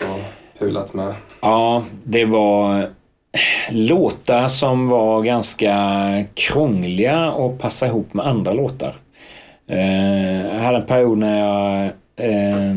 och 0.00 0.20
pulat 0.58 0.94
med? 0.94 1.14
Ja, 1.40 1.84
det 2.04 2.24
var 2.24 2.90
låtar 3.70 4.48
som 4.48 4.88
var 4.88 5.22
ganska 5.22 5.74
krångliga 6.34 7.16
att 7.16 7.58
passa 7.58 7.86
ihop 7.86 8.14
med 8.14 8.26
andra 8.26 8.52
låtar. 8.52 8.96
Eh, 9.66 10.46
jag 10.46 10.60
hade 10.60 10.78
en 10.78 10.86
period 10.86 11.18
när 11.18 11.38
jag 11.38 11.84
eh, 12.16 12.74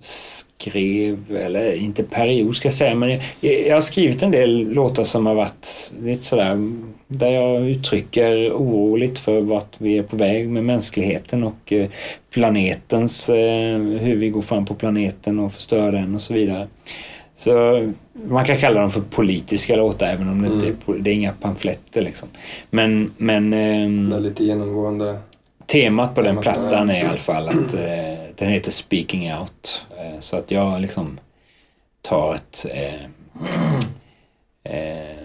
skrev, 0.00 1.36
eller 1.36 1.72
inte 1.72 2.02
period 2.02 2.56
ska 2.56 2.66
jag 2.66 2.74
säga, 2.74 2.94
men 2.94 3.10
jag, 3.40 3.66
jag, 3.66 3.74
har 3.74 3.80
skrivit 3.80 4.22
en 4.22 4.30
del 4.30 4.72
låtar 4.72 5.04
som 5.04 5.26
har 5.26 5.34
varit 5.34 5.85
lite 6.02 6.22
sådär 6.22 6.72
där 7.06 7.30
jag 7.30 7.68
uttrycker 7.68 8.52
oro 8.52 8.96
lite 8.96 9.20
för 9.20 9.40
vart 9.40 9.80
vi 9.80 9.98
är 9.98 10.02
på 10.02 10.16
väg 10.16 10.48
med 10.48 10.64
mänskligheten 10.64 11.44
och 11.44 11.72
eh, 11.72 11.88
planetens, 12.30 13.28
eh, 13.28 13.78
hur 13.78 14.16
vi 14.16 14.30
går 14.30 14.42
fram 14.42 14.66
på 14.66 14.74
planeten 14.74 15.38
och 15.38 15.52
förstör 15.52 15.92
den 15.92 16.14
och 16.14 16.22
så 16.22 16.34
vidare. 16.34 16.68
Så 17.34 17.52
man 18.12 18.44
kan 18.44 18.58
kalla 18.58 18.80
dem 18.80 18.90
för 18.90 19.00
politiska 19.00 19.76
låtar 19.76 20.06
även 20.06 20.28
om 20.28 20.42
det 20.42 20.48
mm. 20.48 20.68
inte 20.68 20.92
är, 20.92 20.98
det 20.98 21.10
är 21.10 21.14
inga 21.14 21.32
pamfletter 21.32 22.02
liksom. 22.02 22.28
Men, 22.70 23.10
men... 23.16 23.52
Eh, 23.52 24.08
det 24.10 24.16
är 24.16 24.20
lite 24.20 24.44
genomgående 24.44 25.18
temat 25.66 26.14
på 26.14 26.22
den 26.22 26.36
plattan 26.36 26.90
är 26.90 27.02
i 27.02 27.06
alla 27.06 27.16
fall 27.16 27.48
att 27.48 27.74
eh, 27.74 28.14
den 28.34 28.48
heter 28.48 28.70
Speaking 28.70 29.34
Out. 29.34 29.86
Så 30.20 30.36
att 30.36 30.50
jag 30.50 30.80
liksom 30.80 31.20
tar 32.02 32.34
ett... 32.34 32.66
Eh, 32.74 33.00
eh, 34.72 35.15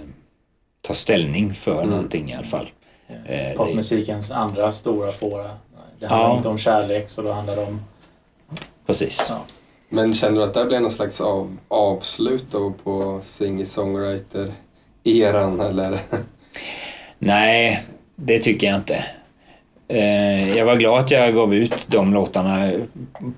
tar 0.92 0.96
ställning 0.96 1.54
för 1.54 1.78
mm. 1.78 1.90
någonting 1.90 2.32
i 2.32 2.34
alla 2.34 2.46
fall. 2.46 2.72
Eh, 3.26 3.58
Popmusikens 3.58 4.32
andra 4.32 4.72
stora 4.72 5.12
fåra. 5.12 5.58
Det 6.00 6.08
handlar 6.08 6.30
ja. 6.30 6.38
inte 6.38 6.50
om 6.50 6.58
kärlek 6.58 7.10
så 7.10 7.22
då 7.22 7.32
handlar 7.32 7.56
det 7.56 7.62
om... 7.62 7.82
Precis. 8.86 9.28
Ja. 9.30 9.42
Men 9.90 10.14
känner 10.14 10.38
du 10.38 10.44
att 10.44 10.54
det 10.54 10.66
blev 10.66 10.82
någon 10.82 10.92
slags 10.92 11.22
av, 11.22 11.58
avslut 11.68 12.46
då 12.52 12.74
på 12.84 13.20
singer-songwriter-eran 13.24 15.62
eller? 15.62 16.02
Nej, 17.20 17.84
det 18.16 18.40
tycker 18.40 18.68
jag 18.68 18.76
inte. 18.76 19.06
Eh, 19.94 20.58
jag 20.58 20.66
var 20.66 20.76
glad 20.76 21.00
att 21.00 21.12
jag 21.12 21.36
gav 21.36 21.54
ut 21.56 21.88
de 21.90 22.14
låtarna. 22.14 22.72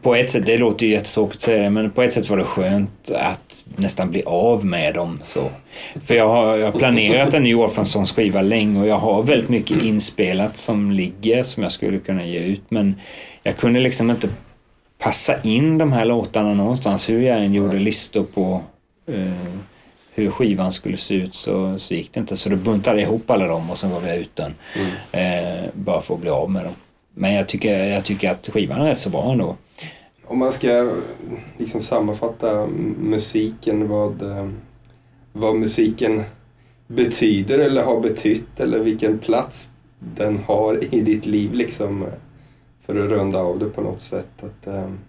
På 0.02 0.16
ett 0.16 0.32
sätt, 0.32 0.46
det 0.46 0.58
låter 0.58 0.86
ju 0.86 0.92
jättetråkigt 0.92 1.36
att 1.36 1.42
säga 1.42 1.64
det, 1.64 1.70
men 1.70 1.92
på 1.92 2.02
ett 2.02 2.14
sätt 2.14 2.30
var 2.30 2.38
det 2.38 2.44
skönt 2.44 3.12
att 3.16 3.66
nästan 3.76 4.10
bli 4.10 4.24
av 4.26 4.66
med 4.66 4.94
dem. 4.94 5.20
Så. 5.34 5.50
För 6.06 6.16
jag 6.16 6.28
har, 6.28 6.58
jag 6.58 6.72
har 6.72 6.80
planerat 6.80 7.34
en 7.34 7.44
ny 7.44 7.56
Orphansons 7.56 8.12
skiva 8.12 8.42
länge 8.42 8.80
och 8.80 8.88
jag 8.88 8.98
har 8.98 9.24
väldigt 9.24 9.50
mycket 9.50 9.84
inspelat 9.84 10.58
som 10.58 10.92
ligger 10.92 11.44
som 11.44 11.64
jag 11.64 11.72
skulle 11.72 12.00
kunna 12.00 12.26
ge 12.26 12.40
ut. 12.40 12.64
Men 12.70 12.96
jag 13.44 13.58
kunde 13.58 13.80
liksom 13.80 14.12
inte 14.12 14.30
passa 15.00 15.42
in 15.42 15.78
de 15.78 15.94
här 15.94 16.06
låtarna 16.06 16.54
någonstans 16.54 17.10
hur 17.10 17.22
jag 17.22 17.38
än 17.38 17.54
gjorde 17.54 17.80
listor 17.80 18.24
på 18.24 18.62
uh, 19.10 19.34
hur 20.16 20.32
skivan 20.32 20.72
skulle 20.72 20.98
se 20.98 21.16
ut 21.16 21.36
så, 21.36 21.80
så 21.80 21.94
gick 21.94 22.14
det 22.14 22.20
inte. 22.20 22.38
Så 22.38 22.50
då 22.50 22.56
buntade 22.56 23.02
jag 23.02 23.10
ihop 23.10 23.30
alla 23.32 23.48
dem 23.48 23.70
och 23.70 23.78
sen 23.78 23.92
gav 23.92 24.08
jag 24.08 24.18
ut 24.18 24.36
den. 24.36 24.56
Mm. 24.76 25.64
Eh, 25.64 25.70
bara 25.74 26.02
för 26.02 26.14
att 26.14 26.22
bli 26.22 26.30
av 26.30 26.52
med 26.52 26.66
dem. 26.66 26.74
Men 27.14 27.34
jag 27.34 27.48
tycker, 27.50 27.84
jag 27.84 28.06
tycker 28.06 28.32
att 28.32 28.50
skivan 28.54 28.82
är 28.82 28.86
rätt 28.86 29.00
så 29.00 29.10
bra 29.10 29.32
ändå. 29.32 29.56
Om 30.26 30.40
man 30.40 30.52
ska 30.52 30.92
liksom 31.58 31.82
sammanfatta 31.82 32.68
musiken, 33.00 33.88
vad, 33.88 34.22
eh, 34.22 34.50
vad 35.34 35.56
musiken 35.56 36.24
betyder 36.88 37.60
eller 37.60 37.84
har 37.84 38.00
betytt 38.00 38.60
eller 38.60 38.80
vilken 38.80 39.20
plats 39.20 39.72
den 40.00 40.40
har 40.40 40.94
i 40.94 41.02
ditt 41.02 41.26
liv 41.26 41.54
liksom 41.54 42.06
för 42.86 43.04
att 43.04 43.10
runda 43.10 43.40
av 43.40 43.60
det 43.60 43.70
på 43.70 43.82
något 43.82 44.02
sätt. 44.02 44.30
Att, 44.38 44.68
um, 44.68 45.00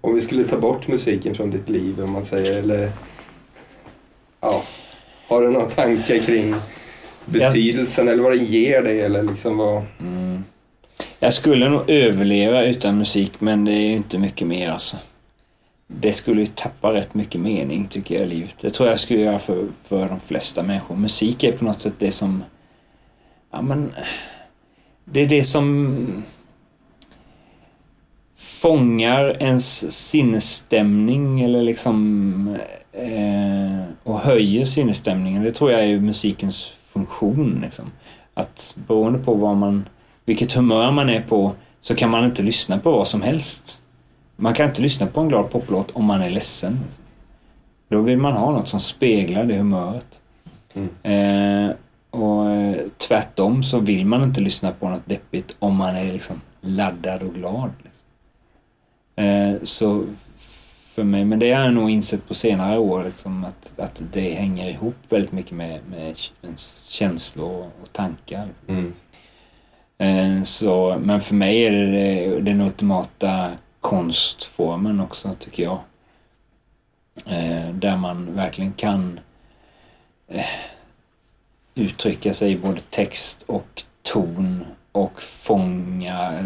om 0.00 0.14
vi 0.14 0.20
skulle 0.20 0.44
ta 0.44 0.56
bort 0.56 0.88
musiken 0.88 1.34
från 1.34 1.50
ditt 1.50 1.68
liv, 1.68 2.02
om 2.02 2.10
man 2.10 2.24
säger, 2.24 2.58
eller 2.58 2.90
ja, 4.44 4.62
har 5.28 5.42
du 5.42 5.50
några 5.50 5.70
tankar 5.70 6.18
kring 6.18 6.54
betydelsen 7.24 8.08
eller 8.08 8.22
vad 8.22 8.32
det 8.32 8.44
ger 8.44 8.82
dig 8.82 9.00
eller 9.00 9.22
liksom 9.22 9.56
vad... 9.56 9.82
Mm. 10.00 10.44
Jag 11.18 11.34
skulle 11.34 11.68
nog 11.68 11.90
överleva 11.90 12.64
utan 12.64 12.98
musik 12.98 13.32
men 13.38 13.64
det 13.64 13.72
är 13.72 13.88
ju 13.88 13.96
inte 13.96 14.18
mycket 14.18 14.46
mer 14.46 14.70
alltså. 14.70 14.96
Det 15.86 16.12
skulle 16.12 16.40
ju 16.40 16.46
tappa 16.46 16.92
rätt 16.92 17.14
mycket 17.14 17.40
mening 17.40 17.86
tycker 17.86 18.14
jag 18.14 18.26
i 18.26 18.30
livet. 18.30 18.56
Det 18.60 18.70
tror 18.70 18.88
jag 18.88 19.00
skulle 19.00 19.20
göra 19.20 19.38
för, 19.38 19.66
för 19.82 20.08
de 20.08 20.20
flesta 20.20 20.62
människor. 20.62 20.96
Musik 20.96 21.44
är 21.44 21.52
på 21.52 21.64
något 21.64 21.82
sätt 21.82 21.94
det 21.98 22.12
som... 22.12 22.44
Ja 23.50 23.62
men... 23.62 23.92
Det 25.04 25.20
är 25.20 25.26
det 25.26 25.44
som 25.44 26.06
fångar 28.36 29.42
ens 29.42 29.92
sinnesstämning 29.92 31.40
eller 31.40 31.62
liksom 31.62 32.58
eh, 32.92 33.63
och 34.04 34.20
höjer 34.20 34.64
sinnesstämningen. 34.64 35.42
Det 35.42 35.52
tror 35.52 35.72
jag 35.72 35.84
är 35.84 36.00
musikens 36.00 36.74
funktion. 36.86 37.60
Liksom. 37.62 37.90
Att 38.34 38.76
beroende 38.86 39.18
på 39.18 39.34
vad 39.34 39.56
man, 39.56 39.88
vilket 40.24 40.52
humör 40.52 40.90
man 40.90 41.08
är 41.08 41.20
på 41.20 41.52
så 41.80 41.94
kan 41.94 42.10
man 42.10 42.24
inte 42.24 42.42
lyssna 42.42 42.78
på 42.78 42.92
vad 42.92 43.08
som 43.08 43.22
helst. 43.22 43.80
Man 44.36 44.54
kan 44.54 44.68
inte 44.68 44.82
lyssna 44.82 45.06
på 45.06 45.20
en 45.20 45.28
glad 45.28 45.50
poplåt 45.50 45.90
om 45.90 46.04
man 46.04 46.22
är 46.22 46.30
ledsen. 46.30 46.80
Då 47.88 48.00
vill 48.00 48.18
man 48.18 48.32
ha 48.32 48.52
något 48.52 48.68
som 48.68 48.80
speglar 48.80 49.44
det 49.44 49.56
humöret. 49.56 50.20
Mm. 50.74 50.88
Eh, 51.02 51.76
och 52.10 52.50
eh, 52.50 52.76
tvärtom 52.98 53.62
så 53.62 53.78
vill 53.78 54.06
man 54.06 54.22
inte 54.22 54.40
lyssna 54.40 54.72
på 54.72 54.88
något 54.88 55.06
deppigt 55.06 55.56
om 55.58 55.76
man 55.76 55.96
är 55.96 56.12
liksom 56.12 56.40
laddad 56.60 57.22
och 57.22 57.34
glad. 57.34 57.70
Liksom. 57.82 58.04
Eh, 59.16 59.54
så 59.62 60.04
för 60.94 61.04
mig, 61.04 61.24
men 61.24 61.38
det 61.38 61.52
har 61.52 61.64
jag 61.64 61.74
nog 61.74 61.90
insett 61.90 62.28
på 62.28 62.34
senare 62.34 62.78
år 62.78 63.04
liksom, 63.04 63.44
att, 63.44 63.78
att 63.78 64.02
det 64.12 64.34
hänger 64.34 64.68
ihop 64.68 64.96
väldigt 65.08 65.32
mycket 65.32 65.52
med, 65.52 65.80
med 65.90 66.18
känslor 66.88 67.70
och 67.82 67.92
tankar. 67.92 68.48
Mm. 68.68 68.94
Eh, 69.98 70.42
så, 70.42 70.96
men 71.00 71.20
för 71.20 71.34
mig 71.34 71.66
är 71.66 71.70
det 71.70 72.40
den 72.40 72.60
ultimata 72.60 73.50
konstformen 73.80 75.00
också 75.00 75.34
tycker 75.38 75.62
jag. 75.62 75.78
Eh, 77.26 77.68
där 77.74 77.96
man 77.96 78.34
verkligen 78.34 78.72
kan 78.72 79.20
eh, 80.28 80.44
uttrycka 81.74 82.34
sig 82.34 82.52
i 82.52 82.58
både 82.58 82.80
text 82.90 83.42
och 83.42 83.82
ton 84.02 84.64
och 84.92 85.22
fånga, 85.22 86.44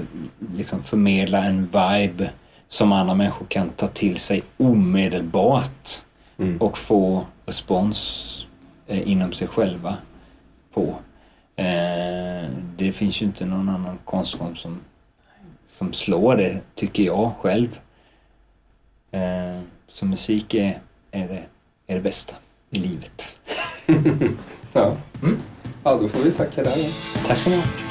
liksom 0.55 0.83
förmedla 0.83 1.45
en 1.45 1.67
vibe 1.67 2.31
som 2.69 2.93
andra 2.93 3.15
människor 3.15 3.47
kan 3.47 3.71
ta 3.71 3.87
till 3.87 4.17
sig 4.17 4.43
omedelbart 4.57 5.91
mm. 6.39 6.61
och 6.61 6.79
få 6.79 7.27
respons 7.47 8.47
eh, 8.87 9.11
inom 9.11 9.33
sig 9.33 9.49
själva 9.49 9.97
på. 10.73 10.97
Eh, 11.57 12.49
det 12.77 12.93
finns 12.93 13.23
ju 13.23 13.27
inte 13.27 13.47
någon 13.47 13.69
annan 13.69 13.99
konstform 14.05 14.57
som, 14.57 14.81
som 15.67 15.93
slår 15.93 16.37
det, 16.37 16.61
tycker 16.75 17.03
jag 17.03 17.33
själv. 17.41 17.81
Eh, 19.11 19.61
så 19.87 20.07
musik 20.07 20.55
är, 20.55 20.81
är, 21.11 21.29
det, 21.29 21.43
är 21.87 21.95
det 21.95 22.01
bästa 22.01 22.35
i 22.71 22.79
livet. 22.79 23.39
ja. 24.73 24.97
Mm. 25.23 25.39
ja, 25.85 25.95
då 25.95 26.09
får 26.09 26.25
vi 26.25 26.31
tacka 26.31 26.63
dig. 26.63 26.91
Tack 27.27 27.39
så 27.39 27.51
mycket. 27.51 27.88